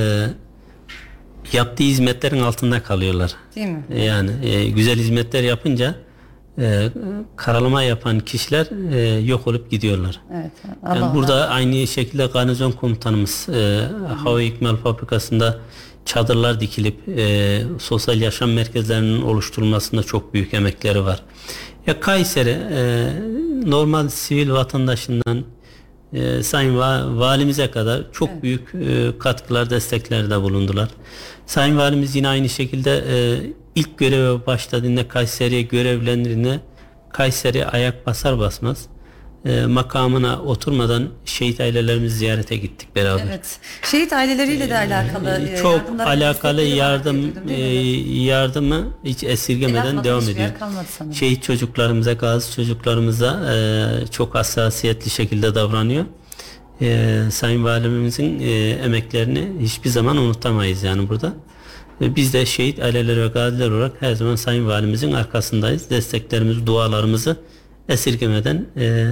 yaptığı 1.53 1.85
hizmetlerin 1.85 2.41
altında 2.41 2.83
kalıyorlar. 2.83 3.35
Değil 3.57 3.69
mi? 3.69 3.85
Yani 3.97 4.31
e, 4.43 4.71
güzel 4.71 4.99
hizmetler 4.99 5.43
yapınca 5.43 5.95
e, 6.59 6.89
karalama 7.37 7.83
yapan 7.83 8.21
kişiler 8.21 8.93
e, 8.93 9.21
yok 9.21 9.47
olup 9.47 9.71
gidiyorlar. 9.71 10.21
Evet. 10.35 10.51
Yani 10.65 11.01
Allah 11.01 11.15
burada 11.15 11.49
aynı 11.49 11.87
şekilde 11.87 12.27
garnizon 12.27 12.73
komutanımız 12.73 13.49
e, 13.49 13.81
hava 14.25 14.43
ikmal 14.43 14.77
fabrikasında 14.77 15.59
çadırlar 16.05 16.61
dikilip 16.61 17.09
e, 17.09 17.63
sosyal 17.79 18.21
yaşam 18.21 18.51
merkezlerinin 18.51 19.23
oluşturulmasında 19.23 20.03
çok 20.03 20.35
büyük 20.35 20.55
emekleri 20.55 21.05
var. 21.05 21.23
Ya 21.87 22.01
Kayseri 22.01 22.59
e, 22.73 23.09
normal 23.71 24.09
sivil 24.09 24.51
vatandaşından 24.51 25.45
e, 26.15 26.43
Sayın 26.43 26.75
Va- 26.77 27.19
Valimize 27.19 27.71
kadar 27.71 28.03
çok 28.13 28.43
büyük 28.43 28.75
e, 28.75 29.19
katkılar, 29.19 29.71
desteklerde 29.71 30.41
bulundular. 30.43 30.89
Sayın 31.47 31.79
Valimiz 31.79 32.17
yine 32.17 32.29
aynı 32.29 32.49
şekilde 32.49 33.05
e, 33.09 33.41
ilk 33.75 33.99
göreve 33.99 34.47
başladığında 34.47 35.09
Kayseri'ye 35.09 35.63
görevlendiğinde 35.63 36.61
Kayseri 37.13 37.67
ayak 37.67 38.07
basar 38.07 38.39
basmaz 38.39 38.87
e, 39.45 39.67
makamına 39.67 40.43
oturmadan 40.43 41.09
şehit 41.25 41.61
ailelerimizi 41.61 42.17
ziyarete 42.17 42.57
gittik 42.57 42.97
beraber. 42.97 43.25
Evet. 43.29 43.59
Şehit 43.91 44.13
aileleriyle 44.13 44.71
de 44.71 44.77
alakalı 44.77 45.49
e, 45.49 45.57
Çok 45.57 46.01
alakalı 46.01 46.63
yardım 46.63 47.33
e, 47.49 47.63
yardımı 48.23 48.95
hiç 49.05 49.25
esirgemeden 49.25 50.05
devam 50.05 50.23
ediyor. 50.23 50.51
Şehit 51.13 51.43
çocuklarımıza, 51.43 52.13
gazi 52.13 52.55
çocuklarımıza 52.57 53.55
e, 53.55 54.07
çok 54.07 54.35
hassasiyetli 54.35 55.11
şekilde 55.11 55.55
davranıyor. 55.55 56.05
E, 56.81 57.19
Sayın 57.31 57.65
Valimimizin 57.65 58.41
e, 58.41 58.71
emeklerini 58.71 59.49
hiçbir 59.61 59.91
zaman 59.91 60.17
unutamayız 60.17 60.83
yani 60.83 61.09
burada. 61.09 61.33
E, 62.01 62.17
biz 62.17 62.33
de 62.33 62.47
şehit 62.47 62.83
aileleri 62.83 63.23
ve 63.23 63.29
gaziler 63.29 63.71
olarak 63.71 63.93
her 64.01 64.15
zaman 64.15 64.37
Sayın 64.37 64.67
Valimizin 64.67 65.13
arkasındayız. 65.13 65.91
Desteklerimizi, 65.91 66.67
dualarımızı 66.67 67.37
esirgemeden 67.89 68.67
e, 68.77 69.07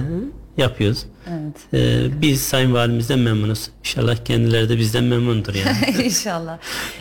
yapıyoruz. 0.57 1.05
Evet. 1.29 1.73
E, 1.73 2.21
biz 2.21 2.41
Sayın 2.41 2.73
Valimizden 2.73 3.19
memnunuz. 3.19 3.69
İnşallah 3.79 4.15
kendileri 4.25 4.69
de 4.69 4.77
bizden 4.77 5.03
memnundur 5.03 5.53
yani. 5.55 6.03
İnşallah. 6.05 6.57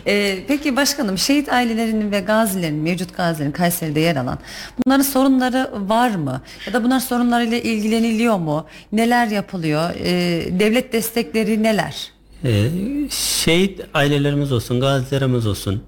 Ee, 0.06 0.38
peki 0.48 0.76
başkanım 0.76 1.18
şehit 1.18 1.48
ailelerinin 1.52 2.12
ve 2.12 2.20
gazilerin, 2.20 2.74
mevcut 2.74 3.16
gazilerin 3.16 3.52
Kayseri'de 3.52 4.00
yer 4.00 4.16
alan 4.16 4.38
bunların 4.86 5.02
sorunları 5.02 5.70
var 5.74 6.10
mı? 6.10 6.42
Ya 6.66 6.72
da 6.72 6.84
bunlar 6.84 7.00
sorunlarıyla 7.00 7.58
ilgileniliyor 7.58 8.38
mu? 8.38 8.66
Neler 8.92 9.26
yapılıyor? 9.26 9.90
Ee, 9.98 10.60
devlet 10.60 10.92
destekleri 10.92 11.62
neler? 11.62 12.12
Ee, 12.44 12.68
şehit 13.10 13.80
ailelerimiz 13.94 14.52
olsun, 14.52 14.80
gazilerimiz 14.80 15.46
olsun, 15.46 15.82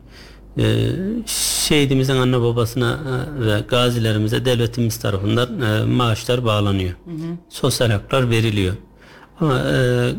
e, 0.58 0.90
şehidimizin 1.66 2.16
anne 2.16 2.40
babasına 2.40 2.98
e, 3.40 3.46
ve 3.46 3.60
gazilerimize 3.68 4.44
devletimiz 4.44 4.96
tarafından 4.96 5.60
e, 5.60 5.84
maaşlar 5.84 6.44
bağlanıyor. 6.44 6.94
Sosyal 7.48 7.90
haklar 7.90 8.30
veriliyor. 8.30 8.74
Ama 9.40 9.58
e, 9.58 10.10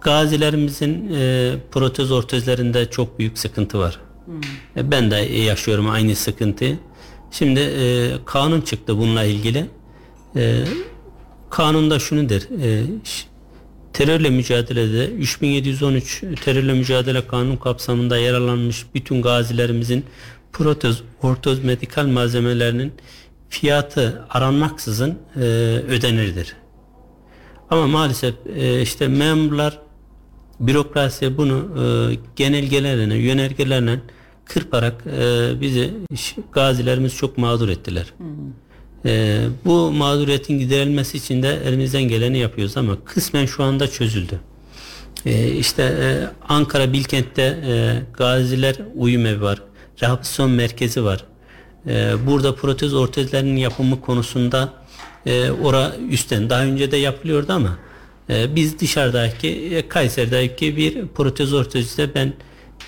gazilerimizin 0.00 1.12
e, 1.14 1.54
protez 1.70 2.12
ortezlerinde 2.12 2.90
çok 2.90 3.18
büyük 3.18 3.38
sıkıntı 3.38 3.78
var. 3.78 4.00
E, 4.76 4.90
ben 4.90 5.10
de 5.10 5.16
yaşıyorum 5.16 5.90
aynı 5.90 6.16
sıkıntıyı. 6.16 6.78
Şimdi 7.30 7.60
e, 7.60 8.10
kanun 8.24 8.60
çıktı 8.60 8.98
bununla 8.98 9.24
ilgili. 9.24 9.66
E, 10.36 10.64
kanunda 11.50 11.98
şunu 11.98 12.28
der. 12.28 12.42
E, 12.62 12.84
terörle 13.96 14.30
mücadelede 14.30 15.10
3713 15.10 16.22
terörle 16.44 16.72
mücadele 16.72 17.26
kanun 17.26 17.56
kapsamında 17.56 18.16
yer 18.16 18.34
alınmış 18.34 18.86
bütün 18.94 19.22
gazilerimizin 19.22 20.04
protez, 20.52 21.02
ortoz 21.22 21.64
medikal 21.64 22.06
malzemelerinin 22.06 22.92
fiyatı 23.48 24.22
aranmaksızın 24.30 25.18
e, 25.36 25.40
ödenirdir. 25.88 26.56
Ama 27.70 27.86
maalesef 27.86 28.34
e, 28.56 28.82
işte 28.82 29.08
memurlar 29.08 29.78
bürokrasi 30.60 31.36
bunu 31.36 31.68
e, 31.82 31.84
genelgelerine, 32.36 33.14
yönergelerine 33.14 34.00
kırparak 34.44 35.04
e, 35.06 35.52
bizi 35.60 35.94
gazilerimiz 36.52 37.14
çok 37.16 37.38
mağdur 37.38 37.68
ettiler. 37.68 38.12
E, 39.06 39.40
bu 39.64 39.92
mağduriyetin 39.92 40.58
giderilmesi 40.58 41.16
için 41.16 41.42
de 41.42 41.60
elimizden 41.64 42.02
geleni 42.02 42.38
yapıyoruz 42.38 42.76
ama 42.76 42.96
kısmen 43.04 43.46
şu 43.46 43.62
anda 43.64 43.88
çözüldü. 43.88 44.40
E, 45.26 45.50
işte 45.50 45.82
e, 45.82 46.06
Ankara 46.48 46.92
Bilkent'te 46.92 47.42
e, 47.42 48.02
gaziler 48.12 48.76
uyum 48.96 49.26
evi 49.26 49.42
var. 49.42 49.62
Rehabilitasyon 50.02 50.50
merkezi 50.50 51.04
var. 51.04 51.24
E, 51.86 52.12
burada 52.26 52.54
protez 52.54 52.94
ortezlerinin 52.94 53.56
yapımı 53.56 54.00
konusunda 54.00 54.72
e, 55.26 55.50
ora 55.50 55.92
üstten 56.10 56.50
daha 56.50 56.62
önce 56.62 56.90
de 56.90 56.96
yapılıyordu 56.96 57.52
ama 57.52 57.78
e, 58.30 58.54
biz 58.56 58.78
dışarıdaki 58.78 59.48
e, 59.48 59.88
Kayseri'deki 59.88 60.76
bir 60.76 61.06
protez 61.06 61.52
ortezde 61.52 62.14
ben 62.14 62.32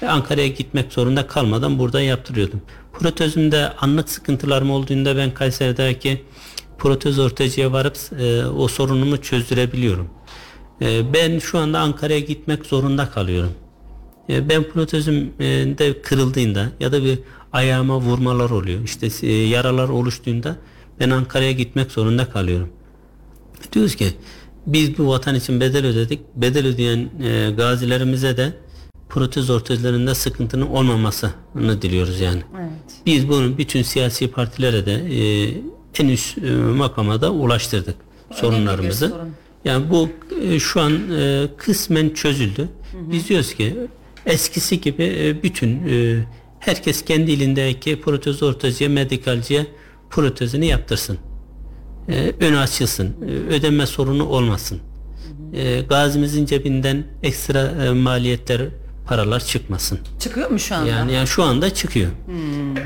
Ankara'ya 0.07 0.49
gitmek 0.49 0.93
zorunda 0.93 1.27
kalmadan 1.27 1.79
burada 1.79 2.01
yaptırıyordum. 2.01 2.63
Protezimde 2.93 3.69
anlık 3.69 4.09
sıkıntılarım 4.09 4.71
olduğunda 4.71 5.17
ben 5.17 5.35
Kayseri'deki 5.35 6.25
protez 6.79 7.19
ortacıya 7.19 7.73
varıp 7.73 7.97
e, 8.21 8.47
o 8.47 8.69
sorunumu 8.69 9.23
çözdürebiliyorum. 9.23 10.11
E, 10.83 11.13
ben 11.13 11.39
şu 11.39 11.59
anda 11.59 11.79
Ankara'ya 11.79 12.19
gitmek 12.19 12.67
zorunda 12.67 13.11
kalıyorum. 13.11 13.53
E, 14.29 14.49
ben 14.49 14.63
protezim 14.63 15.33
e, 15.41 16.03
kırıldığında 16.03 16.69
ya 16.81 16.93
da 16.93 17.05
bir 17.05 17.19
ayağıma 17.53 18.01
vurmalar 18.01 18.51
oluyor. 18.51 18.85
İşte 18.85 19.09
e, 19.23 19.33
yaralar 19.33 19.89
oluştuğunda 19.89 20.57
ben 21.01 21.11
Ankara'ya 21.11 21.53
gitmek 21.53 21.93
zorunda 21.93 22.29
kalıyorum. 22.29 22.69
Diyoruz 23.73 23.97
ki 23.97 24.07
biz 24.67 24.99
bu 24.99 25.09
vatan 25.09 25.35
için 25.35 25.61
bedel 25.61 25.87
ödedik. 25.87 26.21
Bedel 26.37 26.67
ödeyen 26.67 27.11
e, 27.23 27.51
gazilerimize 27.57 28.37
de 28.37 28.53
protez 29.09 29.51
ortezlerinde 29.51 30.15
sıkıntının 30.15 30.67
olmamasını 30.67 31.83
diliyoruz 31.83 32.21
yani. 32.21 32.43
Evet. 32.61 32.71
Biz 33.07 33.29
bunu 33.29 33.59
bütün 33.59 33.83
siyasi 33.83 34.31
partilere 34.31 34.87
de 34.87 34.93
e, 34.95 35.49
en 35.99 36.09
üst 36.09 36.39
e, 36.39 36.51
makama 36.51 37.21
da 37.21 37.33
ulaştırdık 37.33 37.97
sorunlarımızı. 38.35 39.09
sorun. 39.09 39.33
Yani 39.65 39.91
bu 39.91 40.09
e, 40.43 40.59
şu 40.59 40.81
an 40.81 40.93
e, 41.19 41.49
kısmen 41.57 42.11
çözüldü. 42.11 42.69
Biz 42.95 43.29
diyoruz 43.29 43.55
ki 43.55 43.77
eskisi 44.27 44.81
gibi 44.81 45.03
e, 45.03 45.43
bütün 45.43 45.89
e, 45.89 46.25
herkes 46.61 47.05
kendi 47.05 47.31
ilindeki 47.31 48.01
protez 48.01 48.43
ortacıya, 48.43 48.91
medikalciye 48.91 49.67
protezini 50.11 50.67
yaptırsın. 50.67 51.19
E, 52.09 52.33
önü 52.41 52.59
açılsın. 52.59 53.17
E, 53.29 53.55
ödeme 53.55 53.87
sorunu 53.87 54.25
olmasın. 54.29 54.81
E, 55.53 55.81
gazimizin 55.81 56.47
cebinden 56.47 57.05
ekstra 57.23 57.61
e, 57.87 57.91
maliyetler, 57.91 58.61
paralar 59.09 59.41
çıkmasın. 59.45 59.99
Çıkıyor 60.21 60.51
mu 60.51 60.59
şu 60.59 60.75
anda? 60.75 60.89
Yani, 60.91 61.13
yani 61.13 61.27
şu 61.27 61.43
anda 61.43 61.75
çıkıyor. 61.75 62.11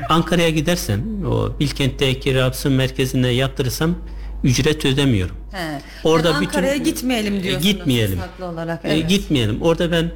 Ankara'ya 0.09 0.49
gidersem 0.49 1.25
o 1.25 1.59
Bilkent'teki 1.59 2.35
Rabsın 2.35 2.71
merkezine 2.73 3.27
yaptırırsam 3.29 3.95
ücret 4.43 4.85
ödemiyorum. 4.85 5.35
He. 5.51 5.81
Orada 6.03 6.27
Yani 6.29 6.37
Ankara'ya 6.37 6.73
bütün- 6.73 6.83
gitmeyelim 6.85 7.35
E, 7.35 7.43
diyorsunuz. 7.43 7.63
gitmeyelim. 7.73 8.19
Olarak. 8.41 8.85
E, 8.85 8.93
Evet. 8.93 9.09
gitmeyelim. 9.09 9.61
Orada 9.61 9.91
ben 9.91 10.11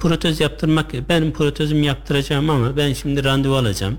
protez 0.00 0.40
yaptırmak 0.40 1.08
benim 1.08 1.32
protezimi 1.32 1.86
yaptıracağım 1.86 2.50
ama 2.50 2.76
ben 2.76 2.92
şimdi 2.92 3.24
randevu 3.24 3.54
alacağım. 3.56 3.96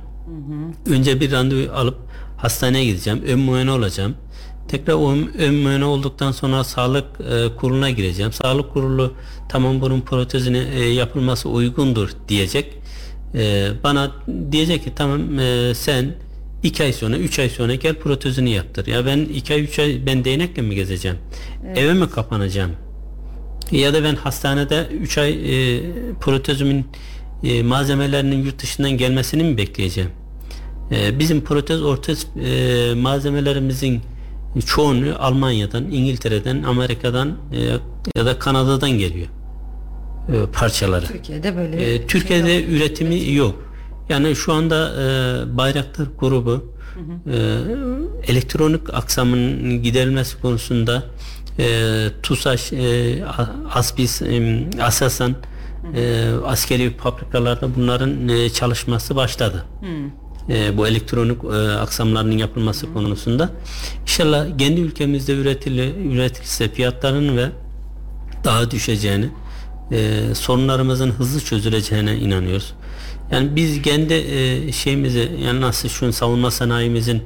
Önce 0.90 1.20
bir 1.20 1.32
randevu 1.32 1.72
alıp 1.74 1.98
hastaneye 2.38 2.86
gideceğim. 2.86 3.24
Ön 3.28 3.40
muayene 3.40 3.72
olacağım. 3.72 4.16
Tekrar 4.70 4.94
muayene 5.52 5.86
olduktan 5.86 6.32
sonra 6.32 6.64
sağlık 6.64 7.06
e, 7.22 7.56
kuruluna 7.56 7.90
gireceğim. 7.90 8.32
Sağlık 8.32 8.74
kurulu 8.74 9.14
tamam 9.50 9.82
bunun 9.82 10.02
protezini 10.02 10.64
e, 10.76 10.94
yapılması 10.94 11.50
uygundur 11.50 12.10
diyecek. 12.28 12.74
E, 13.36 13.70
bana 13.84 14.12
diyecek 14.52 14.84
ki 14.84 14.92
tamam 14.96 15.40
e, 15.40 15.76
sen 15.76 16.16
iki 16.64 16.84
ay 16.84 16.94
sonra, 16.94 17.18
üç 17.18 17.40
ay 17.40 17.50
sonra 17.50 17.76
gel 17.76 17.96
protezini 17.96 18.50
yaptır. 18.50 18.88
Ya 18.88 19.06
ben 19.06 19.20
iki 19.20 19.54
ay, 19.54 19.64
üç 19.64 19.80
ay 19.80 20.02
ben 20.06 20.26
değnekle 20.26 20.62
mi 20.62 20.76
gezeceğim? 20.76 21.18
Eve 21.76 21.94
mi 21.94 22.10
kapanacağım? 22.10 22.72
Ya 23.72 23.94
da 23.94 24.04
ben 24.04 24.16
hastanede 24.16 24.88
3 25.02 25.18
ay 25.18 25.32
e, 25.32 25.82
protezimin 26.22 26.86
e, 27.44 27.64
malzemelerinin 27.64 28.46
yurt 28.46 28.62
dışından 28.62 28.92
gelmesini 28.92 29.44
mi 29.44 29.58
bekleyeceğim? 29.58 30.10
E, 30.92 31.20
bizim 31.20 31.42
protez 31.42 31.82
ortez 31.82 32.28
e, 32.46 32.94
malzemelerimizin 32.94 34.02
çoğunu 34.66 35.16
Almanya'dan, 35.20 35.84
İngiltere'den, 35.92 36.64
Amerika'dan 36.64 37.38
e, 37.54 37.62
ya 38.16 38.26
da 38.26 38.40
Kanada'dan 38.40 38.90
geliyor 38.92 39.28
e, 40.30 40.52
parçaları. 40.54 41.06
Türkiye'de 41.06 41.56
böyle 41.58 41.76
E, 41.94 41.98
şey 41.98 42.08
Türkiye'de 42.08 42.52
yok. 42.52 42.70
üretimi 42.70 43.34
yok. 43.34 43.56
Yani 44.10 44.36
şu 44.36 44.54
anda 44.54 44.92
e, 45.02 45.58
Bayraktar 45.58 46.08
grubu 46.20 46.74
e, 47.34 47.38
elektronik 48.28 48.94
aksamın 48.94 49.84
giderilmesi 49.84 50.42
konusunda 50.42 51.04
e, 51.60 51.66
TUSAŞ, 52.24 52.74
e, 52.74 53.24
ASBİS, 53.74 54.22
e, 54.22 54.64
ASASAN 54.82 55.36
e, 55.96 56.26
askeri 56.46 56.98
fabrikalarda 56.98 57.76
bunların 57.76 58.30
e, 58.30 58.50
çalışması 58.50 59.16
başladı. 59.16 59.66
E, 60.50 60.78
bu 60.78 60.88
elektronik 60.88 61.44
e, 61.44 61.48
aksamlarının 61.72 62.38
yapılması 62.38 62.94
konusunda. 62.94 63.50
İnşallah 64.02 64.58
kendi 64.58 64.82
ülkemizde 64.82 65.34
üretili, 65.34 65.94
üretilse 66.14 66.70
fiyatların 66.70 67.38
ve 67.38 67.46
daha 68.44 68.72
düşeceğini, 68.72 69.30
e, 69.92 70.22
sorunlarımızın 70.36 71.12
hızlı 71.12 71.42
çözüleceğine 71.42 72.18
inanıyoruz. 72.18 72.74
Yani 73.32 73.56
biz 73.56 73.82
kendi 73.82 74.14
e, 74.14 74.72
şeyimizi 74.72 75.32
yani 75.46 75.62
nasıl 75.62 75.90
şu 75.90 76.14
savunma 76.14 76.52
sanayimizin 76.52 77.22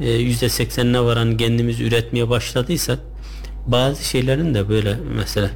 e, 0.00 0.10
yüzde 0.10 0.48
seksenine 0.48 1.00
varan 1.00 1.36
kendimiz 1.36 1.80
üretmeye 1.80 2.28
başladıysak 2.28 2.98
bazı 3.66 4.04
şeylerin 4.04 4.54
de 4.54 4.68
böyle 4.68 4.96
mesela 5.16 5.50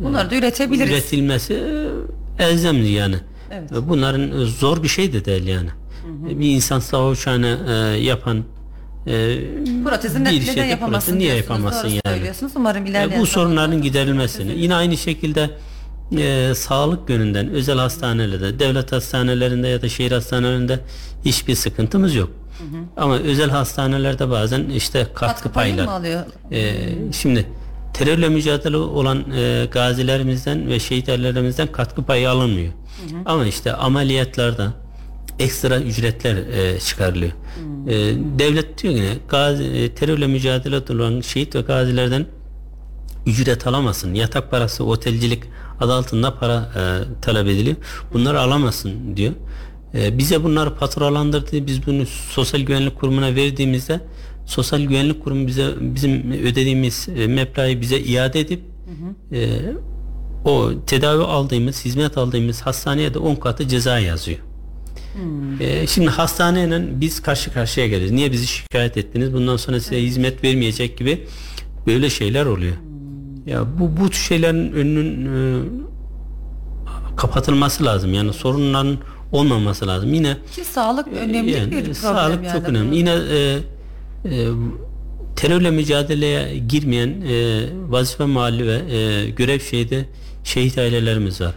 Bunları 0.00 0.30
da 0.30 0.34
üretebiliriz. 0.36 0.90
üretilmesi 0.90 1.54
e, 2.38 2.44
elzemli 2.44 2.88
yani. 2.88 3.16
Evet. 3.50 3.72
E, 3.72 3.88
Bunların 3.88 4.40
e, 4.42 4.44
zor 4.44 4.82
bir 4.82 4.88
şey 4.88 5.12
de 5.12 5.24
değil 5.24 5.46
yani. 5.46 5.68
E, 6.30 6.38
Bir 6.40 6.50
insan 6.54 6.78
sağ 6.78 7.08
uçağını 7.08 7.58
e, 7.68 7.72
yapan 8.00 8.44
e, 9.06 9.38
Protezi 9.84 10.18
bir 10.20 10.24
ne, 10.24 10.30
şeyde 10.30 10.52
neden 10.52 10.64
yapamazsın 10.64 11.12
protezi 11.12 11.18
niye 11.18 11.30
Doğru 11.32 11.90
yani? 12.04 12.30
Umarım 12.56 12.86
E, 12.86 13.20
bu 13.20 13.26
sorunların 13.26 13.82
giderilmesini 13.82 14.42
çözülür. 14.46 14.62
yine 14.62 14.74
aynı 14.74 14.96
şekilde 14.96 15.50
e, 16.18 16.54
sağlık 16.54 17.10
yönünden 17.10 17.48
özel 17.50 17.78
hastanelerde 17.78 18.58
devlet 18.58 18.92
hastanelerinde 18.92 19.68
ya 19.68 19.82
da 19.82 19.88
şehir 19.88 20.12
hastanelerinde 20.12 20.80
hiçbir 21.24 21.54
sıkıntımız 21.54 22.14
yok. 22.14 22.30
Ama 22.96 23.18
özel 23.18 23.50
hastanelerde 23.50 24.30
bazen 24.30 24.64
işte 24.68 24.98
katkı, 24.98 25.18
Katkı 25.18 25.48
payları 25.52 25.90
alıyor? 25.90 26.22
e, 26.52 26.74
şimdi 27.12 27.46
terörle 27.94 28.28
mücadele 28.28 28.76
olan 28.76 29.24
e, 29.36 29.66
gazilerimizden 29.72 30.68
ve 30.68 30.80
şehitlerimizden 30.80 31.72
katkı 31.72 32.02
payı 32.02 32.30
alınmıyor. 32.30 32.72
Ama 33.24 33.46
işte 33.46 33.72
ameliyatlarda 33.72 34.72
ekstra 35.42 35.80
ücretler 35.80 36.36
e, 36.36 36.80
çıkarılıyor. 36.80 37.32
E, 37.86 37.94
devlet 38.38 38.82
diyor 38.82 38.94
ki 38.94 39.02
ne, 39.02 39.14
gazi, 39.28 39.64
e, 39.64 39.94
terörle 39.94 40.26
mücadele 40.26 40.94
olan 40.94 41.20
şehit 41.20 41.54
ve 41.54 41.60
gazilerden 41.60 42.26
ücret 43.26 43.66
alamazsın. 43.66 44.14
Yatak 44.14 44.50
parası, 44.50 44.84
otelcilik 44.84 45.42
adı 45.80 45.92
altında 45.92 46.34
para 46.34 46.70
e, 46.76 46.82
talep 47.22 47.46
ediliyor. 47.46 47.76
Bunları 48.12 48.40
alamazsın 48.40 49.16
diyor. 49.16 49.32
E, 49.94 50.18
bize 50.18 50.44
bunları 50.44 50.74
faturalandırdı. 50.74 51.66
Biz 51.66 51.86
bunu 51.86 52.06
Sosyal 52.06 52.60
Güvenlik 52.60 53.00
Kurumu'na 53.00 53.34
verdiğimizde 53.34 54.00
Sosyal 54.46 54.80
Güvenlik 54.80 55.22
Kurumu 55.24 55.46
bize 55.46 55.68
bizim 55.80 56.32
ödediğimiz 56.32 57.08
e, 57.16 57.26
meblağı 57.26 57.80
bize 57.80 57.98
iade 58.00 58.40
edip 58.40 58.62
e, 59.32 59.60
o 60.44 60.70
tedavi 60.86 61.22
aldığımız, 61.22 61.84
hizmet 61.84 62.18
aldığımız 62.18 62.60
hastaneye 62.60 63.14
de 63.14 63.18
10 63.18 63.34
katı 63.34 63.68
ceza 63.68 63.98
yazıyor. 63.98 64.38
E, 65.60 65.86
şimdi 65.86 66.08
hastaneyle 66.08 67.00
biz 67.00 67.22
karşı 67.22 67.52
karşıya 67.52 67.86
geliyoruz. 67.86 68.10
Niye 68.10 68.32
bizi 68.32 68.46
şikayet 68.46 68.96
ettiniz? 68.96 69.32
Bundan 69.32 69.56
sonra 69.56 69.80
size 69.80 70.02
hizmet 70.02 70.44
vermeyecek 70.44 70.98
gibi 70.98 71.26
böyle 71.86 72.10
şeyler 72.10 72.46
oluyor. 72.46 72.76
Ya 73.46 73.64
bu 73.78 73.96
bu 74.00 74.10
tür 74.10 74.18
şeylerin 74.18 74.72
önünün 74.72 75.26
e, 75.26 75.62
kapatılması 77.16 77.84
lazım. 77.84 78.14
Yani 78.14 78.32
sorunların 78.32 78.98
olmaması 79.32 79.86
lazım. 79.86 80.14
Yine 80.14 80.36
Ki 80.54 80.64
sağlık 80.64 81.08
önemli 81.08 81.50
yani, 81.50 81.70
bir 81.70 81.76
problem 81.76 81.94
sağlık 81.94 82.44
yani. 82.44 82.58
çok 82.58 82.68
önemli. 82.68 82.96
Yine 82.96 83.10
e, 83.10 83.58
e, 84.24 84.48
terörle 85.36 85.70
mücadeleye 85.70 86.58
girmeyen 86.58 87.08
e, 87.08 87.64
vazife 87.88 88.24
mahalli 88.24 88.66
ve 88.66 88.94
e, 88.96 89.30
görev 89.30 89.60
şehidi 89.60 90.08
şehit 90.44 90.78
ailelerimiz 90.78 91.40
var. 91.40 91.54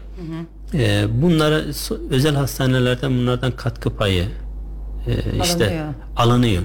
E, 0.80 1.05
bunlara 1.21 1.61
özel 2.09 2.36
hastanelerden 2.36 3.11
bunlardan 3.17 3.51
katkı 3.51 3.89
payı 3.95 4.26
e, 5.07 5.43
işte 5.43 5.65
Alınıyor. 5.65 5.93
alınıyor. 6.15 6.63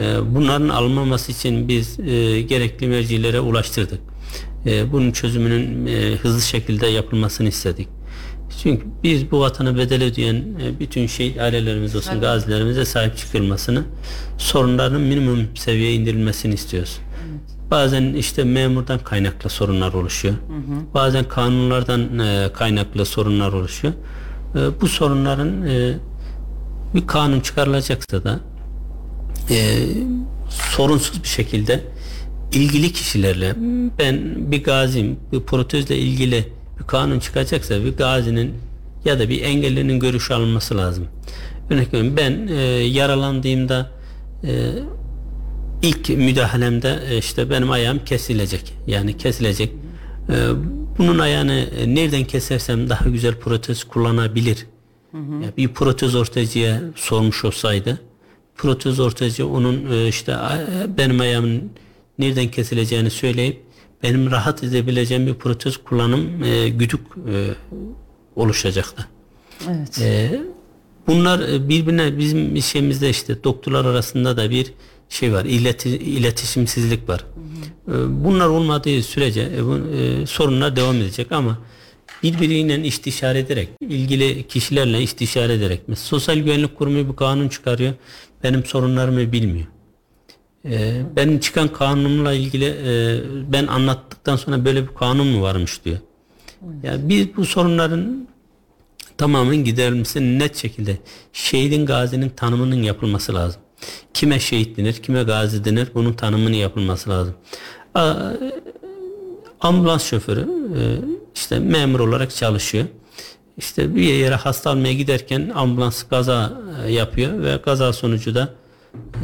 E, 0.00 0.34
bunların 0.34 0.68
alınmaması 0.68 1.32
için 1.32 1.68
biz 1.68 2.00
e, 2.00 2.40
gerekli 2.42 2.86
mercilere 2.88 3.40
ulaştırdık. 3.40 4.00
E, 4.66 4.92
bunun 4.92 5.12
çözümünün 5.12 5.86
e, 5.86 6.16
hızlı 6.16 6.40
şekilde 6.40 6.86
yapılmasını 6.86 7.48
istedik. 7.48 7.88
Çünkü 8.62 8.86
biz 9.02 9.30
bu 9.30 9.40
vatanı 9.40 9.78
bedel 9.78 10.04
ödeyen 10.04 10.34
e, 10.34 10.80
bütün 10.80 11.06
şehit 11.06 11.38
ailelerimiz 11.38 11.96
olsun, 11.96 12.20
gazilerimize 12.20 12.84
sahip 12.84 13.16
çıkılmasını, 13.16 13.82
sorunların 14.38 15.00
minimum 15.00 15.48
seviyeye 15.54 15.94
indirilmesini 15.94 16.54
istiyoruz. 16.54 16.98
Bazen 17.70 18.14
işte 18.14 18.44
memurdan 18.44 18.98
kaynaklı 18.98 19.50
sorunlar 19.50 19.92
oluşuyor. 19.92 20.34
Bazen 20.94 21.28
kanunlardan 21.28 22.18
e, 22.18 22.52
kaynaklı 22.52 23.04
sorunlar 23.04 23.52
oluşuyor. 23.52 23.94
E, 24.54 24.80
bu 24.80 24.88
sorunların 24.88 25.66
e, 25.66 25.94
bir 26.94 27.06
kanun 27.06 27.40
çıkarılacaksa 27.40 28.24
da 28.24 28.40
e, 29.50 29.78
sorunsuz 30.48 31.22
bir 31.22 31.28
şekilde 31.28 31.84
ilgili 32.52 32.92
kişilerle 32.92 33.54
ben 33.98 34.50
bir 34.52 34.64
gaziyim, 34.64 35.16
bir 35.32 35.40
protezle 35.40 35.98
ilgili 35.98 36.52
bir 36.78 36.84
kanun 36.84 37.18
çıkacaksa 37.18 37.84
bir 37.84 37.96
gazinin 37.96 38.54
ya 39.04 39.18
da 39.18 39.28
bir 39.28 39.42
engellinin 39.42 40.00
görüşü 40.00 40.34
alınması 40.34 40.76
lazım. 40.76 41.06
Örnek 41.70 41.94
veriyorum 41.94 42.16
ben 42.16 42.48
e, 42.48 42.60
yaralandığımda 42.72 43.90
e, 44.44 44.72
ilk 45.82 46.08
müdahalemde 46.08 47.00
e, 47.10 47.18
işte 47.18 47.50
benim 47.50 47.70
ayağım 47.70 48.04
kesilecek. 48.04 48.74
Yani 48.86 49.16
kesilecek. 49.16 49.72
E, 50.28 50.34
bunun 50.98 51.18
ayağını 51.18 51.52
e, 51.52 51.94
nereden 51.94 52.24
kesersem 52.24 52.88
daha 52.88 53.08
güzel 53.08 53.34
protez 53.34 53.84
kullanabilir. 53.84 54.66
Ya 55.14 55.52
bir 55.56 55.68
protez 55.68 56.14
ortacıya 56.14 56.80
sormuş 56.96 57.44
olsaydı 57.44 58.00
protez 58.56 59.00
ortacı 59.00 59.48
onun 59.48 60.06
işte 60.06 60.36
benim 60.98 61.20
ayağımın 61.20 61.70
nereden 62.18 62.48
kesileceğini 62.48 63.10
söyleyip 63.10 63.62
benim 64.02 64.30
rahat 64.30 64.64
edebileceğim 64.64 65.26
bir 65.26 65.34
protez 65.34 65.76
kullanım 65.76 66.44
e, 66.44 66.68
güdük 66.68 67.00
e, 67.32 67.54
oluşacaktı. 68.36 69.08
Evet. 69.68 70.40
Bunlar 71.06 71.68
birbirine 71.68 72.18
bizim 72.18 72.56
işimizde 72.56 73.10
işte 73.10 73.44
doktorlar 73.44 73.84
arasında 73.84 74.36
da 74.36 74.50
bir 74.50 74.72
şey 75.10 75.32
var. 75.32 75.44
ileti, 75.44 75.88
iletişimsizlik 75.90 77.08
var. 77.08 77.24
Ee, 77.88 77.92
bunlar 78.24 78.46
olmadığı 78.46 79.02
sürece 79.02 79.48
e, 79.56 79.64
bu, 79.64 79.76
e, 79.76 80.26
sorunlar 80.26 80.76
devam 80.76 80.96
edecek 80.96 81.32
ama 81.32 81.58
birbiriyle 82.22 82.84
istişare 82.84 83.38
ederek, 83.38 83.68
ilgili 83.80 84.48
kişilerle 84.48 85.02
istişare 85.02 85.52
ederek. 85.52 85.80
Mesela 85.86 86.06
Sosyal 86.06 86.38
Güvenlik 86.38 86.78
Kurumu 86.78 87.12
bir 87.12 87.16
kanun 87.16 87.48
çıkarıyor. 87.48 87.92
Benim 88.42 88.64
sorunlarımı 88.64 89.32
bilmiyor. 89.32 89.66
Ee, 90.64 91.02
benim 91.16 91.40
çıkan 91.40 91.68
kanunla 91.68 92.32
ilgili 92.32 92.64
e, 92.64 93.20
ben 93.52 93.66
anlattıktan 93.66 94.36
sonra 94.36 94.64
böyle 94.64 94.82
bir 94.82 94.94
kanun 94.94 95.26
mu 95.26 95.42
varmış 95.42 95.84
diyor. 95.84 95.98
Yani 96.82 97.08
biz 97.08 97.36
bu 97.36 97.46
sorunların 97.46 98.28
tamamen 99.18 99.56
giderilmesi 99.56 100.38
net 100.38 100.56
şekilde 100.56 100.96
şehidin 101.32 101.86
gazinin 101.86 102.28
tanımının 102.28 102.82
yapılması 102.82 103.34
lazım. 103.34 103.60
Kime 104.14 104.40
şehit 104.40 104.76
denir, 104.76 104.92
kime 104.92 105.22
gazi 105.22 105.64
denir 105.64 105.88
bunun 105.94 106.12
tanımını 106.12 106.56
yapılması 106.56 107.10
lazım. 107.10 107.34
Ambulans 109.60 110.04
şoförü 110.04 110.40
e, 110.40 110.82
işte 111.34 111.58
memur 111.58 112.00
olarak 112.00 112.30
çalışıyor. 112.34 112.86
İşte 113.58 113.94
bir 113.94 114.02
yere 114.02 114.34
hasta 114.34 114.70
almaya 114.70 114.94
giderken 114.94 115.50
ambulans 115.54 116.02
kaza 116.02 116.60
e, 116.86 116.92
yapıyor 116.92 117.42
ve 117.42 117.62
kaza 117.62 117.92
sonucu 117.92 118.34
da 118.34 118.54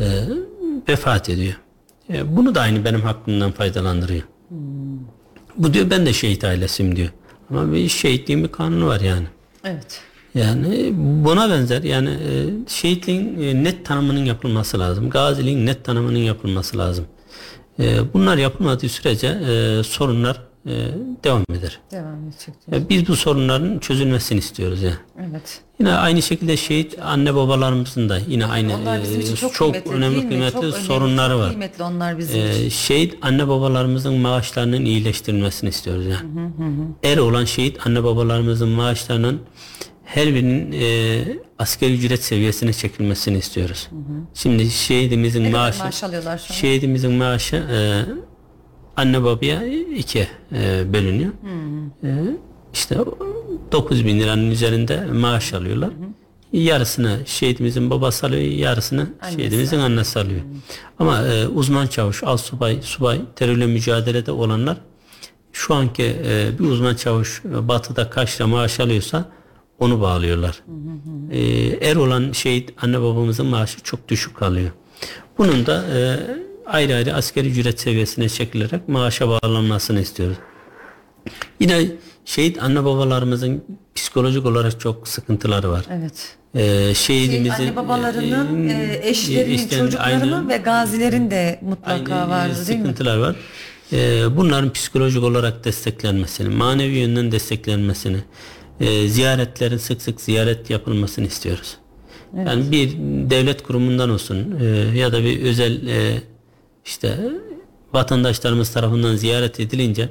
e, 0.00 0.06
vefat 0.88 1.28
ediyor. 1.28 1.54
Bunu 2.24 2.54
da 2.54 2.60
aynı 2.60 2.84
benim 2.84 3.00
hakkımdan 3.00 3.52
faydalandırıyor. 3.52 4.22
Bu 5.56 5.74
diyor 5.74 5.90
ben 5.90 6.06
de 6.06 6.12
şehit 6.12 6.44
ailesiyim 6.44 6.96
diyor. 6.96 7.08
Ama 7.50 7.72
bir 7.72 7.88
şehitliğin 7.88 8.44
bir 8.44 8.52
kanunu 8.52 8.86
var 8.86 9.00
yani. 9.00 9.26
Evet. 9.64 10.00
Yani 10.36 10.92
buna 11.24 11.50
benzer 11.50 11.82
yani 11.82 12.08
e, 12.08 12.68
şehitliğin 12.68 13.42
e, 13.42 13.64
net 13.64 13.84
tanımının 13.84 14.24
yapılması 14.24 14.78
lazım. 14.78 15.10
Gaziliğin 15.10 15.66
net 15.66 15.84
tanımının 15.84 16.18
yapılması 16.18 16.78
lazım. 16.78 17.06
E, 17.78 18.12
bunlar 18.14 18.36
yapılmadığı 18.36 18.88
sürece 18.88 19.28
sorunlar 19.82 20.42
devam 21.24 21.42
eder. 21.50 21.80
Devam 21.90 22.28
edecek. 22.28 22.90
biz 22.90 23.08
bu 23.08 23.16
sorunların 23.16 23.78
çözülmesini 23.78 24.38
istiyoruz 24.38 24.82
yani. 24.82 24.96
Evet. 25.30 25.60
Yine 25.80 25.92
aynı 25.92 26.22
şekilde 26.22 26.56
şehit 26.56 26.98
anne 27.02 27.34
babalarımızın 27.34 28.08
da 28.08 28.18
yine 28.28 28.46
aynı 28.46 28.72
çok, 29.40 29.54
çok 29.54 29.72
kıymetli, 29.72 29.92
önemli 29.92 30.28
kıymetli 30.28 30.52
Çok 30.52 30.64
önemli, 30.64 30.84
sorunları 30.84 31.32
çok 31.32 31.40
var. 31.40 31.48
Kıymetli 31.48 31.84
onlar 31.84 32.18
bizim. 32.18 32.40
Ee, 32.40 32.70
şehit 32.70 33.14
anne 33.22 33.48
babalarımızın 33.48 34.14
maaşlarının 34.14 34.84
iyileştirilmesini 34.84 35.70
istiyoruz 35.70 36.06
yani. 36.06 36.50
Er 37.02 37.18
olan 37.18 37.44
şehit 37.44 37.86
anne 37.86 38.04
babalarımızın 38.04 38.68
maaşlarının 38.68 39.40
her 40.06 40.34
birinin 40.34 40.72
e, 40.72 41.24
asgari 41.58 41.94
ücret 41.94 42.24
seviyesine 42.24 42.72
çekilmesini 42.72 43.38
istiyoruz. 43.38 43.88
Şimdi 44.34 44.70
şehidimizin 44.70 45.44
kadar 45.44 45.58
maaşı 45.58 45.84
maaş 45.84 46.04
alıyorlar 46.04 46.38
şu 46.38 46.54
an? 46.54 46.58
şehidimizin 46.58 47.12
maaşı 47.12 47.56
e, 47.56 47.78
anne 48.96 49.24
babaya 49.24 49.66
iki 49.96 50.28
e, 50.52 50.92
bölünüyor. 50.92 51.32
E, 52.04 52.10
işte 52.74 52.98
9 53.72 54.04
bin 54.04 54.20
liranın 54.20 54.50
üzerinde 54.50 55.06
maaş 55.06 55.54
alıyorlar. 55.54 55.90
Yarısını 56.52 57.20
şehidimizin 57.26 57.90
babası 57.90 58.26
alıyor, 58.26 58.42
yarısını 58.42 59.06
şehidimizin 59.36 59.78
annesi 59.78 60.18
alıyor. 60.18 60.40
Ama 60.98 61.22
e, 61.22 61.46
uzman 61.46 61.86
çavuş, 61.86 62.24
al 62.24 62.36
subay, 62.36 62.82
subay 62.82 63.20
terörle 63.36 63.66
mücadelede 63.66 64.32
olanlar 64.32 64.76
şu 65.52 65.74
anki 65.74 66.16
e, 66.26 66.58
bir 66.58 66.64
uzman 66.64 66.94
çavuş 66.94 67.42
e, 67.44 67.68
batıda 67.68 68.10
kaç 68.10 68.36
lira 68.40 68.46
maaş 68.46 68.80
alıyorsa 68.80 69.24
onu 69.78 70.00
bağlıyorlar. 70.00 70.62
E, 71.30 71.40
er 71.90 71.96
olan 71.96 72.32
şehit 72.32 72.72
anne 72.82 73.00
babamızın 73.00 73.46
maaşı 73.46 73.80
çok 73.80 74.08
düşük 74.08 74.36
kalıyor. 74.36 74.70
Bunun 75.38 75.66
da 75.66 75.84
e, 75.96 76.00
ayrı 76.66 76.94
ayrı 76.94 77.14
askeri 77.14 77.48
ücret 77.48 77.80
seviyesine 77.80 78.28
çekilerek 78.28 78.88
maaşa 78.88 79.28
bağlanmasını 79.28 80.00
istiyoruz. 80.00 80.36
Yine 81.60 81.86
şehit 82.24 82.62
anne 82.62 82.84
babalarımızın 82.84 83.64
psikolojik 83.94 84.46
olarak 84.46 84.80
çok 84.80 85.08
sıkıntıları 85.08 85.70
var. 85.70 85.84
Evet. 85.90 86.36
Ee, 86.54 86.94
şehidimizin 86.94 87.50
Anne 87.62 87.76
babalarının, 87.76 88.68
e, 88.68 88.72
e, 88.72 89.08
eşlerinin, 89.08 89.54
işte 89.54 89.78
çocuklarının 89.78 90.32
aynı- 90.32 90.48
ve 90.48 90.56
gazilerin 90.56 91.30
de 91.30 91.60
mutlaka 91.62 92.14
aynı, 92.14 92.26
e, 92.26 92.30
vardır 92.30 92.66
değil 92.68 92.78
mi? 92.78 92.84
sıkıntılar 92.84 93.16
var. 93.18 93.36
Ee, 93.92 94.36
bunların 94.36 94.72
psikolojik 94.72 95.22
olarak 95.22 95.64
desteklenmesini, 95.64 96.48
manevi 96.48 96.94
yönden 96.96 97.32
desteklenmesini, 97.32 98.16
e, 98.80 99.08
ziyaretlerin 99.08 99.76
sık 99.76 100.02
sık 100.02 100.20
ziyaret 100.20 100.70
yapılmasını 100.70 101.26
istiyoruz. 101.26 101.76
Yani 102.36 102.70
bir 102.70 102.92
devlet 103.30 103.62
kurumundan 103.62 104.10
olsun 104.10 104.58
e, 104.60 104.64
ya 104.98 105.12
da 105.12 105.24
bir 105.24 105.42
özel 105.42 105.86
e, 105.86 106.22
işte 106.84 107.18
vatandaşlarımız 107.92 108.70
tarafından 108.70 109.16
ziyaret 109.16 109.60
edilince 109.60 110.08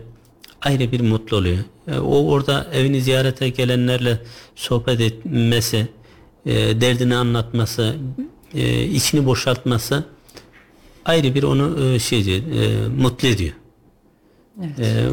ayrı 0.61 0.91
bir 0.91 1.01
mutlu 1.01 1.37
oluyor. 1.37 1.57
E, 1.87 1.99
o 1.99 2.31
orada 2.31 2.67
evini 2.73 3.01
ziyarete 3.01 3.49
gelenlerle 3.49 4.19
sohbet 4.55 5.01
etmesi, 5.01 5.87
e, 6.45 6.81
derdini 6.81 7.15
anlatması, 7.15 7.95
e, 8.53 8.83
içini 8.83 9.25
boşaltması 9.25 10.03
ayrı 11.05 11.35
bir 11.35 11.43
onu 11.43 11.85
e, 11.85 11.99
şey 11.99 12.25
diyor, 12.25 12.37
e, 12.37 12.87
mutlu 12.87 13.27
ediyor. 13.27 13.53
E, 14.79 15.07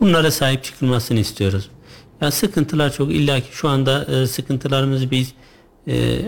bunlara 0.00 0.30
sahip 0.30 0.64
çıkılmasını 0.64 1.20
istiyoruz. 1.20 1.70
Ya 2.20 2.30
sıkıntılar 2.30 2.92
çok 2.92 3.12
illa 3.12 3.40
ki 3.40 3.46
şu 3.52 3.68
anda 3.68 4.04
e, 4.04 4.26
sıkıntılarımızı 4.26 5.10
biz 5.10 5.32
e, 5.88 6.18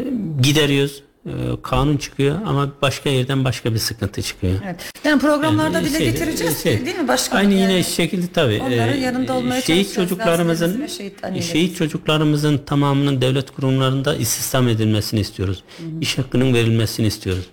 gideriyoruz. 0.43 1.03
E, 1.27 1.33
kanun 1.63 1.97
çıkıyor 1.97 2.39
ama 2.47 2.73
başka 2.83 3.11
yerden 3.11 3.45
başka 3.45 3.75
bir 3.75 3.79
sıkıntı 3.79 4.23
çıkıyor. 4.23 4.55
Evet. 4.65 4.93
Yani 5.05 5.21
programlarda 5.21 5.79
Yani 5.79 5.89
dile 5.89 5.99
şey- 5.99 6.11
getireceğiz 6.11 6.63
şey, 6.63 6.87
değil 6.87 6.99
mi 6.99 7.09
başkanım? 7.09 7.41
Aynı 7.41 7.55
Yani 7.55 7.73
yine 7.73 7.83
şekilde 7.83 8.27
tabii. 8.33 8.63
onların 8.67 8.97
e, 8.97 9.01
yanında 9.01 9.35
olmaya 9.35 9.63
şehit 9.63 9.95
çalışacağız, 9.95 10.09
çocuklarımızın 10.11 10.87
şehit 10.87 11.45
şehit 11.45 11.77
çocuklarımızın 11.77 12.59
tamamının 12.59 13.21
devlet 13.21 13.51
kurumlarında 13.51 14.15
istihdam 14.15 14.69
edilmesini 14.69 15.21
istiyoruz. 15.21 15.65
İş 16.01 16.19
hakkının 16.19 16.55
verilmesini 16.55 17.07
istiyoruz. 17.07 17.47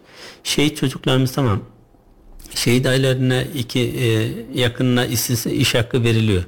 Şehit 0.44 0.78
çocuklarımız 0.78 1.32
tamam. 1.32 1.60
Şehit 2.56 2.86
ailelerine 2.86 3.48
iki 3.56 3.80
e, 3.80 4.32
yakınına 4.60 5.06
iş 5.52 5.76
hakkı 5.76 6.04
veriliyor. 6.04 6.44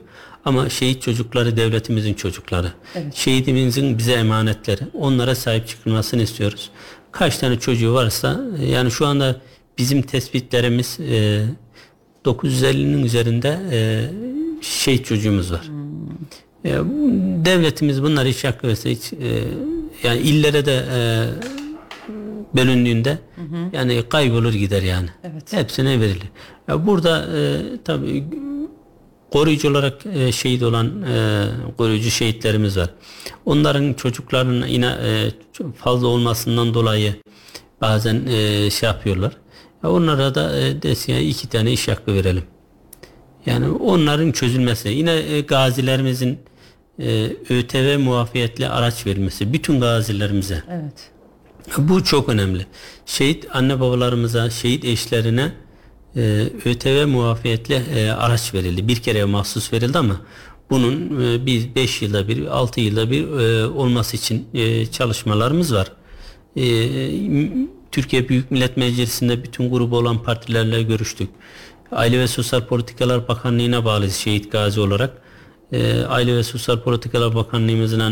Ama 0.47 0.69
şehit 0.69 1.01
çocukları 1.01 1.57
devletimizin 1.57 2.13
çocukları. 2.13 2.71
Şehidimizin 3.13 3.97
bize 3.97 4.13
emanetleri. 4.13 4.81
Onlara 4.93 5.35
sahip 5.35 5.67
çıkılmasını 5.67 6.21
istiyoruz. 6.21 6.69
Kaç 7.11 7.37
tane 7.37 7.59
çocuğu 7.59 7.93
varsa 7.93 8.41
yani 8.71 8.91
şu 8.91 9.07
anda 9.07 9.41
bizim 9.77 10.01
tespitlerimiz 10.01 10.99
e, 10.99 11.43
950'nin 12.25 13.03
üzerinde 13.03 13.59
e, 13.71 14.09
şehit 14.61 15.05
çocuğumuz 15.05 15.53
var. 15.53 15.69
E, 16.65 16.71
devletimiz 17.45 18.03
bunlar 18.03 18.25
iş 18.25 18.43
hakkı 18.43 18.67
verse 18.67 18.91
hiç 18.91 19.13
e, 19.13 19.43
yani 20.03 20.19
illere 20.19 20.65
de 20.65 20.85
e, 20.93 20.99
bölündüğünde 22.57 23.17
yani 23.73 24.03
kaybolur 24.09 24.53
gider 24.53 24.81
yani. 24.81 25.09
Evet. 25.23 25.53
Hepsine 25.53 25.99
verilir. 25.99 26.29
Ya 26.67 26.87
burada 26.87 27.25
e, 27.37 27.61
tabii 27.83 28.23
koruyucu 29.31 29.71
olarak 29.71 30.05
e, 30.05 30.31
şehit 30.31 30.63
olan 30.63 31.01
e, 31.03 31.45
koruyucu 31.77 32.11
şehitlerimiz 32.11 32.77
var. 32.77 32.89
Onların 33.45 33.93
çocuklarının 33.93 34.67
yine 34.67 34.85
e, 34.87 35.31
fazla 35.71 36.07
olmasından 36.07 36.73
dolayı 36.73 37.15
bazen 37.81 38.25
e, 38.27 38.69
şey 38.69 38.89
yapıyorlar. 38.89 39.33
Ya 39.83 39.91
onlara 39.91 40.35
da 40.35 40.59
e, 40.59 40.81
desin 40.81 41.13
ya 41.13 41.19
iki 41.19 41.49
tane 41.49 41.71
iş 41.71 41.87
hakkı 41.87 42.13
verelim. 42.13 42.43
Yani 43.45 43.69
onların 43.69 44.31
çözülmesi. 44.31 44.89
Yine 44.89 45.15
e, 45.15 45.41
gazilerimizin 45.41 46.39
e, 46.99 47.25
ÖTV 47.49 47.99
muafiyetli 47.99 48.67
araç 48.67 49.05
verilmesi. 49.05 49.53
Bütün 49.53 49.79
gazilerimize. 49.79 50.63
Evet. 50.71 51.11
Bu 51.77 52.03
çok 52.03 52.29
önemli. 52.29 52.65
Şehit 53.05 53.47
anne 53.53 53.79
babalarımıza, 53.79 54.49
şehit 54.49 54.85
eşlerine 54.85 55.51
e, 56.17 56.49
ÖTV 56.65 57.07
muafiyetli 57.07 57.81
e, 57.95 58.09
araç 58.09 58.53
verildi. 58.53 58.87
Bir 58.87 58.95
kere 58.95 59.25
mahsus 59.25 59.73
verildi 59.73 59.97
ama 59.97 60.21
bunun 60.69 61.21
e, 61.21 61.45
biz 61.45 61.75
5 61.75 62.01
yılda 62.01 62.27
bir, 62.27 62.45
6 62.45 62.81
yılda 62.81 63.11
bir 63.11 63.27
e, 63.39 63.65
olması 63.65 64.17
için 64.17 64.47
e, 64.53 64.85
çalışmalarımız 64.85 65.73
var. 65.73 65.91
E, 66.55 66.63
Türkiye 67.91 68.29
Büyük 68.29 68.51
Millet 68.51 68.77
Meclisi'nde 68.77 69.43
bütün 69.43 69.71
grubu 69.71 69.97
olan 69.97 70.23
partilerle 70.23 70.83
görüştük. 70.83 71.29
Aile 71.91 72.19
ve 72.19 72.27
Sosyal 72.27 72.65
Politikalar 72.65 73.27
Bakanlığı'na 73.27 73.85
bağlı 73.85 74.11
şehit 74.11 74.51
gazi 74.51 74.79
olarak 74.79 75.21
Aile 76.07 76.35
ve 76.37 76.43
Sosyal 76.43 76.79
Politikalar 76.79 77.35
Bakanlığımızla 77.35 78.11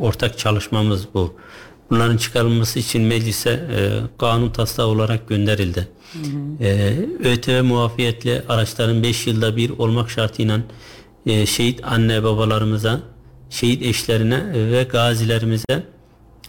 ortak 0.00 0.38
çalışmamız 0.38 1.06
bu. 1.14 1.34
Bunların 1.94 2.16
çıkarılması 2.16 2.78
için 2.78 3.02
meclise 3.02 3.50
e, 3.50 3.78
kanun 4.18 4.50
taslağı 4.50 4.86
olarak 4.86 5.28
gönderildi. 5.28 5.88
E, 6.60 6.96
ÖTV 7.24 7.62
muafiyetli 7.62 8.42
araçların 8.48 9.02
5 9.02 9.26
yılda 9.26 9.56
bir 9.56 9.70
olmak 9.70 10.10
şartıyla 10.10 10.60
e, 11.26 11.46
şehit 11.46 11.84
anne 11.84 12.22
babalarımıza, 12.22 13.00
şehit 13.50 13.82
eşlerine 13.82 14.42
ve 14.72 14.82
gazilerimize 14.82 15.86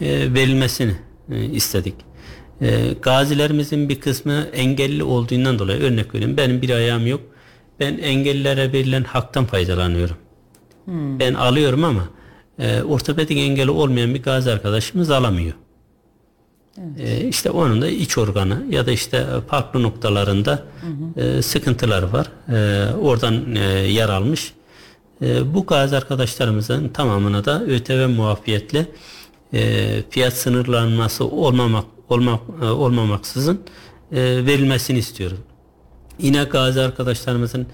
e, 0.01 0.33
verilmesini 0.33 0.95
e, 1.31 1.45
istedik. 1.45 1.95
E, 2.61 2.93
gazilerimizin 3.01 3.89
bir 3.89 3.99
kısmı 3.99 4.47
engelli 4.53 5.03
olduğundan 5.03 5.59
dolayı 5.59 5.81
örnek 5.81 6.15
vereyim 6.15 6.37
benim 6.37 6.61
bir 6.61 6.69
ayağım 6.69 7.07
yok. 7.07 7.21
Ben 7.79 7.97
engellilere 7.97 8.73
verilen 8.73 9.03
haktan 9.03 9.45
faydalanıyorum. 9.45 10.17
Ben 11.19 11.33
alıyorum 11.33 11.83
ama 11.83 12.09
e, 12.59 12.81
ortopedik 12.81 13.37
engeli 13.37 13.71
olmayan 13.71 14.13
bir 14.13 14.23
gazi 14.23 14.51
arkadaşımız 14.51 15.11
alamıyor. 15.11 15.53
E, 16.99 17.27
işte 17.27 17.49
onun 17.49 17.81
da 17.81 17.87
iç 17.87 18.17
organı 18.17 18.63
ya 18.69 18.85
da 18.85 18.91
işte 18.91 19.25
farklı 19.47 19.83
noktalarında 19.83 20.63
e, 21.17 21.41
sıkıntıları 21.41 22.13
var. 22.13 22.27
E, 22.49 22.93
oradan 22.93 23.55
e, 23.55 23.59
yer 23.69 24.09
almış. 24.09 24.53
E, 25.21 25.53
bu 25.53 25.65
gazi 25.65 25.97
arkadaşlarımızın 25.97 26.89
tamamına 26.89 27.45
da 27.45 27.63
ÖTV 27.63 28.07
muafiyetli 28.09 28.87
e, 29.53 30.03
fiyat 30.09 30.33
sınırlanması 30.33 31.25
olmamak 31.25 31.85
olmak 32.09 32.39
e, 32.61 32.65
olmamaksızın 32.65 33.61
e, 34.11 34.21
verilmesini 34.45 34.97
istiyoruz. 34.97 35.37
Yine 36.19 36.43
gazi 36.43 36.81
arkadaşlarımızın 36.81 37.67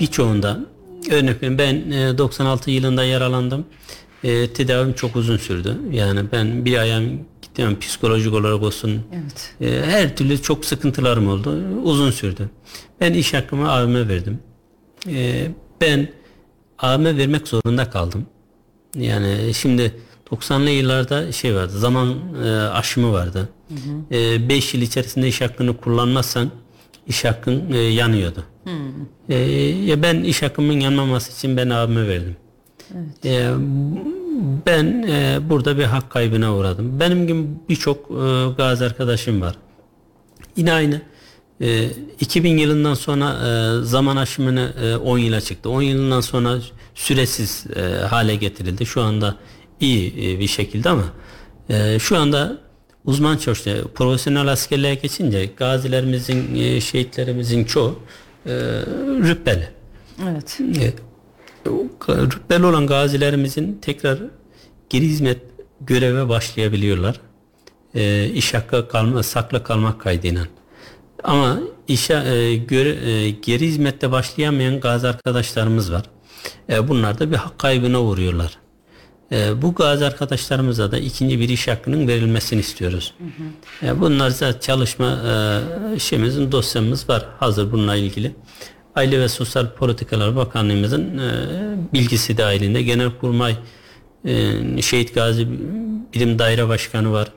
birçoğunda 0.00 0.60
örnek 1.10 1.36
veriyorum 1.42 1.58
ben 1.58 1.90
e, 1.90 2.18
96 2.18 2.70
yılında 2.70 3.04
yaralandım. 3.04 3.64
E, 4.24 4.52
tedavim 4.52 4.92
çok 4.92 5.16
uzun 5.16 5.36
sürdü. 5.36 5.76
Yani 5.92 6.20
ben 6.32 6.64
bir 6.64 6.78
ayağım 6.78 7.20
gittim 7.42 7.78
psikolojik 7.78 8.34
olarak 8.34 8.62
olsun. 8.62 9.02
Evet. 9.12 9.54
E, 9.60 9.86
her 9.86 10.16
türlü 10.16 10.42
çok 10.42 10.64
sıkıntılarım 10.64 11.28
oldu. 11.28 11.58
Uzun 11.82 12.10
sürdü. 12.10 12.50
Ben 13.00 13.12
iş 13.12 13.34
hakkımı 13.34 13.72
abime 13.72 14.08
verdim. 14.08 14.38
E, 15.08 15.46
ben 15.80 16.08
abime 16.78 17.16
vermek 17.16 17.48
zorunda 17.48 17.90
kaldım. 17.90 18.26
Yani 18.96 19.54
şimdi 19.54 19.94
90'lı 20.30 20.70
yıllarda 20.70 21.32
şey 21.32 21.54
vardı. 21.54 21.78
Zaman 21.78 22.14
e, 22.44 22.48
aşımı 22.50 23.12
vardı. 23.12 23.48
5 24.48 24.74
yıl 24.74 24.82
içerisinde 24.82 25.28
iş 25.28 25.40
hakkını 25.40 25.76
kullanmazsan 25.76 26.50
iş 27.06 27.24
hakkın 27.24 27.72
e, 27.72 27.78
yanıyordu. 27.78 28.44
E, 29.28 29.34
ya 29.84 30.02
ben 30.02 30.22
iş 30.22 30.42
hakkımın 30.42 30.80
yanmaması 30.80 31.32
için 31.32 31.56
ben 31.56 31.70
abime 31.70 32.08
verdim. 32.08 32.36
E, 33.24 33.50
ben 34.66 35.02
e, 35.08 35.38
burada 35.50 35.78
bir 35.78 35.84
hak 35.84 36.10
kaybına 36.10 36.56
uğradım. 36.56 37.00
Benim 37.00 37.26
gibi 37.26 37.46
birçok 37.68 38.10
e, 38.10 38.54
gazi 38.56 38.84
arkadaşım 38.84 39.40
var. 39.40 39.56
Yine 40.56 40.72
aynı. 40.72 41.02
E, 41.60 41.88
2000 42.20 42.58
yılından 42.58 42.94
sonra 42.94 43.34
e, 43.48 43.84
zaman 43.84 44.16
aşımını 44.16 44.72
e, 44.82 44.96
10 44.96 45.18
yıla 45.18 45.40
çıktı. 45.40 45.70
10 45.70 45.82
yılından 45.82 46.20
sonra 46.20 46.58
süresiz 46.94 47.66
e, 47.76 47.80
hale 48.04 48.36
getirildi. 48.36 48.86
Şu 48.86 49.02
anda 49.02 49.36
iyi 49.80 50.08
e, 50.12 50.40
bir 50.40 50.46
şekilde 50.46 50.88
ama 50.88 51.04
e, 51.68 51.98
şu 51.98 52.18
anda 52.18 52.58
uzman 53.04 53.36
çalışıyor. 53.36 53.84
Profesyonel 53.94 54.48
askerliğe 54.48 54.94
geçince 54.94 55.46
gazilerimizin, 55.56 56.54
e, 56.54 56.80
şehitlerimizin 56.80 57.64
çoğu 57.64 57.98
e, 58.46 58.50
rütbeli. 59.22 59.68
Evet. 60.28 60.60
Evet. 60.78 60.94
Rütbeli 62.08 62.66
olan 62.66 62.86
gazilerimizin 62.86 63.78
tekrar 63.82 64.18
geri 64.90 65.04
hizmet 65.04 65.38
göreve 65.80 66.28
başlayabiliyorlar. 66.28 67.20
E, 67.94 68.26
iş 68.26 68.54
hakkı 68.54 68.88
kalma, 68.88 69.22
sakla 69.22 69.62
kalmak 69.62 70.00
kaydıyla. 70.00 70.46
Ama 71.24 71.58
işe 71.88 72.14
e, 72.14 72.56
göre, 72.56 73.10
e, 73.10 73.30
geri 73.30 73.66
hizmette 73.66 74.12
başlayamayan 74.12 74.80
gazi 74.80 75.08
arkadaşlarımız 75.08 75.92
var. 75.92 76.02
E, 76.70 76.88
bunlar 76.88 77.18
da 77.18 77.30
bir 77.30 77.36
hak 77.36 77.58
kaybına 77.58 78.00
uğruyorlar. 78.00 78.58
E, 79.32 79.62
bu 79.62 79.74
gazi 79.74 80.04
arkadaşlarımıza 80.04 80.92
da 80.92 80.98
ikinci 80.98 81.40
bir 81.40 81.48
iş 81.48 81.68
hakkının 81.68 82.08
verilmesini 82.08 82.60
istiyoruz. 82.60 83.14
E, 83.82 84.00
bunlar 84.00 84.30
zaten 84.30 84.60
çalışma 84.60 85.18
e, 85.94 85.98
şeyimizin 85.98 86.52
dosyamız 86.52 87.08
var 87.08 87.26
hazır 87.40 87.72
bununla 87.72 87.96
ilgili. 87.96 88.34
Aile 88.96 89.20
ve 89.20 89.28
Sosyal 89.28 89.70
Politikalar 89.70 90.36
Bakanlığımızın 90.36 91.18
e, 91.18 91.32
bilgisi 91.92 92.38
dahilinde 92.38 92.82
Genelkurmay 92.82 93.56
e, 94.24 94.82
Şehit 94.82 95.14
Gazi 95.14 95.48
Bilim 96.14 96.38
Daire 96.38 96.68
Başkanı 96.68 97.12
var. 97.12 97.32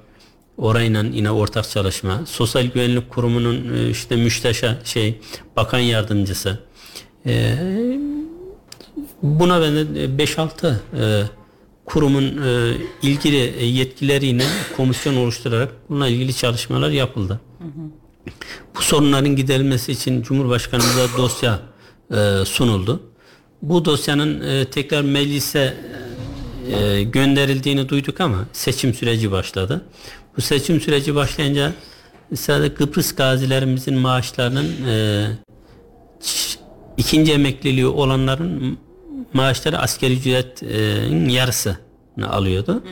Orayla 0.57 1.03
yine 1.03 1.31
ortak 1.31 1.69
çalışma. 1.69 2.21
Sosyal 2.25 2.65
Güvenlik 2.65 3.09
Kurumu'nun 3.09 3.73
e, 3.77 3.89
işte 3.89 4.15
müsteşar 4.15 4.75
şey 4.83 5.19
bakan 5.55 5.79
yardımcısı. 5.79 6.59
E, 7.25 7.55
buna 9.21 9.61
benzer 9.61 9.85
5-6 9.85 10.75
e, 10.99 11.23
kurumun 11.85 12.23
e, 12.23 12.73
ilgili 13.01 13.53
e, 13.57 13.65
yetkileriyle 13.65 14.43
komisyon 14.77 15.15
oluşturarak 15.15 15.73
bununla 15.89 16.07
ilgili 16.07 16.33
çalışmalar 16.33 16.89
yapıldı. 16.89 17.39
Bu 18.75 18.81
sorunların 18.81 19.35
giderilmesi 19.35 19.91
için 19.91 20.21
Cumhurbaşkanımıza 20.21 21.17
dosya 21.17 21.59
e, 22.11 22.45
sunuldu. 22.45 23.03
Bu 23.61 23.85
dosyanın 23.85 24.41
e, 24.41 24.65
tekrar 24.65 25.01
meclise 25.01 25.77
e, 26.71 27.03
gönderildiğini 27.03 27.89
duyduk 27.89 28.21
ama 28.21 28.45
seçim 28.53 28.93
süreci 28.93 29.31
başladı. 29.31 29.85
Bu 30.37 30.41
seçim 30.41 30.81
süreci 30.81 31.15
başlayınca 31.15 31.73
sadece 32.35 32.73
Kıbrıs 32.73 33.15
gazilerimizin 33.15 33.97
maaşlarının 33.97 34.87
e, 34.87 35.27
ikinci 36.97 37.33
emekliliği 37.33 37.87
olanların 37.87 38.77
maaşları 39.33 39.79
asgari 39.79 40.13
ücretin 40.13 41.29
yarısını 41.29 41.86
alıyordu. 42.25 42.83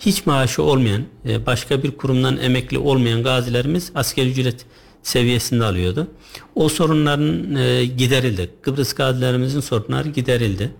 Hiç 0.00 0.26
maaşı 0.26 0.62
olmayan, 0.62 1.02
e, 1.28 1.46
başka 1.46 1.82
bir 1.82 1.90
kurumdan 1.90 2.36
emekli 2.38 2.78
olmayan 2.78 3.22
gazilerimiz 3.22 3.92
asgari 3.94 4.30
ücret 4.30 4.66
seviyesinde 5.02 5.64
alıyordu. 5.64 6.06
O 6.54 6.68
sorunların 6.68 7.54
e, 7.54 7.84
giderildi. 7.84 8.50
Kıbrıs 8.62 8.92
gazilerimizin 8.94 9.60
sorunları 9.60 10.08
giderildi. 10.08 10.70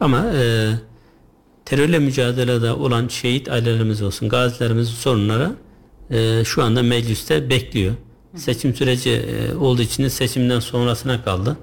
Ama 0.00 0.24
e, 0.34 0.70
terörle 1.64 1.98
mücadelede 1.98 2.72
olan 2.72 3.08
şehit 3.08 3.48
ailelerimiz 3.48 4.02
olsun, 4.02 4.28
gazilerimizin 4.28 4.92
sorunları 4.94 5.50
e, 6.10 6.44
şu 6.44 6.62
anda 6.62 6.82
mecliste 6.82 7.50
bekliyor. 7.50 7.94
Seçim 8.36 8.74
süreci 8.74 9.10
e, 9.10 9.54
olduğu 9.54 9.82
için 9.82 10.02
de 10.04 10.10
seçimden 10.10 10.60
sonrasına 10.60 11.24
kaldı. 11.24 11.56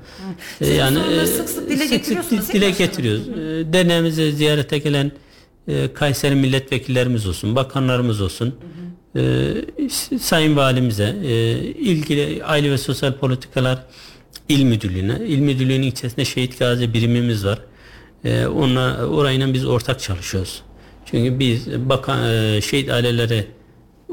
E, 0.62 0.66
Sizin 0.66 0.80
sorunları 0.80 1.00
e, 1.00 1.26
sık 1.28 1.50
sık 1.50 1.70
dile 1.70 1.78
sık 1.78 1.90
getiriyorsunuz 1.90 2.44
sık 2.44 2.54
dile 2.54 2.70
getiriyoruz. 2.72 3.28
E, 3.28 3.74
derneğimize 3.74 4.32
ziyarete 4.32 4.78
gelen 4.78 5.12
e, 5.70 5.94
Kayseri 5.94 6.36
milletvekillerimiz 6.36 7.28
olsun, 7.28 7.56
bakanlarımız 7.56 8.22
olsun. 8.22 8.56
e, 9.16 10.20
Sayın 10.20 10.56
Valimize, 10.56 11.16
e, 11.24 11.54
ilgili 11.60 12.44
Aile 12.44 12.72
ve 12.72 12.78
Sosyal 12.78 13.14
Politikalar 13.14 13.86
İl 14.50 14.64
Müdürlüğü'ne, 14.64 15.20
İl 15.28 15.40
Müdürlüğü'nün 15.40 15.88
içerisinde 15.88 16.26
şehit 16.26 16.60
gazi 16.60 16.94
birimimiz 16.94 17.46
var. 17.46 17.60
E, 18.24 18.46
onunla, 18.46 19.06
orayla 19.06 19.54
biz 19.54 19.66
ortak 19.66 20.00
çalışıyoruz. 20.00 20.62
Çünkü 21.06 21.40
biz 21.40 21.68
bakan, 21.90 22.34
e, 22.34 22.62
şehit 22.62 22.90
aileleri 22.90 23.48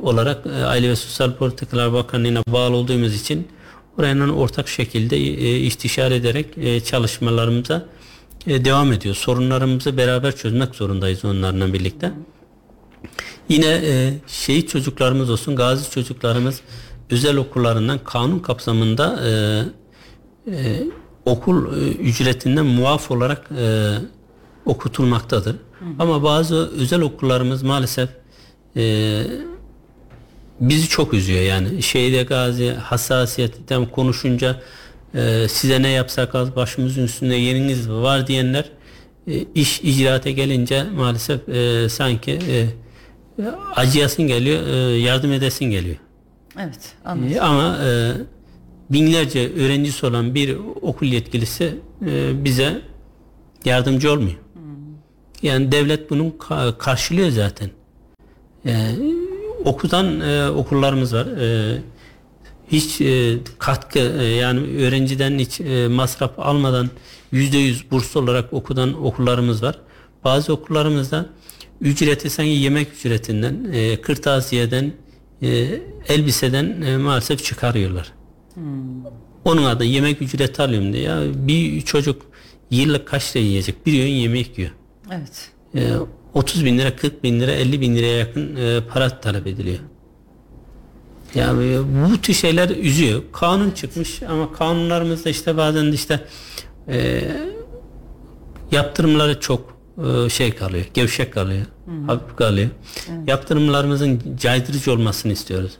olarak 0.02 0.46
e, 0.46 0.64
Aile 0.64 0.88
ve 0.88 0.96
Sosyal 0.96 1.32
Politikalar 1.32 1.92
Bakanlığı'na 1.92 2.42
bağlı 2.48 2.76
olduğumuz 2.76 3.14
için 3.14 3.48
orayla 3.98 4.32
ortak 4.32 4.68
şekilde 4.68 5.16
e, 5.16 5.58
istişare 5.58 6.14
ederek 6.14 6.46
e, 6.58 6.80
çalışmalarımıza 6.80 7.86
e, 8.46 8.64
devam 8.64 8.92
ediyor. 8.92 9.14
Sorunlarımızı 9.14 9.96
beraber 9.96 10.36
çözmek 10.36 10.74
zorundayız 10.74 11.24
onlarla 11.24 11.72
birlikte. 11.72 12.12
Yine 13.48 13.66
e, 13.66 14.14
şehit 14.26 14.68
çocuklarımız 14.68 15.30
olsun, 15.30 15.56
gazi 15.56 15.90
çocuklarımız 15.90 16.60
özel 17.10 17.36
okullarından 17.36 17.98
kanun 18.04 18.38
kapsamında 18.38 19.20
e, 19.26 19.30
e, 20.52 20.82
okul 21.24 21.76
e, 21.76 21.90
ücretinden 21.90 22.66
muaf 22.66 23.10
olarak 23.10 23.50
e, 23.58 23.94
okutulmaktadır. 24.66 25.52
Hı. 25.52 25.84
Ama 25.98 26.22
bazı 26.22 26.70
özel 26.70 27.00
okullarımız 27.00 27.62
maalesef 27.62 28.08
e, 28.76 29.22
bizi 30.60 30.88
çok 30.88 31.14
üzüyor 31.14 31.42
yani. 31.42 31.82
Şeyde 31.82 32.22
gazi 32.22 32.70
hassasiyetten 32.72 33.86
konuşunca 33.86 34.60
e, 35.16 35.48
size 35.48 35.82
ne 35.82 35.88
yapsak 35.88 36.34
az 36.34 36.56
başımızın 36.56 37.04
üstünde 37.04 37.34
yeriniz 37.34 37.90
var 37.90 38.26
diyenler 38.26 38.64
e, 39.26 39.44
iş 39.54 39.80
icraate 39.80 40.32
gelince 40.32 40.82
maalesef 40.82 41.48
e, 41.48 41.88
sanki 41.88 42.32
e, 42.32 42.66
acıyasın 43.76 44.26
geliyor, 44.26 44.66
e, 44.66 44.98
yardım 44.98 45.32
edesin 45.32 45.64
geliyor. 45.64 45.96
Evet, 46.58 46.94
anladım. 47.04 47.32
E, 47.36 47.40
ama 47.40 47.78
e, 47.84 48.12
binlerce 48.90 49.52
öğrencisi 49.54 50.06
olan 50.06 50.34
bir 50.34 50.56
okul 50.82 51.06
yetkilisi 51.06 51.74
e, 52.06 52.44
bize 52.44 52.82
yardımcı 53.64 54.12
olmuyor. 54.12 54.36
Hmm. 54.54 54.62
Yani 55.42 55.72
devlet 55.72 56.10
bunun 56.10 56.30
ka- 56.30 56.78
karşılıyor 56.78 57.30
zaten. 57.30 57.70
Yani 58.64 59.14
okudan 59.64 60.20
e, 60.20 60.50
okullarımız 60.50 61.14
var. 61.14 61.26
E, 61.26 61.78
hiç 62.68 63.00
e, 63.00 63.38
katkı 63.58 63.98
e, 63.98 64.24
yani 64.24 64.84
öğrenciden 64.86 65.38
hiç 65.38 65.60
e, 65.60 65.88
masraf 65.88 66.38
almadan 66.38 66.90
yüzde 67.32 67.58
yüz 67.58 67.90
burs 67.90 68.16
olarak 68.16 68.52
okudan 68.52 69.04
okullarımız 69.04 69.62
var. 69.62 69.78
Bazı 70.24 70.52
okullarımızda 70.52 71.26
ücreti 71.80 72.30
sanki 72.30 72.50
yemek 72.50 72.92
ücretinden, 72.92 73.66
e, 73.72 74.00
kırtasiyeden, 74.00 74.92
e, 75.42 75.80
elbiseden 76.08 76.82
e, 76.82 76.96
maalesef 76.96 77.44
çıkarıyorlar. 77.44 78.12
Hmm. 78.54 78.64
Onun 79.44 79.64
adı 79.64 79.84
yemek 79.84 80.22
ücreti 80.22 80.62
alıyorum 80.62 80.92
diye. 80.92 81.02
Ya 81.02 81.20
bir 81.34 81.80
çocuk 81.80 82.22
yıllık 82.70 83.08
kaç 83.08 83.36
lira 83.36 83.44
yiyecek? 83.44 83.86
Bir 83.86 84.02
öğün 84.02 84.12
yemek 84.12 84.58
yiyor. 84.58 84.70
Evet. 85.12 85.50
E, 85.74 85.92
30 86.34 86.64
bin 86.64 86.78
lira, 86.78 86.96
40 86.96 87.22
bin 87.24 87.40
lira, 87.40 87.52
50 87.52 87.80
bin 87.80 87.96
liraya 87.96 88.18
yakın 88.18 88.56
e, 88.56 88.80
para 88.88 89.20
talep 89.20 89.46
ediliyor. 89.46 89.78
Yani 91.34 91.78
bu 92.10 92.20
tür 92.20 92.34
şeyler 92.34 92.68
üzüyor. 92.68 93.22
Kanun 93.32 93.70
çıkmış 93.70 94.22
ama 94.22 94.52
kanunlarımızda 94.52 95.30
işte 95.30 95.56
bazen 95.56 95.92
de 95.92 95.94
işte 95.94 96.24
e, 96.88 97.22
yaptırımları 98.72 99.40
çok 99.40 99.76
e, 100.06 100.28
şey 100.28 100.54
kalıyor, 100.54 100.84
gevşek 100.94 101.32
kalıyor, 101.32 101.66
hafif 102.06 102.36
kalıyor. 102.36 102.68
Evet. 103.10 103.28
Yaptırımlarımızın 103.28 104.20
caydırıcı 104.40 104.92
olmasını 104.92 105.32
istiyoruz. 105.32 105.72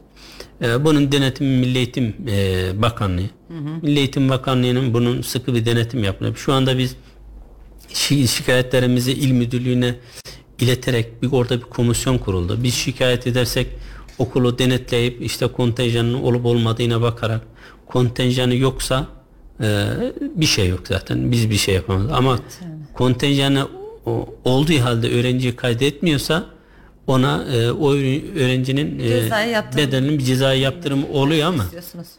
E, 0.63 0.85
bunun 0.85 1.13
denetimi 1.13 1.59
Milli 1.59 1.79
Eğitim 1.79 2.15
e, 2.29 2.83
Bakanlığı. 2.83 3.21
Hı 3.49 3.55
hı. 3.55 3.79
Milli 3.83 3.99
Eğitim 3.99 4.29
Bakanlığı'nın 4.29 4.95
bunun 4.95 5.23
sıkı 5.23 5.55
bir 5.55 5.65
denetim 5.65 6.05
yapıyor. 6.05 6.37
Şu 6.37 6.53
anda 6.53 6.79
biz 6.79 6.97
şi 7.93 8.29
şikayetlerimizi 8.29 9.13
il 9.13 9.33
müdürlüğüne 9.33 9.95
ileterek 10.59 11.23
bir 11.23 11.33
orada 11.33 11.57
bir 11.57 11.65
komisyon 11.65 12.19
kuruldu. 12.19 12.59
Biz 12.63 12.75
şikayet 12.75 13.27
edersek 13.27 13.67
okulu 14.19 14.59
denetleyip 14.59 15.23
işte 15.23 15.47
kontenjanın 15.47 16.15
olup 16.15 16.47
olmadığına 16.47 17.03
bakarak 17.03 17.41
kontenjanı 17.87 18.55
yoksa 18.55 19.07
e, 19.61 19.89
bir 20.21 20.47
şey 20.47 20.69
yok 20.69 20.81
zaten. 20.89 21.33
Biz 21.33 21.51
bir 21.51 21.57
şey 21.57 21.75
yapamayız. 21.75 22.13
Ama 22.13 22.33
evet, 22.33 22.71
kontenjanı 22.95 23.69
o, 24.07 24.29
olduğu 24.45 24.81
halde 24.81 25.21
öğrenciyi 25.21 25.57
kaydetmiyorsa 25.57 26.45
ona 27.07 27.45
e, 27.53 27.71
o 27.71 27.95
öğrencinin 27.95 28.99
e, 28.99 29.31
bedelinin 29.77 30.19
bir 30.19 30.25
cezai 30.25 30.61
yaptırım 30.61 31.05
oluyor 31.13 31.49
ama 31.49 31.65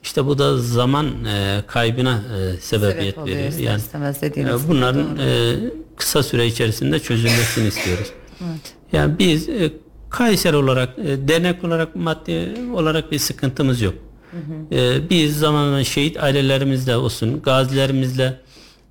işte 0.03 0.25
bu 0.25 0.37
da 0.37 0.57
zaman 0.57 1.25
e, 1.25 1.61
kaybına 1.67 2.21
e, 2.37 2.57
sebebiyet 2.57 3.15
Sebep 3.15 3.27
veriyor. 3.27 3.79
Yani 4.35 4.49
e, 4.49 4.67
bunların 4.67 5.17
e, 5.19 5.55
kısa 5.95 6.23
süre 6.23 6.47
içerisinde 6.47 6.99
çözülmesini 6.99 7.67
istiyoruz. 7.67 8.07
Evet. 8.41 8.73
Yani 8.91 9.19
biz 9.19 9.49
e, 9.49 9.71
Kayseri 10.09 10.55
olarak 10.55 10.99
e, 10.99 11.27
dernek 11.27 11.63
olarak 11.63 11.95
maddi 11.95 12.55
olarak 12.73 13.11
bir 13.11 13.19
sıkıntımız 13.19 13.81
yok. 13.81 13.93
Hı 14.31 14.37
hı. 14.37 14.75
E, 14.79 15.09
biz 15.09 15.39
zamanla 15.39 15.83
şehit 15.83 16.23
ailelerimizle 16.23 16.95
olsun, 16.97 17.41
gazilerimizle 17.41 18.39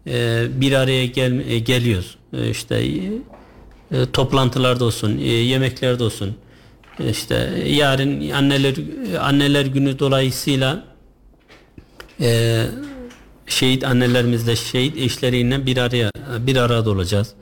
e, 0.06 0.46
bir 0.60 0.72
araya 0.72 1.06
gel, 1.06 1.48
e, 1.48 1.58
geliyoruz. 1.58 2.16
E, 2.32 2.50
işte 2.50 2.76
e, 2.76 4.10
toplantılarda 4.12 4.84
olsun, 4.84 5.18
e, 5.18 5.28
yemeklerde 5.28 6.04
olsun. 6.04 6.36
E, 7.00 7.10
işte 7.10 7.64
yarın 7.66 8.30
anneler 8.30 8.74
anneler 9.20 9.66
günü 9.66 9.98
dolayısıyla 9.98 10.84
e, 12.20 12.62
şehit 13.46 13.84
annelerimizle 13.84 14.56
şehit 14.56 14.96
eşleriyle 14.96 15.66
bir 15.66 15.76
araya 15.76 16.10
bir 16.38 16.56
arada 16.56 16.90
olacağız. 16.90 17.34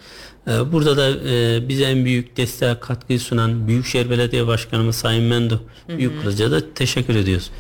Ee, 0.48 0.72
burada 0.72 0.96
da 0.96 1.30
e, 1.30 1.68
bize 1.68 1.84
en 1.84 2.04
büyük 2.04 2.36
desteğe 2.36 2.80
katkıyı 2.80 3.20
sunan 3.20 3.68
Büyükşehir 3.68 4.10
Belediye 4.10 4.46
Başkanımız 4.46 4.96
Sayın 4.96 5.24
Mendo 5.24 5.54
Büyükkılıç'a 5.88 6.50
da 6.50 6.74
teşekkür 6.74 7.16
ediyoruz. 7.16 7.50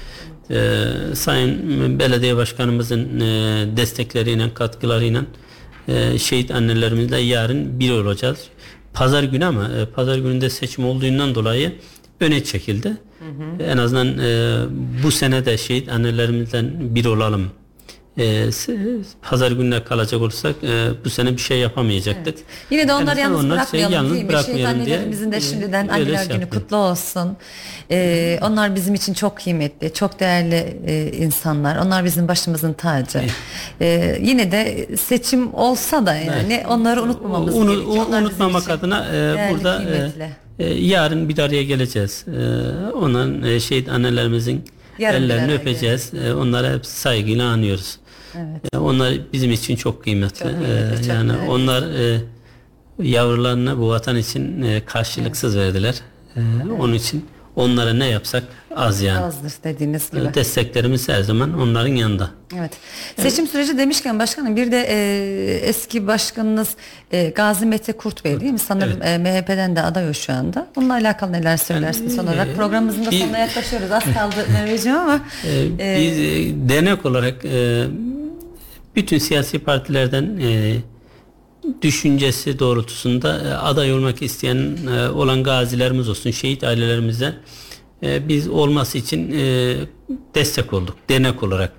Ee, 0.50 0.84
Sayın 1.14 1.98
Belediye 1.98 2.36
Başkanımızın 2.36 3.20
e, 3.20 3.66
destekleriyle, 3.76 4.54
katkılarıyla 4.54 5.22
e, 5.88 6.18
şehit 6.18 6.50
annelerimizle 6.50 7.18
yarın 7.18 7.80
bir 7.80 7.90
olacağız. 7.90 8.38
Pazar 8.94 9.22
günü 9.22 9.44
ama 9.44 9.70
pazar 9.94 10.16
gününde 10.18 10.50
seçim 10.50 10.84
olduğundan 10.84 11.34
dolayı 11.34 11.72
öne 12.20 12.44
çekildi. 12.44 12.88
Hı 12.88 13.24
hı. 13.24 13.62
En 13.62 13.78
azından 13.78 14.08
bu 15.02 15.10
sene 15.10 15.46
de 15.46 15.58
şehit 15.58 15.88
annelerimizden 15.88 16.94
bir 16.94 17.04
olalım 17.04 17.50
e, 18.18 18.50
pazar 19.22 19.50
gününe 19.50 19.84
kalacak 19.84 20.20
olursak 20.20 20.54
e, 20.62 20.88
bu 21.04 21.10
sene 21.10 21.32
bir 21.32 21.38
şey 21.38 21.58
yapamayacaktık. 21.58 22.34
Evet. 22.34 22.44
Yine 22.70 22.88
de 22.88 22.94
onları 22.94 23.20
yalnız 23.20 23.44
onlar 23.44 23.56
bırakmayalım 23.56 23.90
şey, 23.90 23.96
yalnız 23.96 24.12
değil 24.12 24.24
mi? 24.24 24.32
Şehit 24.46 24.66
annelerimizin 24.66 25.32
de 25.32 25.40
şimdiden 25.40 25.88
anneler 25.88 26.26
günü 26.26 26.48
kutlu 26.48 26.76
olsun. 26.76 27.36
Ee, 27.90 28.38
onlar 28.42 28.74
bizim 28.74 28.94
için 28.94 29.14
çok 29.14 29.36
kıymetli, 29.36 29.92
çok 29.92 30.20
değerli 30.20 30.78
e, 30.86 31.12
insanlar. 31.12 31.76
Onlar 31.76 32.04
bizim 32.04 32.28
başımızın 32.28 32.72
tacı. 32.72 33.22
Ee, 33.80 34.18
yine 34.22 34.52
de 34.52 34.88
seçim 34.96 35.54
olsa 35.54 36.06
da 36.06 36.14
yani 36.14 36.54
evet. 36.54 36.66
onları 36.68 37.02
unutmamamız 37.02 37.54
Unu, 37.56 37.72
gerekiyor. 37.72 38.06
Onlar 38.06 38.22
unutmamak 38.22 38.70
adına 38.70 39.06
e, 39.14 39.50
burada 39.52 39.82
e, 40.58 40.64
e, 40.64 40.74
yarın 40.74 41.28
bir 41.28 41.38
araya 41.38 41.62
geleceğiz. 41.62 42.24
E, 42.28 42.40
onların 42.92 43.42
e, 43.42 43.60
şehit 43.60 43.88
annelerimizin 43.88 44.64
Yarın 44.98 45.22
ellerini 45.22 45.52
öpeceğiz. 45.52 46.14
E, 46.14 46.34
onlara 46.34 46.72
hep 46.72 46.86
saygıyla 46.86 47.48
anıyoruz. 47.48 47.98
Evet. 48.36 48.76
Onlar 48.76 49.14
bizim 49.32 49.50
için 49.50 49.76
çok 49.76 50.02
kıymetli. 50.02 50.38
Çok 50.38 50.48
kıymetli 50.48 50.96
çok 50.96 51.06
yani 51.06 51.32
değerli. 51.32 51.48
onlar 51.48 51.82
e, 51.82 52.20
yavrularına 52.98 53.78
bu 53.78 53.88
vatan 53.88 54.16
için 54.16 54.62
e, 54.62 54.84
karşılıksız 54.84 55.56
evet. 55.56 55.66
verdiler. 55.66 55.94
E, 56.36 56.40
evet. 56.40 56.80
Onun 56.80 56.94
için 56.94 57.24
onlara 57.56 57.92
ne 57.92 58.06
yapsak 58.06 58.42
az 58.76 59.02
yani. 59.02 59.18
Azdır 59.18 59.52
dediğiniz 59.64 60.10
gibi. 60.10 60.34
Desteklerimiz 60.34 61.08
her 61.08 61.22
zaman 61.22 61.60
onların 61.60 61.94
yanında. 61.94 62.30
Evet. 62.58 62.72
Seçim 63.16 63.44
evet. 63.44 63.50
süreci 63.52 63.78
demişken 63.78 64.18
başkanım 64.18 64.56
bir 64.56 64.72
de 64.72 64.86
e, 64.88 65.68
eski 65.68 66.06
başkanınız 66.06 66.68
e, 67.12 67.30
Gazi 67.30 67.66
Mete 67.66 67.92
Kurt 67.92 68.24
Bey 68.24 68.40
değil 68.40 68.52
mi? 68.52 68.58
Sanırım 68.58 68.98
evet. 69.02 69.26
e, 69.26 69.40
MHP'den 69.40 69.76
de 69.76 69.82
aday 69.82 70.08
o 70.08 70.14
şu 70.14 70.32
anda. 70.32 70.66
Bununla 70.76 70.94
alakalı 70.94 71.32
neler 71.32 71.56
söylersiniz 71.56 72.16
yani, 72.16 72.26
son 72.26 72.32
olarak? 72.32 72.48
E, 72.48 72.54
Programımızın 72.54 73.04
da 73.04 73.12
sonuna 73.12 73.38
yaklaşıyoruz. 73.38 73.92
Az 73.92 74.04
kaldı 74.14 74.34
Merveciğim 74.52 74.98
ama. 74.98 75.20
E, 75.44 75.50
e, 75.78 75.98
biz 76.00 76.18
e, 76.18 76.68
dernek 76.68 77.06
olarak 77.06 77.44
e, 77.44 77.84
bütün 78.96 79.18
siyasi 79.18 79.58
partilerden 79.58 80.38
e, 80.42 80.76
düşüncesi 81.82 82.58
doğrultusunda 82.58 83.38
e, 83.38 83.54
aday 83.54 83.92
olmak 83.94 84.22
isteyen 84.22 84.78
e, 84.96 85.08
olan 85.08 85.42
gazilerimiz 85.42 86.08
olsun, 86.08 86.30
şehit 86.30 86.64
ailelerimizden 86.64 87.34
e, 88.02 88.28
biz 88.28 88.48
olması 88.48 88.98
için 88.98 89.32
e, 89.32 89.74
destek 90.34 90.72
olduk, 90.72 90.96
dernek 91.08 91.42
olarak. 91.42 91.72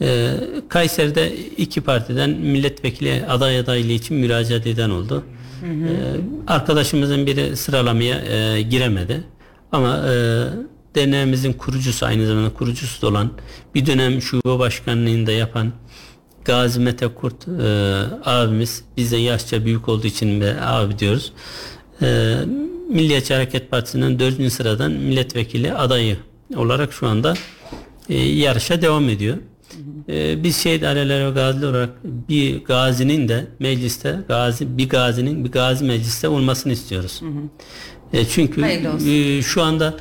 E, 0.00 0.34
Kayseri'de 0.68 1.36
iki 1.36 1.80
partiden 1.80 2.30
milletvekili 2.30 3.24
aday 3.28 3.58
adaylığı 3.58 3.92
için 3.92 4.16
müracaat 4.16 4.66
eden 4.66 4.90
oldu. 4.90 5.24
Hı 5.60 5.66
hı. 5.66 5.86
E, 5.88 5.94
arkadaşımızın 6.46 7.26
biri 7.26 7.56
sıralamaya 7.56 8.20
e, 8.20 8.62
giremedi. 8.62 9.24
Ama 9.72 9.96
e, 9.96 10.44
derneğimizin 10.94 11.52
kurucusu 11.52 12.06
aynı 12.06 12.26
zamanda 12.26 12.54
kurucusu 12.54 13.06
olan 13.06 13.30
bir 13.74 13.86
dönem 13.86 14.22
şube 14.22 14.58
başkanlığında 14.58 15.32
yapan 15.32 15.72
Gazi 16.46 16.80
Mete 16.80 17.08
Kurt 17.08 17.48
e, 17.48 17.52
abimiz 18.24 18.84
bize 18.96 19.16
yaşça 19.16 19.64
büyük 19.64 19.88
olduğu 19.88 20.06
için 20.06 20.40
de 20.40 20.56
abi 20.60 20.98
diyoruz. 20.98 21.32
E, 22.02 22.34
Milliyetçi 22.88 23.34
Hareket 23.34 23.70
Partisi'nin 23.70 24.18
4. 24.18 24.52
sıradan 24.52 24.92
milletvekili 24.92 25.74
adayı 25.74 26.16
olarak 26.56 26.92
şu 26.92 27.06
anda 27.06 27.34
e, 28.08 28.18
yarışa 28.18 28.82
devam 28.82 29.08
ediyor. 29.08 29.36
E, 30.08 30.42
biz 30.42 30.56
şehit 30.56 30.84
aileleri 30.84 31.26
ve 31.26 31.30
gaziler 31.30 31.68
olarak 31.68 31.90
bir 32.04 32.64
gazinin 32.64 33.28
de 33.28 33.46
mecliste 33.58 34.18
gazi 34.28 34.78
bir 34.78 34.88
gazinin 34.88 35.44
bir 35.44 35.52
gazi 35.52 35.84
mecliste 35.84 36.28
olmasını 36.28 36.72
istiyoruz. 36.72 37.22
E, 38.12 38.24
çünkü 38.24 38.64
e, 39.10 39.42
şu 39.42 39.62
anda 39.62 39.94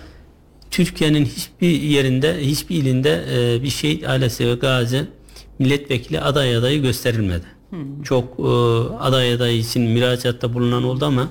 Türkiye'nin 0.71 1.25
hiçbir 1.25 1.81
yerinde, 1.81 2.37
hiçbir 2.39 2.75
ilinde 2.75 3.23
e, 3.33 3.63
bir 3.63 3.69
şehit 3.69 4.09
ailesi 4.09 4.47
ve 4.47 4.53
gazi 4.53 5.07
milletvekili 5.59 6.21
aday 6.21 6.55
adayı 6.55 6.81
gösterilmedi. 6.81 7.45
Çok 8.03 8.39
e, 8.39 8.43
aday 8.99 9.33
adayı 9.33 9.57
için 9.57 9.81
müracaatta 9.81 10.53
bulunan 10.53 10.83
oldu 10.83 11.05
ama 11.05 11.27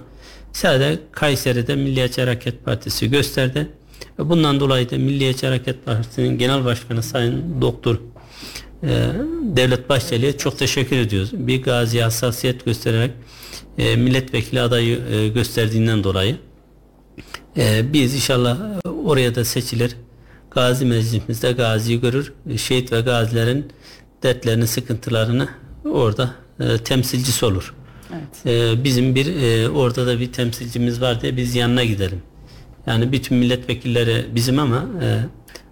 sadece 0.52 1.00
Kayseri'de 1.12 1.76
Milliyetçi 1.76 2.20
Hareket 2.20 2.64
Partisi 2.64 3.10
gösterdi. 3.10 3.68
Ve 4.18 4.30
bundan 4.30 4.60
dolayı 4.60 4.90
da 4.90 4.98
Milliyetçi 4.98 5.46
Hareket 5.46 5.84
Partisi'nin 5.84 6.38
Genel 6.38 6.64
Başkanı 6.64 7.02
Sayın 7.02 7.60
Doktor 7.60 7.96
e, 8.82 8.88
Devlet 9.42 9.88
Bahçeli'ye 9.88 10.36
çok 10.36 10.58
teşekkür 10.58 10.96
ediyoruz. 10.96 11.30
Bir 11.32 11.62
gaziye 11.62 12.02
hassasiyet 12.02 12.64
göstererek 12.64 13.10
e, 13.78 13.96
milletvekili 13.96 14.60
adayı 14.60 15.00
e, 15.12 15.28
gösterdiğinden 15.28 16.04
dolayı 16.04 16.36
ee, 17.56 17.92
biz 17.92 18.14
inşallah 18.14 18.58
oraya 19.04 19.34
da 19.34 19.44
seçilir. 19.44 19.96
Gazi 20.50 20.84
meclisimizde 20.84 21.52
gaziyi 21.52 22.00
görür. 22.00 22.32
Şehit 22.56 22.92
ve 22.92 23.00
gazilerin 23.00 23.72
dertlerini, 24.24 24.66
sıkıntılarını 24.66 25.48
orada 25.84 26.30
e, 26.60 26.78
temsilcisi 26.78 27.46
olur. 27.46 27.74
Evet. 28.12 28.46
Ee, 28.46 28.84
bizim 28.84 29.14
bir 29.14 29.42
e, 29.42 29.68
orada 29.68 30.06
da 30.06 30.20
bir 30.20 30.32
temsilcimiz 30.32 31.00
var 31.00 31.20
diye 31.20 31.36
biz 31.36 31.54
yanına 31.54 31.84
gidelim. 31.84 32.22
Yani 32.86 33.12
bütün 33.12 33.38
milletvekilleri 33.38 34.26
bizim 34.34 34.58
ama 34.58 34.84
e, 35.02 35.20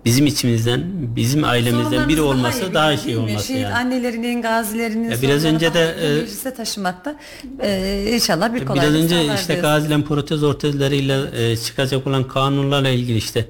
bizim 0.05 0.27
içimizden, 0.27 0.83
bizim 1.17 1.45
ailemizden 1.45 2.09
biri 2.09 2.21
olması 2.21 2.65
iyi 2.65 2.75
daha, 2.75 2.97
şey 2.97 3.17
olması 3.17 3.47
Şehit 3.47 3.63
yani. 3.63 3.75
annelerinin, 3.75 4.43
gazilerinin 4.43 5.11
Ya 5.11 5.23
biraz 5.23 5.45
önce 5.45 5.75
de, 5.75 5.75
daha 5.75 6.07
e, 6.07 6.15
meclise 6.15 6.55
taşımakta 6.55 7.17
e, 7.61 8.05
inşallah 8.15 8.55
bir 8.55 8.67
kolaylık 8.67 8.95
Biraz 8.95 9.05
önce 9.05 9.35
işte 9.35 9.55
gazilen 9.55 10.03
protez 10.03 10.43
ortezleriyle 10.43 11.19
e, 11.53 11.57
çıkacak 11.57 12.07
olan 12.07 12.29
kanunlarla 12.29 12.89
ilgili 12.89 13.19
işte 13.19 13.49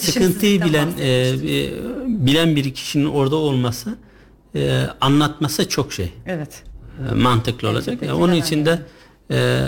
sıkıntıyı 0.00 0.64
bilen 0.64 0.88
e, 1.00 1.08
e, 1.08 1.70
bilen 2.06 2.56
bir 2.56 2.74
kişinin 2.74 3.06
orada 3.06 3.36
olması 3.36 3.94
e, 4.54 4.86
anlatması 5.00 5.68
çok 5.68 5.92
şey 5.92 6.12
Evet. 6.26 6.62
e, 7.10 7.14
mantıklı 7.14 7.68
olacak. 7.68 7.96
peki, 8.00 8.12
onun 8.12 8.34
için 8.34 8.66
de 8.66 8.82
e, 9.30 9.64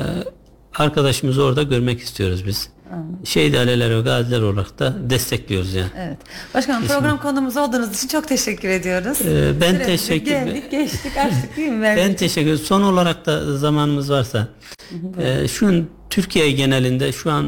arkadaşımızı 0.74 1.44
orada 1.44 1.62
görmek 1.62 2.00
istiyoruz 2.00 2.46
biz. 2.46 2.68
Şehit 3.24 3.56
aileler 3.56 3.90
ve 3.96 4.00
gaziler 4.00 4.40
olarak 4.40 4.78
da 4.78 4.94
destekliyoruz 5.10 5.74
yani. 5.74 5.88
Evet. 5.98 6.16
Başkanım 6.54 6.86
program 6.86 7.20
konumuz 7.20 7.56
olduğunuz 7.56 7.96
için 7.96 8.08
çok 8.08 8.28
teşekkür 8.28 8.68
ediyoruz. 8.68 9.18
Ee, 9.26 9.52
ben 9.60 9.72
Süremizi 9.72 9.84
teşekkür- 9.86 10.30
Geldik, 10.30 10.70
geçtik, 10.70 11.12
açtık 11.16 11.56
değil 11.56 11.68
mi? 11.72 11.82
Ben 11.96 12.14
teşekkür 12.14 12.50
ederim. 12.50 12.64
Son 12.66 12.82
olarak 12.82 13.26
da 13.26 13.56
zamanımız 13.58 14.10
varsa 14.10 14.48
e, 15.22 15.48
şu 15.48 15.84
Türkiye 16.10 16.50
genelinde 16.50 17.12
şu 17.12 17.30
an 17.30 17.46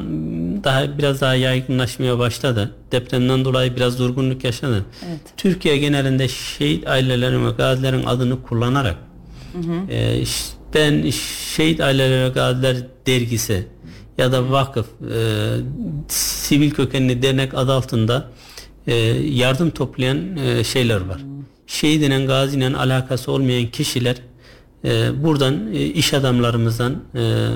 daha 0.65 0.99
biraz 0.99 1.21
daha 1.21 1.35
yaygınlaşmaya 1.35 2.19
başladı. 2.19 2.75
Depremden 2.93 3.45
dolayı 3.45 3.77
biraz 3.77 3.99
durgunluk 3.99 4.45
yaşadı. 4.45 4.85
Evet. 5.09 5.21
Türkiye 5.37 5.77
genelinde 5.77 6.29
şehit 6.29 6.87
ailelerin 6.89 7.47
ve 7.47 7.51
gazilerin 7.51 8.05
adını 8.05 8.43
kullanarak 8.43 8.97
e, 9.89 10.25
ş- 10.27 10.53
ben 10.75 11.11
şehit 11.57 11.81
aileleri 11.81 12.25
ve 12.25 12.29
gaziler 12.29 12.77
dergisi 13.07 13.67
ya 14.23 14.33
da 14.33 14.51
vakıf 14.51 14.87
e, 14.87 15.19
sivil 16.09 16.71
kökenli 16.71 17.23
dernek 17.23 17.55
adı 17.55 17.73
altında 17.73 18.29
e, 18.87 18.95
yardım 19.45 19.71
toplayan 19.71 20.37
e, 20.37 20.65
şeyler 20.65 21.01
var. 21.01 21.21
Şehidinen 21.67 22.27
gazinen 22.27 22.73
alakası 22.73 23.33
olmayan 23.33 23.67
kişiler 23.67 24.17
e, 24.85 25.23
buradan 25.25 25.75
e, 25.75 25.85
iş 25.85 26.15
adamlarımızdan 26.15 27.03
e, 27.15 27.49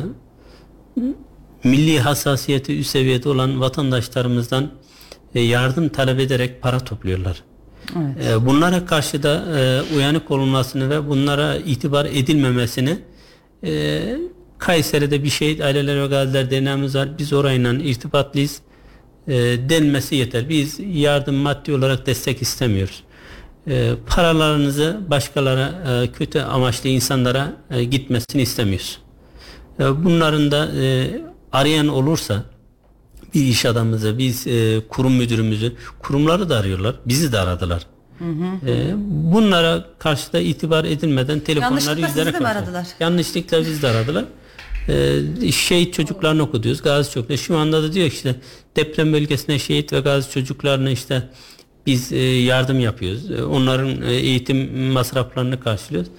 milli 1.65 2.01
hassasiyeti 2.01 2.79
üst 2.79 2.91
seviyede 2.91 3.29
olan 3.29 3.61
vatandaşlarımızdan 3.61 4.71
e, 5.35 5.41
yardım 5.41 5.89
talep 5.89 6.21
ederek 6.21 6.63
para 6.63 6.79
topluyorlar. 6.81 7.43
E, 8.25 8.47
Bunlara 8.47 8.87
karşı 8.87 9.23
da 9.23 9.45
e, 9.59 9.83
uyanık 9.97 10.31
olunmasını 10.31 10.91
ve 10.91 11.09
bunlara 11.09 11.57
itibar 11.57 12.05
edilmemesini 12.05 12.99
e, 13.65 14.03
Kayseri'de 14.67 15.25
bir 15.25 15.29
şehit 15.31 15.61
aileler 15.61 16.03
ve 16.03 16.07
gaziler 16.07 16.51
derneğimiz 16.51 16.95
var. 16.95 17.09
Biz 17.19 17.33
orayla 17.33 17.73
irtibatlıyız. 17.73 18.59
E, 19.29 19.35
denmesi 19.69 20.15
yeter. 20.15 20.49
Biz 20.49 20.77
yardım 20.93 21.35
maddi 21.35 21.73
olarak 21.73 22.07
destek 22.07 22.43
istemiyoruz. 22.43 23.03
E, 23.69 23.93
paralarınızı 24.07 25.01
başkalara 25.11 25.69
e, 26.03 26.13
kötü 26.13 26.41
amaçlı 26.41 26.89
insanlara 26.89 27.53
e, 27.71 27.85
gitmesini 27.85 28.43
istemiyoruz. 28.43 28.99
E, 29.81 30.05
Bunların 30.05 30.51
da 30.51 30.69
e, 30.83 31.11
arayan 31.53 31.89
olursa 31.89 32.43
bir 33.35 33.41
iş 33.45 33.67
adamımızı, 33.67 34.19
biz 34.19 34.47
e, 34.47 34.81
kurum 34.89 35.13
müdürümüzü, 35.15 35.73
kurumları 35.99 36.49
da 36.49 36.57
arıyorlar, 36.57 36.95
bizi 37.07 37.33
de 37.33 37.39
aradılar. 37.39 37.83
E, 38.67 38.95
bunlara 39.33 39.85
karşı 39.99 40.33
da 40.33 40.41
itibar 40.41 40.85
edilmeden 40.85 41.41
telefonları 41.41 41.71
Yanlışlıkla 41.73 41.97
sizi 41.97 42.09
yüzlerek 42.19 42.35
de 42.35 42.39
mi 42.39 42.45
bakıyor. 42.45 42.63
aradılar? 42.63 42.87
Yanlışlıkla 43.01 43.61
biz 43.61 43.83
de 43.83 43.89
aradılar. 43.89 44.25
E, 44.89 45.53
şehit 45.53 45.95
çocuklarını 45.95 46.43
okutuyoruz, 46.43 46.83
gazi 46.83 47.11
çocuklar. 47.11 47.37
Şu 47.37 47.57
anda 47.59 47.83
da 47.83 47.93
diyor 47.93 48.07
işte 48.07 48.35
deprem 48.77 49.13
bölgesine 49.13 49.59
şehit 49.59 49.93
ve 49.93 50.01
gazi 50.01 50.31
çocuklarına 50.31 50.91
işte 50.91 51.23
biz 51.87 52.13
e, 52.13 52.19
yardım 52.23 52.81
yapıyoruz. 52.81 53.31
E, 53.31 53.45
onların 53.45 54.03
e, 54.03 54.13
eğitim 54.13 54.79
masraflarını 54.93 55.61
karşılıyoruz. 55.61 56.11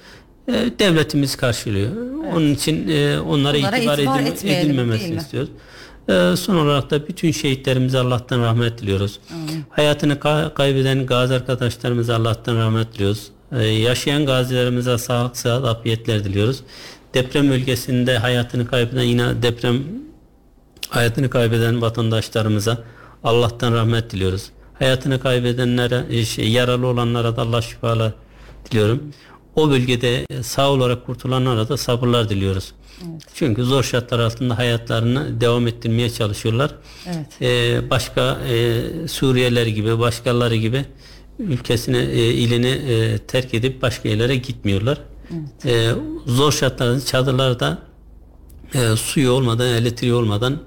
E, 0.48 0.54
devletimiz 0.80 1.36
karşılıyor. 1.36 1.92
Onun 2.36 2.54
için 2.54 2.88
e, 2.88 3.20
onlara, 3.20 3.58
Onlara 3.58 3.78
itibar, 3.78 3.98
itibar 3.98 4.20
edil- 4.20 4.48
edilmemesini 4.50 5.18
istiyoruz. 5.18 5.50
Son 6.40 6.56
olarak 6.56 6.92
da 6.92 7.08
bütün 7.08 7.32
şehitlerimize 7.32 7.98
Allah'tan 8.00 8.40
rahmet 8.42 8.82
diliyoruz. 8.82 9.20
Hayatını 9.70 10.14
ka- 10.14 10.54
kaybeden 10.54 11.06
gazi 11.06 11.34
arkadaşlarımıza 11.34 12.16
Allah'tan 12.16 12.56
rahmet 12.56 12.94
diliyoruz. 12.94 13.28
Ee, 13.52 13.64
yaşayan 13.66 14.26
gazilerimize 14.26 14.98
sağlık, 14.98 15.38
sıhhat, 15.38 15.66
afiyetler 15.66 16.24
diliyoruz. 16.24 16.60
Deprem 17.14 17.50
bölgesinde 17.50 18.18
hayatını 18.18 18.68
kaybeden 18.68 19.04
yine 19.04 19.42
deprem 19.42 19.84
hayatını 20.90 21.30
kaybeden 21.30 21.82
vatandaşlarımıza 21.82 22.84
Allah'tan 23.24 23.74
rahmet 23.74 24.12
diliyoruz. 24.12 24.50
Hayatını 24.74 25.20
kaybedenlere, 25.20 26.06
e, 26.10 26.26
şey, 26.26 26.52
yaralı 26.52 26.88
olanlara 26.88 27.36
da 27.36 27.42
Allah 27.42 27.62
şifalar 27.62 28.14
diliyorum. 28.72 29.04
O 29.56 29.70
bölgede 29.70 30.26
e, 30.30 30.44
sağ 30.44 30.70
olarak 30.70 31.06
kurtulanlara 31.06 31.70
da 31.70 31.78
sabırlar 31.78 32.30
diliyoruz. 32.30 32.74
Çünkü 33.34 33.64
zor 33.64 33.84
şartlar 33.84 34.20
altında 34.20 34.58
hayatlarını 34.58 35.42
devam 35.42 35.68
ettirmeye 35.68 36.10
çalışıyorlar. 36.10 36.72
Evet. 37.08 37.42
Ee, 37.42 37.90
başka 37.90 38.38
e, 38.50 38.84
Suriyeliler 39.08 39.68
gibi, 39.68 40.00
başkaları 40.00 40.56
gibi 40.56 40.86
ülkesini, 41.40 41.98
e, 41.98 42.34
ilini 42.34 42.68
e, 42.68 43.18
terk 43.18 43.54
edip 43.54 43.82
başka 43.82 44.10
yerlere 44.10 44.36
gitmiyorlar. 44.36 44.98
E, 45.66 45.90
zor 46.26 46.52
şartlarda 46.52 47.06
çadırlarda 47.06 47.78
e, 48.74 48.96
suyu 48.96 49.32
olmadan, 49.32 49.68
elektriği 49.68 50.14
olmadan 50.14 50.58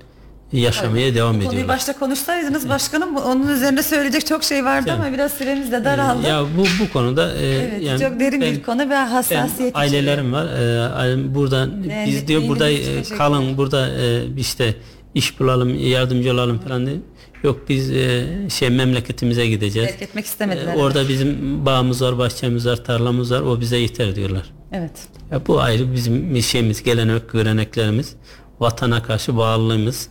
yaşamaya 0.52 1.14
devam 1.14 1.32
Konuyu 1.32 1.48
ediyorlar. 1.48 1.68
başta 1.76 1.98
konuşsaydınız 1.98 2.68
başkanım 2.68 3.16
onun 3.16 3.48
üzerinde 3.48 3.82
söyleyecek 3.82 4.26
çok 4.26 4.44
şey 4.44 4.64
vardı 4.64 4.88
Yani. 4.88 5.02
ama 5.02 5.12
biraz 5.12 5.32
süremiz 5.32 5.72
de 5.72 5.84
daraldı. 5.84 6.26
Ya 6.28 6.44
bu 6.58 6.64
bu 6.84 6.92
konuda 6.92 7.32
e, 7.34 7.46
evet, 7.46 7.82
yani 7.82 8.00
çok 8.00 8.20
derin 8.20 8.40
ben- 8.40 8.52
bir 8.52 8.62
konu 8.62 8.80
ve 8.80 8.90
ben 8.90 9.06
hassasiyet 9.06 9.76
ailelerim 9.76 10.32
var. 10.32 10.46
Ee, 10.46 10.80
ailem 10.94 11.34
burada 11.34 11.68
biz 12.06 12.28
diyor 12.28 12.42
burada 12.48 12.70
e, 12.70 13.02
kalın 13.02 13.56
burada 13.56 13.88
e, 13.88 14.26
işte 14.36 14.74
iş 15.14 15.40
bulalım, 15.40 15.74
yardımcı 15.74 16.32
olalım 16.32 16.58
falan 16.58 16.86
diye. 16.86 16.96
Yok 17.42 17.60
biz 17.68 17.90
e, 17.90 18.26
şey 18.50 18.70
memleketimize 18.70 19.46
gideceğiz. 19.46 19.90
Terk 19.90 20.02
etmek 20.02 20.24
istemediler. 20.26 20.74
orada 20.76 21.08
bizim 21.08 21.66
bağımız 21.66 22.02
var, 22.02 22.18
bahçemiz 22.18 22.66
var, 22.66 22.84
tarlamız 22.84 23.32
var. 23.32 23.40
O 23.40 23.60
bize 23.60 23.76
yeter 23.76 24.16
diyorlar. 24.16 24.52
Evet. 24.72 25.08
Ya 25.30 25.46
bu 25.46 25.60
ayrı 25.60 25.92
bizim 25.94 26.42
şeyimiz, 26.42 26.82
gelenek, 26.82 27.30
göreneklerimiz, 27.30 28.16
vatana 28.60 29.02
karşı 29.02 29.36
bağlılığımız. 29.36 30.08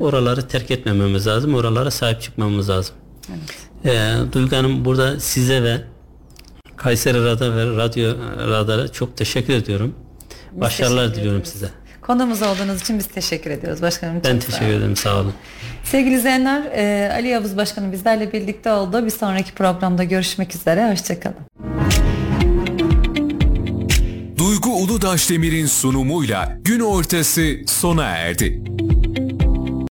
Oraları 0.00 0.48
terk 0.48 0.70
etmememiz 0.70 1.26
lazım. 1.26 1.54
Oralara 1.54 1.90
sahip 1.90 2.20
çıkmamız 2.22 2.70
lazım. 2.70 2.94
Ee, 3.84 4.14
Duygu 4.32 4.56
Hanım 4.56 4.84
burada 4.84 5.20
size 5.20 5.62
ve 5.62 5.80
Kayseri 6.76 7.24
Radar 7.24 7.56
ve 7.56 7.76
Radyo 7.76 8.14
Radar'a 8.48 8.88
çok 8.88 9.16
teşekkür 9.16 9.52
ediyorum. 9.52 9.94
Başarılar 10.52 11.02
teşekkür 11.02 11.18
diliyorum 11.20 11.40
ederiz. 11.40 11.52
size. 11.52 11.70
Konumuz 12.02 12.42
olduğunuz 12.42 12.80
için 12.80 12.98
biz 12.98 13.06
teşekkür 13.06 13.50
ediyoruz 13.50 13.82
başkanım. 13.82 14.20
Ben 14.24 14.40
teşekkür 14.40 14.66
ederim. 14.66 14.96
Sağ 14.96 15.20
olun. 15.20 15.32
Sevgili 15.84 16.14
izleyenler 16.14 16.62
e, 16.64 17.12
Ali 17.12 17.28
Yavuz 17.28 17.56
Başkanım 17.56 17.92
bizlerle 17.92 18.32
birlikte 18.32 18.72
oldu. 18.72 19.04
Bir 19.04 19.10
sonraki 19.10 19.52
programda 19.52 20.04
görüşmek 20.04 20.54
üzere. 20.54 20.90
Hoşçakalın. 20.90 21.36
Duygu 24.38 24.70
Uludaş 24.70 25.30
Demir'in 25.30 25.66
sunumuyla 25.66 26.58
gün 26.64 26.80
ortası 26.80 27.56
sona 27.66 28.04
erdi. 28.04 28.62